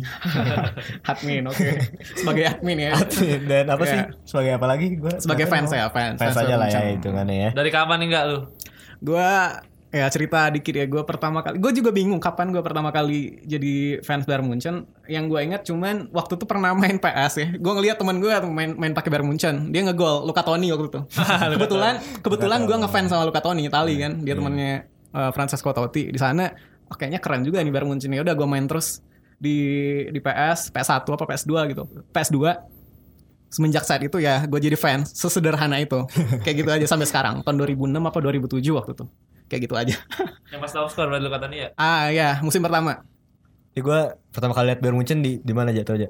admin, 1.10 1.42
oke. 1.44 1.68
Sebagai 2.14 2.44
admin 2.48 2.78
ya. 2.80 2.94
Admin. 2.94 3.40
dan 3.44 3.66
apa 3.66 3.82
sih 3.84 3.98
Iya. 3.98 4.14
sebagai 4.22 4.52
apa 4.54 4.66
lagi 4.68 4.86
gue 4.94 5.10
Sebagai 5.18 5.44
fans 5.44 5.68
ya, 5.68 5.90
fans. 5.90 6.16
fans 6.16 6.38
aja 6.38 6.54
lah 6.54 6.70
ya 6.70 6.78
Munchen. 6.78 6.94
hitungannya 6.96 7.36
ya 7.36 7.50
Dari 7.50 7.70
kapan 7.72 7.98
nih 7.98 8.06
enggak 8.06 8.24
lu? 8.24 8.38
Gue 9.00 9.30
ya 9.88 10.06
cerita 10.12 10.48
dikit 10.52 10.74
ya. 10.74 10.84
Gue 10.84 11.02
pertama 11.04 11.40
kali, 11.40 11.56
gue 11.56 11.72
juga 11.72 11.90
bingung 11.92 12.20
kapan 12.20 12.52
gue 12.52 12.60
pertama 12.60 12.92
kali 12.92 13.40
jadi 13.44 14.04
fans 14.04 14.28
Bayern 14.28 14.46
Munchen. 14.48 14.84
Yang 15.08 15.24
gue 15.32 15.40
ingat 15.44 15.62
cuman 15.64 16.12
waktu 16.12 16.36
itu 16.36 16.44
pernah 16.44 16.72
main 16.76 17.00
PS 17.00 17.32
ya. 17.40 17.48
Gue 17.56 17.72
ngeliat 17.72 17.96
teman 17.96 18.20
gue 18.20 18.30
main 18.48 18.76
main 18.76 18.92
pakai 18.92 19.08
Bayern 19.08 19.26
Munchen. 19.28 19.72
Dia 19.72 19.88
ngegol 19.88 20.28
Luka 20.28 20.44
Toni 20.44 20.68
waktu 20.72 20.86
itu. 20.92 21.00
kebetulan 21.56 21.94
kebetulan 22.20 22.60
gue 22.68 22.76
ngefans 22.84 23.08
sama 23.10 23.24
Luka 23.24 23.40
Toni 23.40 23.68
Itali 23.68 23.94
kan. 24.00 24.12
Dia 24.22 24.34
temannya 24.36 24.72
eh, 25.14 25.30
Francesco 25.32 25.70
Totti 25.72 26.12
di 26.12 26.18
sana. 26.20 26.48
Oh, 26.88 26.96
kayaknya 26.96 27.20
keren 27.20 27.44
juga 27.44 27.60
nih 27.64 27.72
Bayern 27.72 27.88
Munchen. 27.88 28.12
Ya 28.12 28.24
udah 28.24 28.36
gue 28.36 28.48
main 28.48 28.64
terus 28.68 29.00
di 29.38 29.56
di 30.10 30.18
PS, 30.18 30.74
PS1 30.74 31.04
apa 31.04 31.24
PS2 31.24 31.52
gitu. 31.72 31.84
PS2 32.12 32.38
semenjak 33.48 33.84
saat 33.84 34.04
itu 34.04 34.20
ya 34.20 34.44
gue 34.44 34.60
jadi 34.60 34.76
fans 34.76 35.16
sesederhana 35.16 35.80
itu 35.80 36.04
kayak 36.44 36.56
gitu 36.64 36.70
aja 36.70 36.86
sampai 36.86 37.08
sekarang 37.08 37.40
tahun 37.40 37.64
2006 37.64 37.96
apa 37.96 38.18
2007 38.20 38.60
waktu 38.76 38.92
itu 38.92 39.04
kayak 39.48 39.62
gitu 39.66 39.74
aja. 39.74 39.96
Yang 40.52 40.60
pas 40.62 40.72
top 40.72 40.88
score 40.92 41.08
berarti 41.08 41.24
lu 41.24 41.32
katanya 41.32 41.56
ya? 41.56 41.68
ah 41.74 42.04
ya 42.08 42.28
musim 42.40 42.60
pertama. 42.60 43.02
Ya 43.72 43.80
gue 43.80 44.00
pertama 44.30 44.52
kali 44.52 44.70
lihat 44.70 44.80
Bayern 44.80 44.96
Munchen 44.96 45.20
di 45.20 45.40
di 45.40 45.52
mana 45.56 45.72
aja 45.72 45.82
tuh 45.82 45.96
aja 45.96 46.08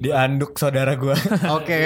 di 0.00 0.08
anduk 0.08 0.56
saudara 0.56 0.96
gue 0.96 1.12
oke. 1.60 1.78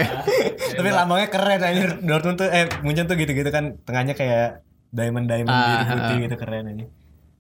Tapi 0.79 0.89
lambangnya 0.89 1.29
keren 1.29 1.61
anjir. 1.61 1.91
Dortmund 1.99 2.39
tuh 2.39 2.49
eh 2.49 2.71
Munchen 2.87 3.11
tuh 3.11 3.19
gitu-gitu 3.19 3.51
kan 3.51 3.75
tengahnya 3.83 4.15
kayak 4.15 4.63
diamond 4.95 5.27
diamond 5.27 5.51
Ah, 5.51 5.83
biru 5.83 5.99
putih 5.99 6.15
ah. 6.15 6.23
gitu 6.31 6.37
keren 6.39 6.67
ini. 6.71 6.85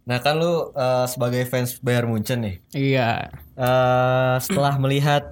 Nah 0.05 0.18
kan 0.18 0.35
lu 0.37 0.74
eh, 0.74 1.07
sebagai 1.07 1.46
fans 1.46 1.79
Bayern 1.79 2.11
Munchen 2.11 2.42
nih. 2.42 2.57
Iya. 2.74 3.31
Eh 3.55 4.35
setelah 4.42 4.74
melihat 4.83 5.31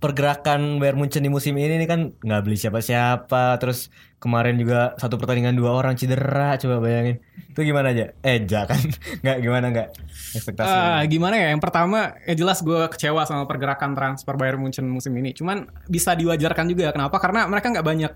pergerakan 0.00 0.80
Bayern 0.80 0.96
Munchen 0.98 1.22
di 1.22 1.28
musim 1.28 1.54
ini 1.54 1.76
nih 1.78 1.86
kan 1.86 2.00
nggak 2.18 2.40
beli 2.42 2.56
siapa-siapa 2.56 3.60
terus 3.60 3.92
kemarin 4.22 4.54
juga 4.54 4.94
satu 5.02 5.18
pertandingan 5.18 5.58
dua 5.58 5.74
orang 5.74 5.98
cedera 5.98 6.54
coba 6.54 6.78
bayangin. 6.78 7.18
Itu 7.50 7.66
gimana 7.66 7.90
aja? 7.90 8.14
Eh 8.22 8.46
ja 8.46 8.62
kan? 8.70 8.78
Nggak 9.26 9.38
gimana 9.42 9.66
nggak? 9.74 9.88
Ekspektasi. 10.38 10.70
Ah, 10.70 11.02
gimana 11.10 11.34
ya? 11.34 11.50
Yang 11.50 11.62
pertama 11.66 12.14
ya 12.22 12.34
jelas 12.38 12.62
gue 12.62 12.86
kecewa 12.86 13.26
sama 13.26 13.50
pergerakan 13.50 13.98
transfer 13.98 14.38
Bayern 14.38 14.62
Munchen 14.62 14.86
musim 14.86 15.10
ini. 15.18 15.34
Cuman 15.34 15.66
bisa 15.90 16.14
diwajarkan 16.14 16.70
juga. 16.70 16.94
Kenapa? 16.94 17.18
Karena 17.18 17.50
mereka 17.50 17.74
nggak 17.74 17.82
banyak 17.82 18.12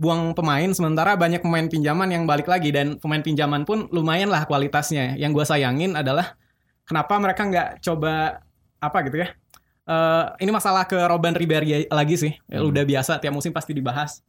buang 0.00 0.32
pemain 0.32 0.70
sementara 0.72 1.18
banyak 1.20 1.44
pemain 1.44 1.68
pinjaman 1.68 2.08
yang 2.08 2.24
balik 2.24 2.48
lagi. 2.48 2.72
Dan 2.72 2.96
pemain 2.96 3.20
pinjaman 3.20 3.68
pun 3.68 3.84
lumayan 3.92 4.32
lah 4.32 4.48
kualitasnya. 4.48 5.20
Yang 5.20 5.44
gue 5.44 5.44
sayangin 5.44 5.92
adalah 5.92 6.40
kenapa 6.88 7.20
mereka 7.20 7.44
nggak 7.44 7.68
coba 7.84 8.40
apa 8.80 8.98
gitu 9.04 9.20
ya? 9.20 9.28
Eh, 9.84 10.24
ini 10.40 10.50
masalah 10.56 10.88
ke 10.88 10.96
Robin 10.96 11.36
Ribery 11.36 11.84
lagi 11.92 12.16
sih. 12.16 12.32
Ya, 12.48 12.64
udah 12.64 12.84
biasa 12.88 13.20
tiap 13.20 13.36
musim 13.36 13.52
pasti 13.52 13.76
dibahas 13.76 14.24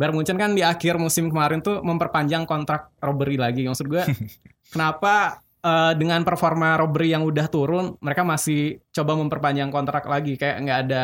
Bayern 0.00 0.16
Munchen 0.16 0.40
kan 0.40 0.56
di 0.56 0.64
akhir 0.64 0.96
musim 0.96 1.28
kemarin 1.28 1.60
tuh 1.60 1.84
memperpanjang 1.84 2.48
kontrak 2.48 2.88
Robbery 3.04 3.36
lagi. 3.36 3.68
Maksud 3.68 3.84
gue 3.84 4.00
kenapa 4.72 5.44
eh, 5.60 5.92
dengan 6.00 6.24
performa 6.24 6.80
Robbery 6.80 7.12
yang 7.12 7.20
udah 7.28 7.52
turun 7.52 8.00
mereka 8.00 8.24
masih 8.24 8.80
coba 8.96 9.12
memperpanjang 9.20 9.68
kontrak 9.68 10.08
lagi? 10.08 10.40
Kayak 10.40 10.56
nggak 10.64 10.78
ada 10.88 11.02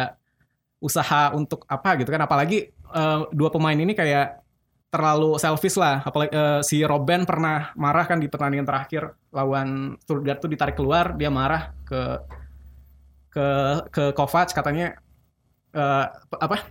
usaha 0.80 1.36
untuk 1.36 1.68
apa 1.68 2.00
gitu 2.00 2.08
kan? 2.08 2.24
Apalagi 2.24 2.72
eh, 2.72 3.20
dua 3.36 3.52
pemain 3.52 3.76
ini 3.76 3.92
kayak 3.92 4.40
terlalu 4.88 5.36
selfish 5.36 5.76
lah. 5.76 6.00
Apalagi 6.00 6.32
eh, 6.32 6.60
si 6.64 6.80
Robben 6.80 7.28
pernah 7.28 7.76
marah 7.76 8.08
kan 8.08 8.16
di 8.16 8.32
pertandingan 8.32 8.64
terakhir 8.64 9.12
lawan 9.28 10.00
Stuttgart 10.00 10.40
tuh 10.40 10.48
ditarik 10.48 10.72
keluar 10.72 11.12
dia 11.20 11.28
marah 11.28 11.76
ke 11.84 12.00
ke 13.28 13.46
ke 13.92 14.04
Kovac 14.16 14.56
katanya 14.56 14.96
eh, 15.76 16.06
apa? 16.40 16.64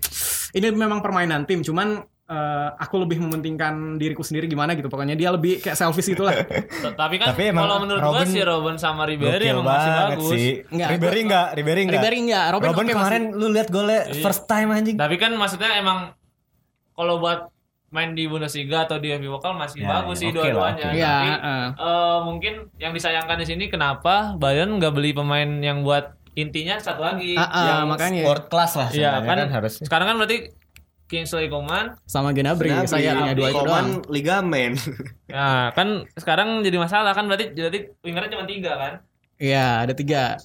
Ini 0.58 0.74
memang 0.74 1.06
permainan 1.06 1.46
tim 1.46 1.62
cuman 1.62 2.15
eh, 2.26 2.70
aku 2.76 2.96
lebih 3.00 3.18
mementingkan 3.20 3.74
diriku 3.96 4.20
sendiri 4.20 4.46
gimana 4.46 4.74
gitu 4.74 4.86
pokoknya 4.86 5.14
dia 5.14 5.30
lebih 5.30 5.60
kayak 5.60 5.74
selfish 5.74 6.10
lah 6.16 6.34
T- 6.42 6.92
Tapi 6.92 7.16
kan 7.16 7.32
Tapi 7.32 7.50
kalau 7.50 7.78
menurut 7.80 8.00
gua 8.00 8.10
Robin 8.16 8.28
si 8.28 8.42
Robin 8.42 8.76
sama 8.76 9.04
Ribery 9.04 9.46
emang 9.48 9.62
masih 9.64 9.92
bagus. 9.92 10.30
sih 10.32 10.50
Nggak, 10.68 10.90
Ribery 10.92 11.06
gua- 11.12 11.24
enggak 11.24 11.48
Ribery 11.54 11.82
enggak 11.84 11.96
Ribery 11.96 12.18
enggak 12.20 12.46
Robben, 12.50 12.68
Robin 12.68 12.84
oke, 12.84 12.94
kemarin 12.94 13.24
lu 13.32 13.48
lihat 13.50 13.70
golnya 13.70 14.02
Iya. 14.08 14.22
first 14.22 14.44
time 14.46 14.70
anjing 14.70 14.96
Tapi 14.96 15.16
kan 15.16 15.32
maksudnya 15.34 15.70
emang 15.76 16.18
kalau 16.92 17.18
buat 17.18 17.54
main 17.88 18.12
di 18.12 18.26
Bundesliga 18.26 18.84
atau 18.84 18.98
di 18.98 19.08
FB 19.10 19.30
Pokal 19.30 19.54
masih 19.54 19.80
Ya, 19.80 19.88
bagus 19.96 20.18
ya, 20.18 20.22
sih 20.22 20.30
oke 20.30 20.40
lah, 20.42 20.44
dua-duanya. 20.44 20.84
oke. 20.84 20.98
Iya, 20.98 21.08
Tapi 21.08 21.30
heeh. 21.30 21.66
eh, 21.78 22.18
mungkin 22.22 22.54
yang 22.76 22.92
disayangkan 22.92 23.38
di 23.38 23.46
sini 23.46 23.64
kenapa 23.68 24.16
Bayern 24.34 24.76
nggak 24.76 24.92
beli 24.92 25.12
pemain 25.12 25.48
yang 25.60 25.80
buat 25.80 26.12
intinya 26.34 26.76
satu 26.78 27.00
lagi. 27.00 27.34
Ah, 27.34 27.46
ah, 27.46 27.66
yang 27.70 27.88
makanya 27.88 28.26
world 28.26 28.48
class 28.48 28.74
lah 28.74 28.90
Iya 28.90 29.16
sebenarnya 29.16 29.24
kan, 29.24 29.38
kan 29.38 29.50
harusnya 29.54 29.86
sekarang 29.86 30.06
kan 30.06 30.16
berarti 30.18 30.38
Kingsley 31.06 31.46
Coman. 31.48 31.94
sama 32.06 32.34
Gnabry 32.34 32.74
saya 32.90 33.14
punya 33.14 33.36
dua 33.38 33.50
itu 33.54 33.62
doang. 33.62 33.90
Ligamen 34.10 34.74
Nah 35.30 35.70
kan 35.72 36.10
sekarang 36.18 36.62
jadi 36.62 36.78
masalah 36.78 37.14
kan 37.14 37.30
berarti 37.30 37.54
jadi 37.54 37.94
wingernya 38.02 38.34
cuma 38.34 38.46
tiga 38.46 38.72
kan. 38.74 38.94
iya 39.38 39.84
ada 39.84 39.94
tiga. 39.94 40.40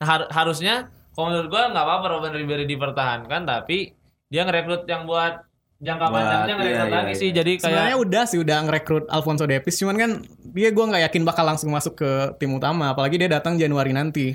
Nah, 0.00 0.06
har- 0.06 0.30
harusnya 0.32 0.88
kalau 1.12 1.28
menurut 1.28 1.48
gua 1.50 1.68
nggak 1.68 1.84
apa-apa 1.84 2.06
Robin 2.08 2.32
Ribery 2.32 2.64
dipertahankan 2.64 3.44
tapi 3.44 3.92
dia 4.32 4.46
ngerekrut 4.46 4.88
yang 4.88 5.04
buat 5.04 5.44
jangka 5.80 6.06
Buat- 6.06 6.16
panjangnya 6.16 6.54
ngerekrut 6.56 6.88
iya, 6.88 6.96
lagi 6.96 7.12
iya, 7.12 7.20
sih. 7.20 7.28
iya. 7.28 7.36
jadi 7.36 7.52
kayak 7.56 7.64
sebenarnya 7.66 7.98
udah 7.98 8.22
sih 8.24 8.38
udah 8.38 8.58
ngerekrut 8.64 9.04
Alfonso 9.08 9.44
Davies 9.44 9.76
cuman 9.76 9.96
kan 9.96 10.10
dia 10.48 10.68
gua 10.70 10.84
nggak 10.88 11.02
yakin 11.10 11.22
bakal 11.24 11.44
langsung 11.44 11.68
masuk 11.68 11.98
ke 11.98 12.10
tim 12.36 12.52
utama 12.52 12.88
apalagi 12.88 13.20
dia 13.20 13.28
datang 13.28 13.60
Januari 13.60 13.92
nanti. 13.92 14.32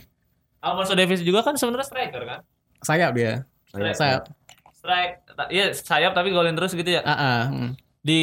Alfonso 0.62 0.93
Davies 0.93 1.21
juga 1.21 1.41
kan 1.41 1.58
sebenarnya 1.58 1.86
striker 1.86 2.21
kan? 2.21 2.39
Sayap 2.82 3.12
dia. 3.13 3.34
Sayap. 3.73 4.30
Strike 4.75 5.24
iya 5.49 5.71
sayap 5.71 6.11
tapi 6.11 6.29
golin 6.29 6.53
terus 6.53 6.71
gitu 6.71 6.87
ya 6.87 7.01
ah 7.01 7.11
ah, 7.13 7.39
hmm. 7.49 7.71
di 8.01 8.21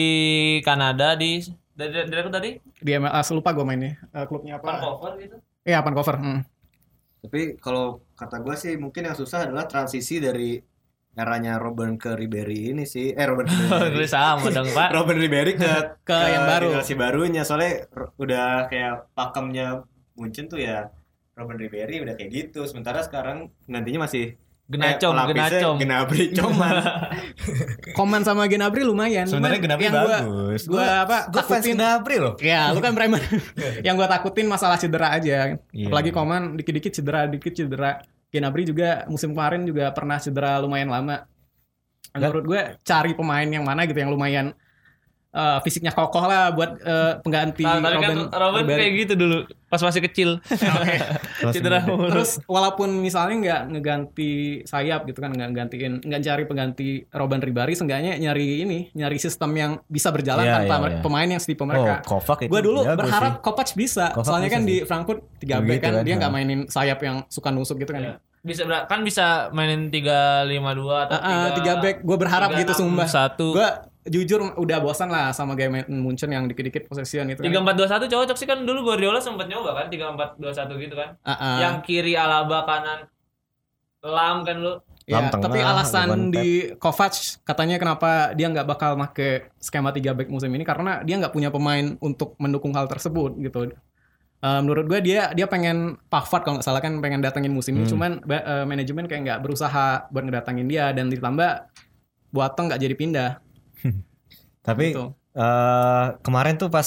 Kanada 0.60 1.14
di 1.14 1.44
dari 1.72 2.04
dari 2.04 2.20
aku 2.20 2.30
tadi 2.30 2.50
di 2.58 2.90
MLS 2.96 3.32
lupa 3.32 3.52
gue 3.52 3.64
mainnya 3.64 3.96
Eh, 4.12 4.24
klubnya 4.24 4.56
apa 4.56 4.76
Vancouver 4.76 5.12
gitu 5.16 5.36
iya 5.62 5.78
Pan 5.80 5.92
Cover 5.92 6.16
hmm. 6.18 6.40
Tapi 7.22 7.54
kalau 7.54 8.02
kata 8.18 8.42
gue 8.42 8.54
sih 8.58 8.74
mungkin 8.74 9.06
yang 9.06 9.14
susah 9.14 9.46
adalah 9.46 9.70
transisi 9.70 10.18
dari 10.18 10.58
eranya 11.14 11.54
Robin 11.54 11.94
ke 11.94 12.18
Ribery 12.18 12.74
ini 12.74 12.82
sih. 12.82 13.14
Eh 13.14 13.22
Robin 13.22 13.46
ke 13.46 13.54
Ribery. 13.86 14.10
sama 14.10 14.50
dong 14.50 14.66
pak 14.74 14.90
Robin 14.98 15.22
Ribery 15.22 15.54
ke 15.54 15.70
Ke 16.08 16.18
yang 16.34 16.50
baru. 16.50 16.74
generasi 16.74 16.94
barunya 16.98 17.46
soalnya 17.46 17.86
udah 18.18 18.66
kayak 18.66 19.06
pakemnya 19.14 19.86
Munchen 20.18 20.50
tuh 20.50 20.58
ya 20.58 20.90
Robin 21.38 21.62
Ribery 21.62 22.02
udah 22.02 22.18
kayak 22.18 22.30
gitu. 22.34 22.66
Sementara 22.66 23.06
sekarang 23.06 23.54
nantinya 23.70 24.10
masih 24.10 24.34
Genacom, 24.72 25.12
eh, 25.12 25.26
Genacom. 25.36 25.74
Gnabry 25.76 26.24
Coman. 26.32 26.74
Koman 27.98 28.22
sama 28.24 28.48
Gnabry 28.48 28.88
lumayan 28.88 29.28
Sebenarnya 29.28 29.60
Gnabry 29.60 29.84
yang 29.84 29.94
gua- 29.94 30.08
bagus. 30.24 30.62
gua 30.64 30.86
apa 31.04 31.16
Gue 31.28 31.42
fans 31.44 31.60
takutin 31.60 31.76
Gnabry 31.76 32.16
loh. 32.16 32.34
Ya, 32.40 32.72
lu 32.72 32.80
kan 32.80 32.96
Bremen. 32.96 33.20
yang 33.86 33.94
gua 34.00 34.08
takutin 34.08 34.48
masalah 34.48 34.80
cedera 34.80 35.12
aja. 35.12 35.60
Iya. 35.70 35.86
Apalagi 35.92 36.10
Koman 36.10 36.56
dikit-dikit 36.56 36.92
cedera, 36.96 37.28
dikit 37.28 37.52
cedera. 37.52 38.00
Gnabry 38.32 38.64
juga 38.64 39.04
musim 39.12 39.36
kemarin 39.36 39.68
juga 39.68 39.92
pernah 39.92 40.16
cedera 40.16 40.56
lumayan 40.56 40.88
lama. 40.88 41.28
Menurut 42.12 42.44
gue 42.44 42.60
cari 42.84 43.12
pemain 43.12 43.44
yang 43.44 43.64
mana 43.64 43.84
gitu 43.84 43.96
yang 43.96 44.12
lumayan 44.12 44.52
eh, 45.32 45.58
fisiknya 45.60 45.90
kokoh 45.90 46.22
lah 46.22 46.50
buat 46.50 46.76
eh, 46.78 47.12
pengganti 47.18 47.62
Nah, 47.62 47.80
tapi 47.80 47.96
kan 47.98 48.10
Robin. 48.30 48.62
Robin 48.62 48.64
kayak 48.70 48.92
gitu 48.98 49.14
dulu 49.14 49.38
pas 49.66 49.80
masih 49.80 50.00
kecil 50.02 50.30
cedera. 51.48 51.80
Terus 51.82 52.44
walaupun 52.46 52.92
misalnya 52.94 53.36
nggak 53.38 53.60
ngeganti 53.72 54.32
sayap 54.62 55.04
gitu 55.04 55.18
kan 55.18 55.30
nggak 55.30 55.50
gantiin 55.50 55.92
nggak 55.98 56.20
cari 56.22 56.42
pengganti 56.44 56.88
Robin 57.10 57.40
Ribery 57.40 57.72
seenggaknya 57.72 58.16
nyari 58.16 58.62
ini 58.62 58.92
nyari 58.92 59.16
sistem 59.16 59.50
yang 59.52 59.72
bisa 59.86 60.08
berjalan 60.08 60.44
Iya, 60.44 60.54
tanpa 60.58 60.68
iya, 60.70 60.78
mer- 60.78 60.92
iya. 60.92 61.00
pemain 61.00 61.28
yang 61.28 61.40
setipe 61.40 61.62
Oh, 61.62 61.66
mereka. 61.66 62.02
Kovac 62.02 62.38
itu 62.40 62.50
Gue 62.50 62.60
dulu 62.60 62.80
jago 62.82 62.98
berharap 62.98 63.32
sih. 63.32 63.40
Kovac 63.40 63.68
bisa, 63.72 64.04
Kovac 64.10 64.26
soalnya 64.26 64.46
bisa 64.46 64.52
kan 64.52 64.62
sih. 64.62 64.68
di 64.68 64.76
Frankfurt 64.82 65.20
3 65.38 65.62
back 65.62 65.80
kan, 65.80 65.92
kan, 65.94 66.02
dia 66.02 66.14
nggak 66.16 66.32
mainin 66.32 66.60
sayap 66.66 66.98
yang 67.00 67.16
suka 67.26 67.48
nusuk 67.48 67.78
gitu 67.78 67.90
kan. 67.90 68.02
Iya. 68.02 68.14
bisa 68.40 68.66
ber- 68.66 68.84
kan 68.84 69.00
bisa 69.00 69.26
mainin 69.50 69.86
tiga 69.86 70.42
lima 70.42 70.74
dua 70.74 71.06
atau 71.06 71.14
Ah, 71.14 71.30
ah, 71.46 71.50
tiga 71.54 71.78
back, 71.78 72.02
gue 72.02 72.16
berharap 72.18 72.50
gitu 72.52 72.74
sumpah. 72.74 73.06
satu 73.06 73.54
Gue 73.54 73.68
jujur 74.04 74.54
udah 74.54 74.78
bosan 74.78 75.06
lah 75.06 75.30
sama 75.30 75.52
gaya 75.52 75.68
main 75.68 75.86
Munchen 75.88 76.26
yang 76.26 76.44
dikit-dikit 76.44 76.86
possession 76.86 77.28
itu 77.28 77.38
tiga 77.38 77.54
kan. 77.54 77.62
empat 77.62 77.76
dua 77.76 77.88
satu 77.88 78.04
cocok 78.04 78.34
sih 78.34 78.44
kan 78.44 78.58
dulu 78.60 78.82
Guardiola 78.84 79.18
sempat 79.18 79.46
nyoba 79.46 79.74
kan 79.74 79.86
tiga 79.86 80.10
empat 80.10 80.34
dua 80.36 80.50
satu 80.50 80.74
gitu 80.74 80.92
kan 80.92 81.14
Ah, 81.20 81.30
ah. 81.32 81.56
yang 81.60 81.78
kiri 81.80 82.12
Alaba 82.12 82.62
kanan 82.62 83.06
Lam 84.00 84.42
kan 84.42 84.58
lu 84.58 84.74
Ya, 85.02 85.18
tengah, 85.20 85.42
tapi 85.42 85.58
alasan 85.58 86.30
di 86.30 86.46
Kovac 86.76 87.10
katanya 87.42 87.74
kenapa 87.74 88.30
dia 88.32 88.46
nggak 88.46 88.62
bakal 88.64 88.94
make 88.94 89.50
skema 89.58 89.90
3 89.90 89.98
back 90.12 90.28
musim 90.28 90.46
ini 90.48 90.62
karena 90.62 91.02
dia 91.02 91.18
nggak 91.18 91.30
punya 91.30 91.50
pemain 91.50 91.98
untuk 91.98 92.38
mendukung 92.38 92.70
hal 92.70 92.86
tersebut 92.86 93.34
gitu. 93.36 93.74
Eh, 94.40 94.60
menurut 94.60 94.86
gue 94.86 94.98
dia 95.00 95.30
dia 95.32 95.46
pengen 95.46 95.98
Pavard 96.06 96.42
kalau 96.42 96.54
nggak 96.54 96.64
salah 96.64 96.78
kan 96.78 96.98
pengen 96.98 97.18
datengin 97.18 97.50
musim 97.50 97.74
ini 97.74 97.82
Hmm. 97.82 97.92
cuman 97.92 98.10
ba- 98.20 98.42
eh, 98.44 98.64
manajemen 98.64 99.06
kayak 99.06 99.22
nggak 99.22 99.40
berusaha 99.40 100.06
buat 100.08 100.22
ngedatengin 100.22 100.66
dia 100.66 100.90
dan 100.90 101.06
ditambah 101.08 101.50
Boateng 102.30 102.66
nggak 102.66 102.80
jadi 102.80 102.94
pindah 102.94 103.30
Tapi 104.66 104.84
gitu. 104.90 105.12
eh, 105.34 106.06
kemarin 106.20 106.54
tuh 106.56 106.68
pas 106.68 106.86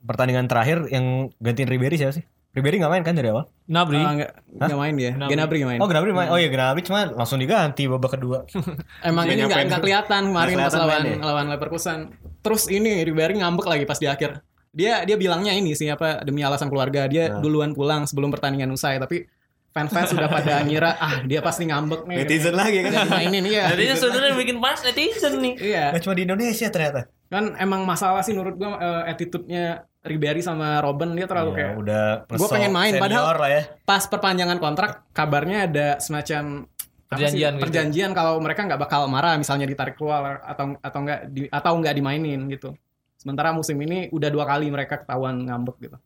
pertandingan 0.00 0.48
terakhir 0.48 0.88
yang 0.88 1.28
gantiin 1.36 1.68
Ribery 1.68 1.96
siapa 1.96 2.14
sih? 2.14 2.24
Ribery 2.50 2.82
nggak 2.82 2.90
main 2.90 3.04
kan 3.04 3.14
dari 3.14 3.30
awal? 3.30 3.46
Nabri. 3.64 3.94
Ah, 3.96 4.10
nggak 4.10 4.30
nggak 4.58 4.80
main 4.80 4.94
dia. 4.98 5.10
Gnabry. 5.14 5.62
Main. 5.62 5.78
Oh 5.78 5.86
Gnabry 5.86 6.10
main. 6.10 6.28
Oh 6.28 6.34
iya 6.34 6.50
Gnabry 6.50 6.82
cuma 6.82 7.06
langsung 7.06 7.38
diganti 7.38 7.86
babak 7.86 8.18
kedua. 8.18 8.42
Emang 9.06 9.24
ini 9.24 9.38
nggak 9.38 9.46
nyampein. 9.46 9.66
nggak 9.70 9.80
kelihatan 9.80 10.22
kemarin 10.34 10.54
Nggak 10.58 10.66
pas 10.66 10.74
lawan 10.76 11.02
ya? 11.06 11.16
lawan 11.22 11.46
Leverkusen. 11.46 11.98
Terus 12.42 12.66
ini 12.66 13.06
Ribery 13.06 13.38
ngambek 13.38 13.66
lagi 13.68 13.84
pas 13.86 13.96
di 13.96 14.10
akhir. 14.10 14.42
Dia 14.70 15.06
dia 15.06 15.14
bilangnya 15.14 15.54
ini 15.54 15.78
sih 15.78 15.86
apa 15.86 16.22
demi 16.22 16.42
alasan 16.42 16.66
keluarga 16.66 17.06
dia 17.06 17.26
Nah. 17.28 17.38
duluan 17.38 17.70
pulang 17.70 18.02
sebelum 18.06 18.30
pertandingan 18.30 18.70
usai 18.70 18.98
tapi 18.98 19.30
fans-fans 19.70 20.10
sudah 20.10 20.26
pada 20.26 20.60
ngira 20.62 20.98
ah 20.98 21.22
dia 21.22 21.38
pasti 21.40 21.66
ngambek 21.66 22.02
nih. 22.04 22.16
Netizen 22.22 22.54
lagi 22.54 22.78
kan. 22.82 23.06
Mainin 23.06 23.44
iya. 23.44 23.70
Jadi 23.70 23.94
sebenarnya 23.94 24.34
bikin 24.34 24.56
panas 24.58 24.82
netizen 24.82 25.38
nih. 25.38 25.54
Iya. 25.56 25.84
Nggak 25.94 26.02
cuma 26.02 26.14
di 26.14 26.22
Indonesia 26.24 26.68
ternyata. 26.68 27.00
Kan 27.30 27.44
emang 27.56 27.86
masalah 27.86 28.20
sih 28.20 28.34
menurut 28.34 28.58
gua 28.58 28.74
eh, 28.76 29.12
attitude-nya 29.14 29.64
Ribery 30.00 30.40
sama 30.40 30.80
Robben 30.80 31.12
dia 31.12 31.28
terlalu 31.28 31.52
Iya, 31.52 31.56
kayak 31.60 31.72
udah 31.76 32.04
Gua 32.34 32.48
pengen 32.48 32.72
main, 32.72 32.92
padahal- 32.96 33.36
lah 33.36 33.50
ya. 33.52 33.62
pas 33.84 34.02
perpanjangan 34.02 34.58
kontrak 34.58 34.90
kabarnya 35.12 35.68
ada 35.68 35.86
semacam 36.00 36.64
apa 36.64 37.18
sih, 37.26 37.36
Perjanjian 37.36 37.52
gitu. 37.52 37.62
perjanjian 37.66 38.10
kalau 38.14 38.38
mereka 38.38 38.64
nggak 38.64 38.80
bakal 38.80 39.10
marah 39.10 39.34
misalnya 39.34 39.66
ditarik 39.66 39.98
keluar 39.98 40.40
atau 40.40 40.78
atau 40.78 40.98
nggak 41.02 41.20
di, 41.28 41.40
atau 41.50 41.72
nggak 41.74 41.90
dimainin 41.92 42.46
gitu 42.46 42.70
sementara 43.18 43.50
musim 43.50 43.74
ini 43.76 44.06
udah 44.08 44.30
dua 44.30 44.46
kali 44.46 44.70
mereka 44.70 45.02
ketahuan 45.02 45.42
ngambek 45.42 45.76
gitu 45.82 45.98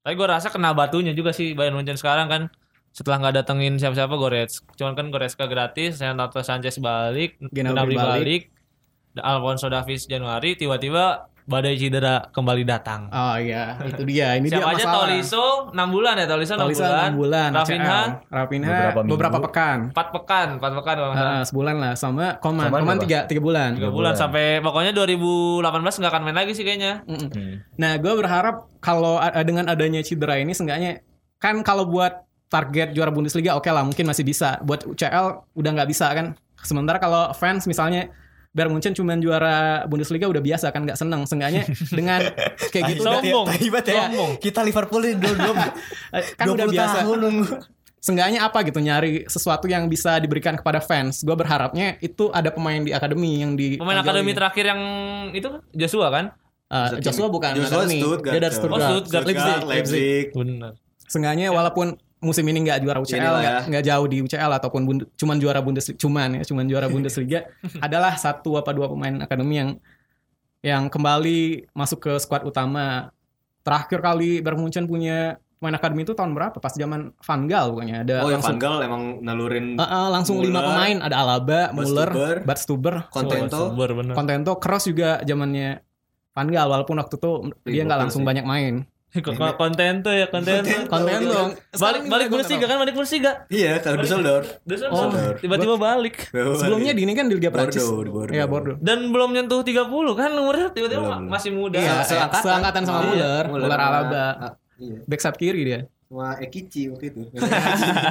Tapi 0.00 0.16
gue 0.16 0.26
rasa 0.26 0.48
kena 0.48 0.72
batunya 0.72 1.12
juga 1.12 1.30
sih 1.30 1.52
Bayern 1.52 1.76
Munchen 1.76 1.94
sekarang 1.94 2.26
kan 2.26 2.42
setelah 2.96 3.20
nggak 3.20 3.44
datengin 3.44 3.76
siapa-siapa 3.76 4.16
Goretzka. 4.16 4.72
Cuman 4.72 4.96
kan 4.96 5.12
Goretzka 5.12 5.44
gratis, 5.44 6.00
Renato 6.00 6.40
Sanchez 6.40 6.80
balik, 6.80 7.36
Gnabry 7.52 7.92
balik. 7.92 8.00
balik, 8.00 8.42
Alfonso 9.20 9.68
Davies 9.68 10.08
Januari, 10.08 10.56
tiba-tiba 10.56 11.28
badai 11.46 11.78
cedera 11.78 12.26
kembali 12.34 12.66
datang. 12.66 13.06
oh 13.06 13.38
iya 13.38 13.78
itu 13.86 14.02
dia 14.02 14.34
ini 14.34 14.50
Siapa 14.50 14.66
dia 14.66 14.82
aja 14.82 14.82
masalah 14.82 14.98
Tolisso 15.06 15.46
6 15.70 15.94
bulan 15.94 16.14
ya 16.18 16.26
Tolisso 16.26 16.52
6 16.58 16.62
Tolisso 16.66 16.82
bulan. 16.82 17.06
6 17.14 17.22
bulan 17.22 17.48
Rafinha 17.54 17.86
CL. 17.86 18.34
Rafinha 18.34 18.66
Beberapa 18.66 19.00
beberapa, 19.06 19.38
pekan 19.46 19.78
4 19.94 20.10
pekan, 20.10 20.48
4 20.58 20.78
pekan 20.82 20.94
kalau. 20.98 21.14
Ah, 21.14 21.42
sebulan 21.46 21.74
lah 21.78 21.92
sama 21.94 22.42
Koman 22.42 22.66
Koman 22.66 22.82
Koman 22.82 22.96
berapa? 22.98 23.04
tiga 23.06 23.18
tiga 23.30 23.38
bulan 23.46 23.78
3 23.78 23.78
bulan 23.78 23.94
bulan. 23.94 24.14
sampai 24.18 24.58
pokoknya 24.58 24.90
2018 24.90 25.62
nggak 26.02 26.10
akan 26.18 26.22
main 26.26 26.34
lagi 26.42 26.52
sih 26.58 26.64
kayaknya. 26.66 27.06
Mm-mm. 27.06 27.30
Hmm. 27.30 27.54
Nah, 27.78 27.92
gue 27.94 28.12
berharap 28.18 28.66
kalau 28.82 29.22
dengan 29.46 29.70
adanya 29.70 30.02
cedera 30.02 30.42
ini, 30.42 30.50
seenggaknya 30.50 31.06
kan 31.38 31.62
kalau 31.62 31.86
buat 31.86 32.25
target 32.46 32.94
juara 32.94 33.10
Bundesliga 33.10 33.54
oke 33.54 33.66
lah, 33.66 33.82
mungkin 33.82 34.06
masih 34.06 34.22
bisa. 34.22 34.58
Buat 34.62 34.86
UCL 34.86 35.26
udah 35.54 35.70
nggak 35.76 35.88
bisa 35.90 36.06
kan. 36.14 36.34
Sementara 36.62 36.98
kalau 36.98 37.30
fans 37.34 37.66
misalnya 37.66 38.08
Bayern 38.56 38.72
Munchen 38.72 38.96
cuma 38.96 39.12
juara 39.20 39.84
Bundesliga 39.84 40.24
udah 40.32 40.40
biasa 40.40 40.72
kan 40.72 40.88
nggak 40.88 40.96
seneng. 40.96 41.28
Seenggaknya 41.28 41.68
dengan 41.92 42.24
kayak 42.72 42.84
gitu 42.96 43.04
Sombong. 43.04 43.46
Ya. 43.52 44.08
Sombong. 44.08 44.30
Kita 44.40 44.64
Liverpool 44.64 45.02
ini 45.04 45.14
dua 45.22 45.34
dua 45.36 45.52
kan 46.40 46.46
udah 46.48 46.66
biasa. 46.66 46.96
tahun. 47.04 47.20
Seenggaknya 48.00 48.46
apa 48.46 48.62
gitu 48.62 48.78
nyari 48.78 49.26
sesuatu 49.26 49.66
yang 49.66 49.90
bisa 49.90 50.16
diberikan 50.22 50.54
kepada 50.54 50.78
fans. 50.78 51.26
Gue 51.26 51.34
berharapnya 51.34 51.98
itu 51.98 52.30
ada 52.30 52.54
pemain 52.54 52.78
di 52.78 52.94
akademi 52.94 53.42
yang 53.42 53.58
di 53.58 53.76
Pemain 53.76 53.98
akademi 53.98 54.30
terakhir 54.30 54.64
yang 54.72 54.80
itu 55.34 55.48
Joshua 55.74 56.08
kan? 56.14 56.24
Eh, 56.70 57.02
Joshua 57.02 57.26
bukan 57.28 57.58
Joshua 57.58 57.82
akademi. 57.82 57.98
Stuttgart. 57.98 58.32
Dia 58.32 58.40
dari 58.40 58.54
Oh, 58.54 58.58
Stuttgart. 58.62 58.90
Stuttgart. 59.04 59.24
Leipzig. 59.26 59.44
Leipzig. 59.44 59.66
Leipzig. 59.68 60.24
Benar. 60.32 60.72
Seenggaknya 61.10 61.46
walaupun 61.50 61.98
musim 62.18 62.42
ini 62.42 62.58
nggak 62.62 62.80
juara 62.80 62.98
UCL, 62.98 63.20
nggak 63.20 63.44
ya. 63.44 63.60
nggak 63.66 63.84
jauh 63.84 64.06
di 64.06 64.16
UCL 64.20 64.52
ataupun 64.54 64.82
bund- 64.82 65.08
cuman 65.14 65.36
juara 65.36 65.60
Bundesliga, 65.60 65.98
cuman 65.98 66.28
ya, 66.34 66.42
cuman 66.42 66.64
juara 66.64 66.88
Bundesliga 66.88 67.44
adalah 67.84 68.16
satu 68.16 68.56
apa 68.56 68.72
dua 68.72 68.88
pemain 68.88 69.20
akademi 69.20 69.56
yang 69.56 69.70
yang 70.60 70.88
kembali 70.88 71.70
masuk 71.70 72.00
ke 72.00 72.12
skuad 72.16 72.42
utama. 72.42 73.12
Terakhir 73.60 73.98
kali 73.98 74.38
Bayern 74.40 74.58
Munchen 74.58 74.86
punya 74.86 75.36
pemain 75.58 75.74
akademi 75.74 76.02
itu 76.02 76.14
tahun 76.14 76.32
berapa? 76.32 76.56
Pas 76.56 76.70
zaman 76.70 77.10
Van 77.12 77.42
Gaal 77.44 77.66
pokoknya 77.70 77.96
ada 78.02 78.14
Oh, 78.22 78.30
yang 78.30 78.38
langsung 78.38 78.54
Van 78.54 78.62
Gaal 78.62 78.78
emang 78.82 79.02
nalurin 79.20 79.66
Eh, 79.74 79.82
eh, 79.82 80.08
langsung 80.08 80.36
lima 80.38 80.60
pemain 80.62 80.96
ada 81.02 81.16
Alaba, 81.18 81.60
Muller, 81.70 82.10
Badstuber, 82.42 83.10
Contento. 83.10 83.74
Contento, 84.14 84.52
Kroos 84.56 84.86
juga 84.86 85.18
zamannya 85.20 85.82
Van 86.30 86.46
Gaal 86.46 86.68
walaupun 86.68 86.96
waktu 86.96 87.14
itu 87.14 87.30
dia 87.64 87.82
nggak 87.82 87.90
Gokil 87.90 88.02
langsung 88.06 88.22
sih. 88.22 88.28
banyak 88.28 88.44
main. 88.44 88.74
Konten 89.22 89.92
tuh 90.04 90.12
ya, 90.12 90.26
konten. 90.28 90.62
Konten 90.88 91.20
dong. 91.24 91.50
Balik 91.76 92.02
balik 92.10 92.26
Bundesliga 92.28 92.66
kan, 92.68 92.76
balik 92.80 92.94
Bundesliga. 92.96 93.32
Iya, 93.48 93.80
kalau. 93.80 94.02
Düsseldorf. 94.02 94.46
Oh. 94.92 95.10
tiba-tiba 95.38 95.74
balik. 95.80 96.28
Sebelumnya 96.32 96.92
di 96.92 97.02
ini 97.06 97.12
kan 97.16 97.30
di 97.30 97.38
Liga 97.38 97.48
Prancis. 97.54 97.84
Bordeaux, 97.84 98.12
Bordeaux. 98.12 98.36
Iya, 98.36 98.44
Bordeaux. 98.44 98.76
Dan 98.82 99.10
belum 99.14 99.30
nyentuh 99.32 99.60
30 99.64 99.88
kan 100.18 100.30
umurnya 100.34 100.68
tiba-tiba 100.74 101.22
masih 101.22 101.50
muda. 101.54 101.78
Iya, 101.78 102.02
seangkatan. 102.04 102.42
seangkatan 102.42 102.82
sama 102.84 103.00
Iya, 103.14 103.46
Muller, 103.48 103.68
Muller 103.68 103.80
Alaba. 103.80 104.26
Iya. 104.76 104.98
Back 105.08 105.20
sayap 105.24 105.36
kiri 105.40 105.62
dia. 105.64 105.80
Sama 106.06 106.38
Ekici 106.38 106.92
waktu 106.92 107.04
itu. 107.10 107.20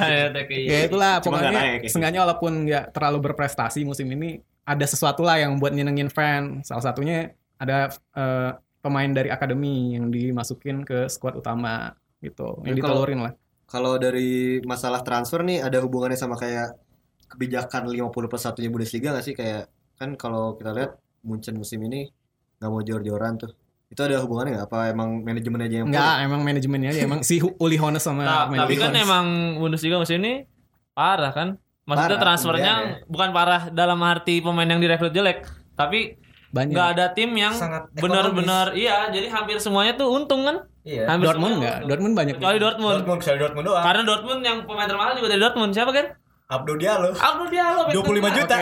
Ya. 0.06 0.30
Ya 0.52 0.80
itulah 0.86 1.24
pokoknya 1.24 1.52
kayak 1.82 1.90
seenggaknya 1.90 2.22
walaupun 2.28 2.68
nggak 2.68 2.94
terlalu 2.94 3.18
berprestasi 3.32 3.88
musim 3.88 4.06
ini 4.12 4.44
ada 4.66 4.86
sesuatu 4.86 5.22
lah 5.24 5.40
yang 5.40 5.58
buat 5.62 5.72
nyenengin 5.72 6.10
fan. 6.12 6.66
Salah 6.66 6.92
satunya 6.92 7.34
ada 7.56 7.94
eh, 8.18 8.52
pemain 8.86 9.10
dari 9.10 9.34
akademi 9.34 9.98
yang 9.98 10.14
dimasukin 10.14 10.86
ke 10.86 11.10
skuad 11.10 11.42
utama 11.42 11.98
gitu, 12.22 12.62
yang 12.62 12.78
ditelurin 12.78 13.26
lah. 13.26 13.34
Kalau 13.66 13.98
dari 13.98 14.62
masalah 14.62 15.02
transfer 15.02 15.42
nih 15.42 15.66
ada 15.66 15.82
hubungannya 15.82 16.14
sama 16.14 16.38
kayak 16.38 16.78
kebijakan 17.26 17.90
50 17.90 18.14
plus 18.30 18.44
satunya 18.46 18.70
Bundesliga 18.70 19.10
nggak 19.10 19.26
sih 19.26 19.34
kayak 19.34 19.66
kan 19.98 20.14
kalau 20.14 20.54
kita 20.54 20.70
lihat 20.78 21.02
Munchen 21.26 21.58
musim 21.58 21.82
ini 21.82 22.06
nggak 22.62 22.70
mau 22.70 22.86
jor-joran 22.86 23.42
tuh. 23.42 23.58
Itu 23.90 24.06
ada 24.06 24.22
hubungannya 24.22 24.62
nggak? 24.62 24.68
Apa 24.70 24.94
emang 24.94 25.26
manajemen 25.26 25.66
aja 25.66 25.76
yang 25.82 25.90
Enggak, 25.90 26.16
emang 26.22 26.42
manajemennya 26.46 26.90
aja. 26.94 27.02
Emang 27.02 27.22
si 27.26 27.42
Uli 27.42 27.78
Hones 27.82 28.06
sama 28.06 28.22
Nah, 28.22 28.46
tapi 28.54 28.78
kan 28.78 28.94
Hones. 28.94 29.02
emang 29.02 29.26
Bundesliga 29.58 29.98
musim 29.98 30.22
ini 30.22 30.46
parah 30.94 31.34
kan. 31.34 31.58
Maksudnya 31.86 32.18
Parah, 32.18 32.26
transfernya 32.26 32.74
kemudian 32.82 33.10
bukan 33.10 33.30
parah 33.30 33.62
dalam 33.70 34.02
arti 34.02 34.42
pemain 34.42 34.66
yang 34.66 34.82
direkrut 34.82 35.14
jelek, 35.14 35.46
tapi 35.78 36.18
banyak. 36.56 36.72
nggak 36.72 36.90
ada 36.96 37.06
tim 37.12 37.36
yang 37.36 37.52
benar-benar 37.94 38.72
iya, 38.72 39.12
jadi 39.12 39.28
hampir 39.28 39.60
semuanya 39.60 40.00
tuh 40.00 40.08
untung 40.08 40.48
kan. 40.48 40.64
Iya. 40.86 41.10
Hampir 41.10 41.34
Dortmund 41.34 41.60
enggak? 41.60 41.76
untung. 41.76 41.90
Dortmund 41.92 42.14
banyak. 42.16 42.34
Kecuali 42.40 42.58
Dortmund. 42.62 42.94
Dortmund, 42.96 43.20
kecuali 43.20 43.40
Dortmund 43.42 43.66
doang. 43.68 43.84
Karena 43.84 44.02
Dortmund 44.06 44.42
yang 44.42 44.58
pemain 44.64 44.88
termahal 44.88 45.12
juga 45.18 45.28
dari 45.34 45.42
Dortmund. 45.42 45.72
Siapa 45.74 45.92
kan? 45.92 46.06
Abdo 46.46 46.74
Diallo. 46.78 47.10
Abdul 47.10 47.48
Diallo. 47.50 47.82
back 47.90 47.96
25 47.98 48.06
tengah. 48.06 48.34
juta. 48.38 48.56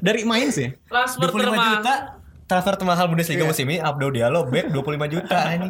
Dari 0.00 0.20
main 0.24 0.48
sih. 0.48 0.68
Transfer 0.88 1.28
25 1.28 1.36
termahal. 1.36 1.68
juta. 1.76 1.94
Transfer 2.48 2.74
termahal 2.80 3.06
Bundesliga 3.12 3.44
Iya. 3.44 3.50
musim 3.52 3.66
ini 3.68 3.76
Abdo 3.76 4.08
Diallo 4.08 4.40
back 4.48 4.66
25 4.72 5.06
juta 5.12 5.38
ini. 5.52 5.68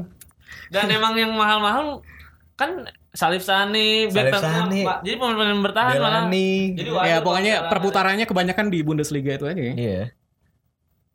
Dan 0.70 0.86
emang 0.94 1.18
yang 1.18 1.34
mahal-mahal 1.34 2.06
kan 2.54 2.86
Salif 3.10 3.42
Sani, 3.42 4.06
back 4.06 4.30
Salif 4.30 4.46
Sani. 4.46 4.80
Pak. 4.86 4.98
Jadi 5.02 5.16
pemain-pemain 5.18 5.58
bertahan 5.64 5.92
malah. 5.98 6.22
Delani. 6.30 6.50
Jadi 6.78 6.88
wajar 6.94 7.08
Ya 7.10 7.16
pokoknya 7.18 7.54
perputarannya 7.66 8.26
kebanyakan 8.30 8.66
di 8.70 8.78
Bundesliga 8.86 9.34
itu 9.34 9.44
aja. 9.50 9.58
Iya. 9.58 10.14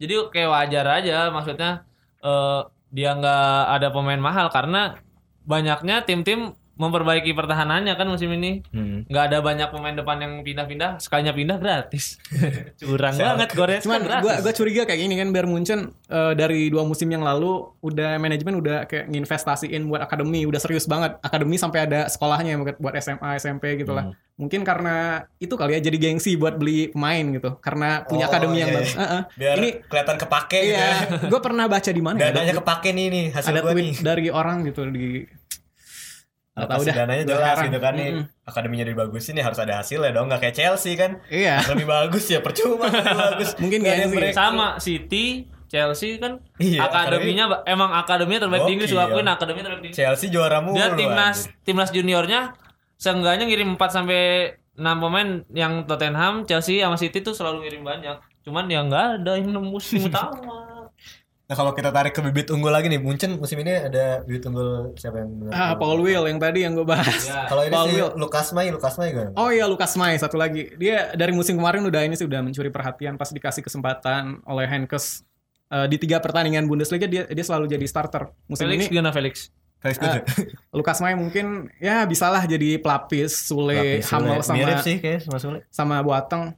Jadi 0.01 0.13
kayak 0.33 0.49
wajar 0.49 0.85
aja 0.97 1.29
maksudnya 1.29 1.85
eh, 2.25 2.61
dia 2.89 3.13
nggak 3.13 3.57
ada 3.77 3.87
pemain 3.93 4.17
mahal 4.17 4.49
karena 4.49 4.97
banyaknya 5.45 6.01
tim-tim 6.01 6.57
memperbaiki 6.81 7.37
pertahanannya 7.37 7.93
kan 7.93 8.07
musim 8.09 8.33
ini. 8.33 8.65
Hmm. 8.73 9.05
Nggak 9.05 9.23
ada 9.29 9.37
banyak 9.45 9.69
pemain 9.69 9.93
depan 9.93 10.17
yang 10.17 10.33
pindah-pindah, 10.41 10.97
sekalinya 10.97 11.29
pindah 11.29 11.57
gratis. 11.61 12.17
Curang 12.81 13.13
banget 13.21 13.49
Goretzka 13.53 13.85
Cuman 13.85 14.01
gratis. 14.01 14.23
gua 14.25 14.33
gua 14.41 14.53
curiga 14.57 14.81
kayak 14.89 14.99
gini 15.05 15.15
kan 15.21 15.29
Bayern 15.29 15.53
Munchen 15.53 15.93
eh, 16.09 16.33
dari 16.33 16.73
dua 16.73 16.81
musim 16.81 17.05
yang 17.13 17.21
lalu 17.21 17.69
udah 17.85 18.17
manajemen 18.17 18.57
udah 18.57 18.89
kayak 18.89 19.13
nginvestasiin 19.13 19.85
buat 19.85 20.01
akademi, 20.01 20.41
udah 20.49 20.57
serius 20.57 20.89
banget. 20.89 21.21
Akademi 21.21 21.61
sampai 21.61 21.85
ada 21.85 22.09
sekolahnya 22.09 22.57
buat 22.57 22.77
buat 22.81 22.93
SMA, 22.97 23.29
SMP 23.37 23.77
gitu 23.77 23.93
lah. 23.93 24.09
Hmm. 24.09 24.17
Mungkin 24.41 24.65
karena 24.65 24.95
itu 25.37 25.53
kali 25.53 25.77
ya 25.77 25.79
jadi 25.79 25.97
gengsi 25.99 26.33
buat 26.33 26.57
beli 26.57 26.89
pemain 26.89 27.21
gitu. 27.29 27.61
Karena 27.61 28.01
punya 28.01 28.25
Oh, 28.25 28.29
akademi 28.33 28.57
yang 28.57 28.67
iya, 28.67 28.75
bagus. 28.75 28.89
iya. 28.89 28.99
Heeh. 28.99 29.21
Biar 29.37 29.55
Ini 29.55 29.69
kelihatan 29.85 30.17
kepake 30.17 30.59
gitu 30.59 30.73
Iya, 30.73 30.81
ya. 30.81 30.97
gue 31.31 31.39
pernah 31.39 31.65
baca 31.65 31.89
di 31.89 32.01
mana 32.01 32.17
ya? 32.17 32.23
Dananya 32.27 32.53
kepake 32.57 32.89
nih 32.89 33.05
nih 33.07 33.25
hasil 33.29 33.51
ada 33.51 33.61
gua 33.61 33.71
tweet 33.71 33.85
nih. 33.85 33.95
dari 34.01 34.25
orang 34.27 34.57
gitu 34.65 34.81
di 34.87 35.29
Nggak 36.51 36.67
tahu 36.67 36.81
dah. 36.83 36.95
dananya 36.97 37.23
jelas 37.23 37.57
gitu 37.61 37.79
kan 37.79 37.93
nih. 37.95 38.09
Mm-mm. 38.11 38.43
Akademinya 38.43 38.83
dibagusin 38.83 39.33
ya 39.33 39.45
harus 39.45 39.55
ada 39.57 39.73
hasilnya 39.77 40.11
dong. 40.11 40.27
Nggak 40.27 40.41
kayak 40.41 40.55
Chelsea 40.57 40.93
kan. 40.95 41.21
Iya. 41.27 41.63
Lebih 41.63 41.85
bagus 41.85 42.25
ya 42.27 42.41
percuma 42.41 42.89
lebih 42.91 43.15
bagus. 43.15 43.49
Mungkin 43.55 43.79
yang 43.79 44.09
sih. 44.09 44.33
sama 44.33 44.75
City, 44.75 45.25
Chelsea 45.65 46.19
kan 46.19 46.43
Iya, 46.57 46.83
akademinya 46.83 47.63
emang 47.63 47.95
akademinya 47.95 48.43
terbaik 48.43 48.67
di 48.67 48.73
Inggris 48.75 48.91
gua 48.91 49.07
akuin 49.07 49.23
akademinya 49.23 49.65
terbaik 49.65 49.81
di 49.81 49.87
Inggris. 49.87 50.01
Chelsea 50.03 50.27
juara 50.27 50.59
mulu. 50.59 50.75
Dia 50.75 50.91
timnas 50.91 51.37
timnas 51.63 51.89
juniornya 51.89 52.51
seenggaknya 53.01 53.49
ngirim 53.49 53.73
4 53.73 53.81
sampai 53.89 54.21
6 54.77 54.77
pemain 54.77 55.29
yang 55.51 55.89
Tottenham, 55.89 56.45
Chelsea 56.45 56.85
sama 56.85 57.01
City 57.01 57.25
tuh 57.25 57.33
selalu 57.33 57.65
ngirim 57.65 57.81
banyak. 57.81 58.17
Cuman 58.45 58.69
ya 58.69 58.85
nggak 58.85 59.25
ada 59.25 59.41
yang 59.41 59.49
nembus 59.57 59.89
tim 59.89 60.05
utama. 60.09 60.37
Nah 61.49 61.55
kalau 61.59 61.75
kita 61.75 61.91
tarik 61.91 62.15
ke 62.15 62.23
bibit 62.23 62.47
unggul 62.47 62.71
lagi 62.71 62.87
nih, 62.87 63.01
Munchen 63.01 63.35
musim 63.35 63.59
ini 63.59 63.73
ada 63.75 64.23
bibit 64.23 64.47
unggul 64.47 64.95
siapa 64.95 65.19
yang 65.19 65.35
benar? 65.35 65.51
Ah, 65.51 65.73
Paul 65.75 65.99
Will 65.99 66.23
yang 66.23 66.39
tadi 66.39 66.63
yang 66.63 66.77
gue 66.77 66.87
bahas. 66.87 67.27
Ya. 67.27 67.43
Kalau 67.49 67.67
ini 67.67 67.73
Paul 67.75 67.87
si 67.89 67.93
Will. 67.99 68.09
Lukas 68.15 68.47
May, 68.55 68.67
Lukas 68.71 68.95
May 68.95 69.11
gimana? 69.11 69.35
Oh 69.35 69.49
iya 69.51 69.65
Lukas 69.67 69.97
May 69.99 70.15
satu 70.15 70.39
lagi. 70.39 70.71
Dia 70.79 71.11
dari 71.17 71.35
musim 71.35 71.59
kemarin 71.59 71.83
udah 71.83 72.07
ini 72.07 72.15
sih 72.15 72.23
udah 72.23 72.39
mencuri 72.39 72.71
perhatian 72.71 73.19
pas 73.19 73.27
dikasih 73.27 73.65
kesempatan 73.65 74.39
oleh 74.47 74.63
Henkes 74.69 75.27
Eh, 75.71 75.87
di 75.87 75.95
tiga 75.95 76.19
pertandingan 76.19 76.67
Bundesliga 76.67 77.07
dia 77.07 77.23
dia 77.31 77.45
selalu 77.47 77.71
jadi 77.71 77.87
starter. 77.87 78.27
Musim 78.51 78.67
Felix 78.67 78.91
ini 78.91 78.91
gimana 78.91 79.15
Felix? 79.15 79.55
Felix 79.81 79.97
Eh, 79.97 80.01
Kudu. 80.03 80.19
Lukas 80.77 80.97
May 80.99 81.13
mungkin 81.13 81.45
ya 81.77 82.05
bisalah 82.05 82.45
jadi 82.45 82.77
pelapis, 82.77 83.33
Sule, 83.33 83.73
Lapis 83.97 84.07
Hamel 84.07 84.29
Sule. 84.35 84.43
sama 84.43 84.55
mirip 84.55 84.77
sih 84.79 84.95
kayak 84.97 85.19
sama 85.21 85.37
Sule. 85.37 85.59
sama 85.67 85.95
Boateng. 85.99 86.53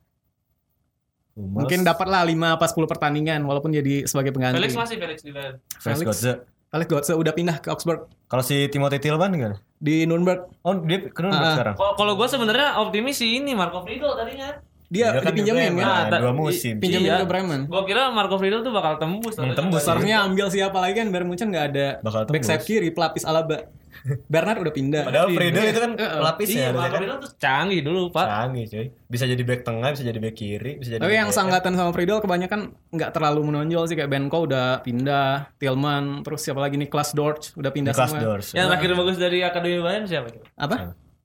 Mungkin 1.33 1.81
dapatlah 1.81 2.21
5 2.21 2.29
apa 2.53 2.65
10 2.67 2.85
pertandingan 2.85 3.41
walaupun 3.41 3.71
jadi 3.71 4.05
sebagai 4.05 4.29
pengganti. 4.29 4.53
Felix 4.55 4.75
masih 4.75 4.95
Felix 4.97 5.17
di 5.19 5.31
Bayern. 5.31 5.57
Felix 5.73 5.97
Felix. 5.97 6.05
Gotze. 6.05 6.33
Alex 6.69 6.89
Götze 6.89 7.13
udah 7.13 7.29
pindah 7.31 7.57
ke 7.57 7.69
Augsburg 7.69 8.09
Kalau 8.25 8.41
si 8.41 8.65
Timothy 8.67 8.97
Tillman 8.97 9.29
gimana? 9.31 9.57
di 9.77 10.03
Nuremberg. 10.03 10.49
Oh, 10.61 10.73
dia 10.75 11.05
ke 11.05 11.19
Nuremberg 11.19 11.45
Ah. 11.45 11.53
sekarang. 11.53 11.75
Kalau 11.75 11.93
kalau 11.93 12.13
gue 12.17 12.27
sebenarnya 12.27 12.81
optimis 12.81 13.15
sih 13.15 13.37
ini 13.37 13.53
Marco 13.53 13.81
Friedel 13.81 14.09
tadinya. 14.11 14.57
Dia 14.87 15.09
Dia 15.09 15.19
kan 15.19 15.31
dipinjemin 15.31 15.71
di 15.71 15.79
kan? 15.79 16.07
Nah, 16.07 16.19
dua 16.19 16.33
musim. 16.33 16.75
Pinjemin 16.77 17.07
Iya. 17.07 17.21
ke 17.21 17.25
Bremen. 17.25 17.61
Gue 17.65 17.83
kira 17.83 18.09
Marco 18.09 18.35
Friedel 18.35 18.61
tuh 18.61 18.71
bakal 18.71 18.97
tembus. 18.97 19.35
Hmm, 19.35 19.51
tembus. 19.51 19.81
Seharusnya 19.81 20.21
ambil 20.21 20.47
siapa 20.47 20.77
lagi 20.77 20.97
kan 20.97 21.09
Bayern 21.09 21.25
Munchen 21.25 21.49
nggak 21.49 21.65
ada 21.69 21.87
Bakal 21.99 22.21
back 22.23 22.29
tembus. 22.33 22.47
sayap 22.47 22.61
kiri 22.63 22.89
pelapis 22.89 23.23
Alaba. 23.23 23.57
Bernard 24.25 24.57
udah 24.59 24.73
pindah. 24.73 25.03
Padahal 25.05 25.29
Friedel 25.29 25.63
itu 25.65 25.79
kan 25.79 25.91
pelapis 25.93 26.47
Iya, 26.49 26.57
ya. 26.57 26.65
harusnya 26.65 26.73
Marco 26.75 26.89
kan. 26.89 26.99
Friedel 26.99 27.17
tuh 27.19 27.31
canggih 27.37 27.81
dulu, 27.81 28.01
Pak. 28.09 28.25
Canggih 28.25 28.65
cuy. 28.67 28.87
Bisa 29.07 29.23
jadi 29.23 29.43
back 29.43 29.61
tengah, 29.61 29.89
bisa 29.89 30.03
jadi 30.03 30.19
back 30.19 30.35
kiri, 30.35 30.71
bisa 30.75 30.89
jadi 30.91 30.99
Tapi 30.99 31.13
yang 31.13 31.29
back 31.29 31.37
sanggatan 31.37 31.73
sama 31.73 31.91
Friedel 31.91 32.19
kebanyakan 32.19 32.59
nggak 32.89 33.11
terlalu 33.11 33.41
menonjol 33.45 33.83
sih 33.85 33.95
kayak 33.95 34.09
Benko 34.09 34.43
udah 34.43 34.81
pindah, 34.81 35.53
Tillman, 35.55 36.21
terus 36.21 36.41
siapa 36.41 36.59
lagi 36.59 36.75
nih 36.75 36.87
Klas 36.87 37.13
Dortch 37.13 37.53
udah 37.53 37.69
pindah 37.69 37.93
Niklas 37.93 38.09
semua. 38.09 38.21
Dors. 38.21 38.47
Yang 38.51 38.65
terakhir 38.67 38.91
bagus 38.93 39.15
dari 39.15 39.37
Akademi 39.39 39.77
Bayern 39.79 40.05
siapa? 40.05 40.27
Apa? 40.53 40.75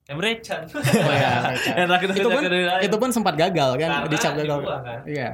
Emre 0.09 0.41
Can. 0.41 0.65
Oh 0.67 0.81
ya, 1.13 1.53
Yang 1.69 1.85
terakhir 1.89 2.09
itu 2.11 2.27
pun 2.27 2.41
itu 2.81 2.95
pun 2.97 3.09
sempat 3.09 3.33
gagal 3.35 3.77
kan, 3.77 3.89
Karena 4.01 4.09
dicap 4.09 4.33
gagal. 4.33 4.57
kan. 4.59 5.01
Iya. 5.05 5.29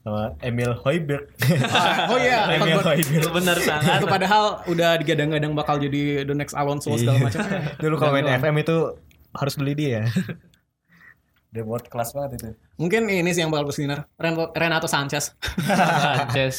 Sama 0.00 0.32
Emil 0.40 0.72
Hoiberg. 0.72 1.24
Ah, 1.66 2.06
oh 2.06 2.16
iya, 2.16 2.46
Emil. 2.56 2.78
Hoiberg. 2.78 3.20
Itu 3.20 3.28
benar 3.28 3.58
sangat. 3.58 3.98
itu 3.98 4.06
padahal 4.16 4.64
udah 4.64 4.96
digadang-gadang 4.96 5.52
bakal 5.52 5.76
jadi 5.76 6.22
the 6.22 6.32
next 6.32 6.54
Alonso 6.54 6.94
segala 6.94 7.20
macam. 7.20 7.42
Dulu 7.76 7.94
kalau 7.96 8.12
main. 8.14 8.24
FM 8.32 8.56
itu 8.56 8.76
harus 9.34 9.54
beli 9.54 9.74
dia. 9.74 10.06
Dia 11.48 11.62
world 11.62 11.86
class 11.86 12.12
banget 12.12 12.38
itu. 12.38 12.48
Mungkin 12.76 13.08
ini 13.08 13.30
sih 13.30 13.40
yang 13.40 13.50
bakal 13.50 13.66
bersinar. 13.66 14.06
Ren- 14.14 14.52
Renato 14.52 14.86
Sanchez. 14.86 15.34
Sanchez. 15.58 16.56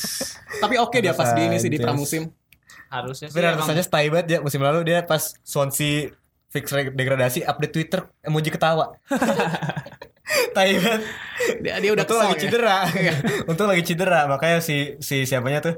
Tapi 0.60 0.76
oke 0.78 0.98
dia 0.98 1.14
pas 1.14 1.32
di 1.32 1.42
ini 1.44 1.58
sih 1.58 1.68
di 1.68 1.78
Sanchez. 1.78 1.86
pramusim. 1.88 2.24
Harusnya 2.88 3.28
sih 3.28 3.36
Tapi 3.36 3.48
emang 3.48 3.64
rasanya 3.64 3.84
stay 3.84 4.08
banget 4.08 4.28
ya 4.28 4.40
musim 4.40 4.60
lalu 4.60 4.80
dia 4.86 5.04
pas 5.04 5.36
Swansea 5.42 6.12
fix 6.48 6.72
degradasi 6.72 7.44
update 7.44 7.74
Twitter 7.74 8.08
emoji 8.24 8.50
ketawa. 8.50 8.96
tai 10.56 10.76
banget. 10.76 11.02
Dia, 11.64 11.74
dia 11.80 11.92
udah 11.96 12.04
Untung 12.04 12.20
kesel 12.20 12.28
lagi 12.28 12.38
ya. 12.38 12.44
cedera. 12.44 12.78
Untung 13.52 13.68
lagi 13.70 13.84
cedera 13.84 14.20
makanya 14.28 14.60
si 14.60 14.98
si 15.00 15.24
siapanya 15.24 15.60
tuh 15.64 15.76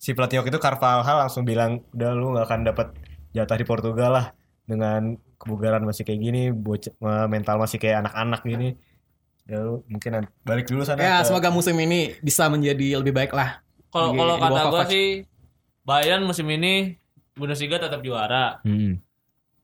si 0.00 0.14
pelatih 0.14 0.40
waktu 0.40 0.50
itu 0.50 0.60
Carvalhal 0.62 1.26
langsung 1.26 1.42
bilang 1.42 1.82
udah 1.92 2.10
lu 2.14 2.32
gak 2.32 2.46
akan 2.46 2.60
dapat 2.64 2.86
jatah 3.30 3.56
di 3.58 3.66
Portugal 3.66 4.10
lah 4.14 4.26
dengan 4.64 5.18
kebugaran 5.40 5.82
masih 5.82 6.04
kayak 6.04 6.20
gini, 6.20 6.42
bocah 6.52 6.92
mental 7.26 7.56
masih 7.58 7.80
kayak 7.80 8.06
anak-anak 8.06 8.44
gini. 8.44 8.68
Ya 9.48 9.58
lu 9.58 9.82
mungkin 9.90 10.22
balik 10.44 10.68
dulu 10.68 10.84
sana. 10.86 11.00
Ya, 11.00 11.14
ke- 11.20 11.26
semoga 11.26 11.50
musim 11.50 11.74
ini 11.80 12.14
bisa 12.20 12.46
menjadi 12.46 13.00
lebih 13.00 13.10
baik 13.10 13.32
lah. 13.34 13.64
kalau 13.90 14.14
kalau 14.14 14.36
kata 14.38 14.60
Kovac. 14.70 14.86
sih 14.86 15.26
Bayern 15.82 16.22
musim 16.22 16.46
ini 16.46 16.94
Bundesliga 17.34 17.82
tetap 17.82 18.04
juara. 18.04 18.62
Hmm. 18.62 19.02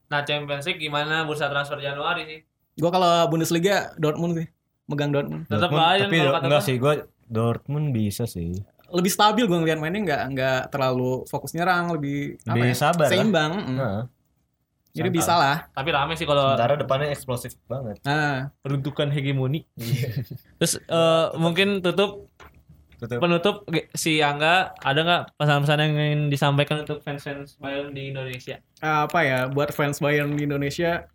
Nah 0.07 0.21
Champions 0.23 0.63
League 0.63 0.79
gimana 0.79 1.23
bursa 1.23 1.47
transfer 1.47 1.77
Januari 1.77 2.23
sih? 2.23 2.39
Gua 2.75 2.89
kalau 2.89 3.27
Bundesliga 3.27 3.91
Dortmund 3.95 4.37
sih, 4.37 4.47
megang 4.85 5.11
Dortmund. 5.11 5.43
Tetap 5.45 5.67
Dortmund, 5.67 5.81
Bayern 5.81 6.01
tapi 6.05 6.17
kalau 6.17 6.31
kata 6.31 6.45
enggak 6.45 6.61
gua. 6.61 6.67
sih 6.67 6.75
gue 6.77 6.93
Dortmund 7.27 7.87
bisa 7.91 8.23
sih. 8.23 8.51
Lebih 8.87 9.11
stabil 9.11 9.43
gue 9.43 9.57
ngeliat 9.57 9.77
mainnya 9.77 9.99
nggak 9.99 10.21
nggak 10.31 10.61
terlalu 10.71 11.27
fokus 11.27 11.51
nyerang, 11.51 11.91
lebih 11.91 12.39
apa 12.43 12.55
Lebih 12.55 12.71
ya? 12.71 12.77
sabar 12.77 13.05
lah. 13.05 13.11
Seimbang. 13.11 13.51
mm. 13.57 13.75
Nah, 13.75 14.01
Jadi 14.95 15.09
bisa 15.11 15.33
lah. 15.35 15.57
Tapi 15.69 15.89
rame 15.91 16.15
sih 16.15 16.25
kalau 16.25 16.55
sementara 16.55 16.73
depannya 16.73 17.11
eksplosif 17.11 17.53
banget. 17.67 18.01
Nah, 18.01 18.49
peruntukan 18.63 19.11
hegemoni. 19.11 19.61
Terus 20.57 20.79
eh, 20.79 21.25
mungkin 21.37 21.83
tutup 21.83 22.31
Tutup. 22.97 23.21
penutup 23.21 23.55
si 23.93 24.25
Angga 24.25 24.73
ada 24.81 24.99
nggak 25.05 25.23
pesan-pesan 25.37 25.77
yang 25.85 25.93
ingin 25.93 26.21
disampaikan 26.33 26.81
untuk 26.81 27.05
fans-fans 27.05 27.53
Bayern 27.61 27.93
di 27.93 28.09
Indonesia? 28.09 28.57
apa 28.81 29.21
ya 29.21 29.39
buat 29.49 29.69
fans 29.69 30.01
Bayern 30.01 30.33
di 30.33 30.49
Indonesia 30.49 31.05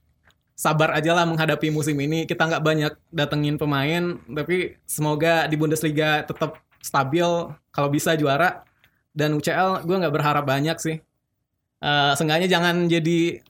sabar 0.62 0.94
aja 0.94 1.10
lah 1.16 1.26
menghadapi 1.26 1.74
musim 1.74 1.98
ini. 1.98 2.22
Kita 2.28 2.46
nggak 2.46 2.62
banyak 2.62 2.92
datengin 3.10 3.58
pemain, 3.58 4.14
tapi 4.30 4.78
semoga 4.86 5.50
di 5.50 5.56
Bundesliga 5.58 6.22
tetap 6.22 6.62
stabil. 6.78 7.26
Kalau 7.72 7.88
bisa 7.90 8.14
juara. 8.14 8.62
Dan 9.12 9.36
UCL 9.36 9.84
gue 9.84 9.96
nggak 10.00 10.14
berharap 10.14 10.44
banyak 10.48 10.78
sih. 10.80 10.96
Eh 11.82 12.12
seenggaknya 12.16 12.48
jangan 12.48 12.88
jadi 12.88 13.44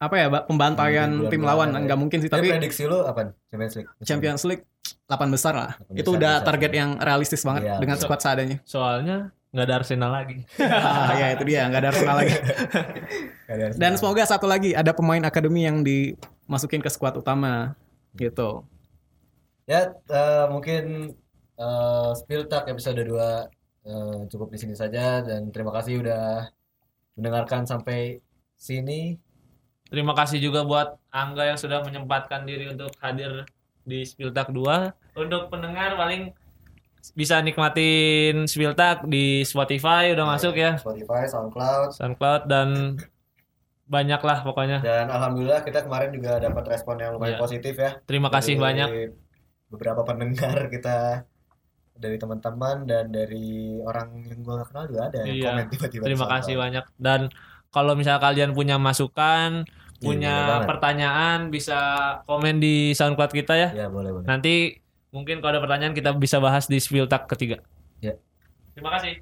apa 0.00 0.14
ya 0.18 0.26
pembantaian 0.48 1.30
tim 1.30 1.44
lawan 1.44 1.70
ya. 1.70 1.78
nggak 1.84 1.98
mungkin 2.00 2.18
sih 2.24 2.30
Tapi 2.32 2.48
tapi 2.48 2.56
prediksi 2.56 2.88
lu 2.88 3.04
apa? 3.04 3.36
Champions 3.52 3.74
League. 3.76 3.90
Champions 4.08 4.42
League 4.48 4.64
8 5.12 5.28
besar 5.28 5.52
lah. 5.52 5.72
Delapan 5.76 6.00
Itu 6.00 6.10
besar 6.16 6.18
udah 6.18 6.34
bisa. 6.40 6.46
target 6.48 6.72
yang 6.72 6.90
realistis 6.96 7.42
banget 7.44 7.62
Iya, 7.68 7.76
dengan 7.84 7.96
squad 8.00 8.20
seadanya. 8.24 8.58
Soalnya 8.64 9.16
nggak 9.52 9.64
ada 9.68 9.74
Arsenal 9.84 10.10
lagi. 10.16 10.38
ah, 10.64 11.12
ya 11.12 11.26
itu 11.36 11.44
dia 11.44 11.68
nggak 11.68 11.80
ada 11.84 11.90
Arsenal 11.92 12.16
lagi. 12.24 12.36
Dan 13.82 13.92
semoga 14.00 14.24
satu 14.24 14.48
lagi 14.48 14.72
ada 14.72 14.96
pemain 14.96 15.20
akademi 15.20 15.68
yang 15.68 15.84
dimasukin 15.84 16.80
ke 16.80 16.88
skuad 16.88 17.20
utama 17.20 17.76
gitu. 18.16 18.64
Ya 19.68 19.92
eh, 19.92 20.46
mungkin 20.48 21.12
eh 21.60 22.10
Spill 22.16 22.48
Talk 22.48 22.64
episode 22.72 23.04
2 23.04 23.12
eh, 23.84 24.18
cukup 24.32 24.48
di 24.48 24.58
sini 24.58 24.72
saja 24.72 25.20
dan 25.20 25.52
terima 25.52 25.70
kasih 25.76 26.00
udah 26.00 26.48
mendengarkan 27.20 27.68
sampai 27.68 28.24
sini. 28.56 29.20
Terima 29.92 30.16
kasih 30.16 30.40
juga 30.40 30.64
buat 30.64 30.96
Angga 31.12 31.52
yang 31.52 31.60
sudah 31.60 31.84
menyempatkan 31.84 32.48
diri 32.48 32.72
untuk 32.72 32.88
hadir 33.04 33.44
di 33.84 34.00
Spiltak 34.08 34.48
2. 34.48 35.01
Untuk 35.12 35.48
pendengar 35.48 35.94
paling 35.94 36.32
bisa 37.12 37.38
nikmatin 37.38 38.46
Spiltak 38.46 39.04
di 39.04 39.42
Spotify 39.42 40.10
udah 40.10 40.26
masuk 40.28 40.54
ya. 40.54 40.78
Spotify, 40.78 41.26
SoundCloud 41.26 41.88
SoundCloud 41.92 42.42
dan 42.46 42.68
banyak 43.84 44.18
lah 44.18 44.40
pokoknya. 44.40 44.78
dan 44.80 45.10
alhamdulillah 45.10 45.60
kita 45.60 45.84
kemarin 45.84 46.08
juga 46.10 46.40
dapat 46.40 46.64
respon 46.66 46.96
yang 46.96 47.12
lumayan 47.12 47.36
Iya. 47.36 47.42
positif 47.42 47.74
ya. 47.76 48.00
Terima 48.02 48.28
kasih 48.28 48.56
Dari 48.56 48.62
banyak. 48.62 48.88
Beberapa 49.68 50.00
pendengar 50.02 50.68
kita 50.70 51.26
dari 51.92 52.16
teman-teman 52.16 52.88
dan 52.88 53.12
dari 53.12 53.76
orang 53.80 54.24
yang 54.24 54.40
gua 54.40 54.64
gak 54.64 54.68
kenal 54.72 54.84
juga 54.88 55.02
ada 55.06 55.16
yang 55.22 55.28
Iya. 55.28 55.44
komen 55.46 55.64
tiba-tiba. 55.68 56.02
Terima 56.08 56.26
kasih 56.30 56.54
banyak 56.56 56.84
dan 56.96 57.20
kalau 57.68 57.92
misal 57.92 58.16
kalian 58.16 58.52
punya 58.52 58.76
masukan, 58.76 59.64
Iya, 59.64 60.00
punya 60.00 60.34
banget. 60.46 60.68
pertanyaan 60.68 61.38
bisa 61.48 61.78
komen 62.24 62.58
di 62.58 62.92
SoundCloud 62.92 63.32
kita 63.34 63.54
ya. 63.54 63.68
Ya 63.74 63.86
boleh 63.88 64.08
boleh. 64.10 64.24
Nanti 64.24 64.81
mungkin 65.12 65.44
kalau 65.44 65.54
ada 65.54 65.60
pertanyaan 65.62 65.92
kita 65.92 66.10
bisa 66.16 66.40
bahas 66.40 66.64
di 66.66 66.80
Spiltak 66.80 67.28
ketiga. 67.28 67.60
Ya. 68.00 68.16
Terima 68.72 68.90
kasih. 68.96 69.20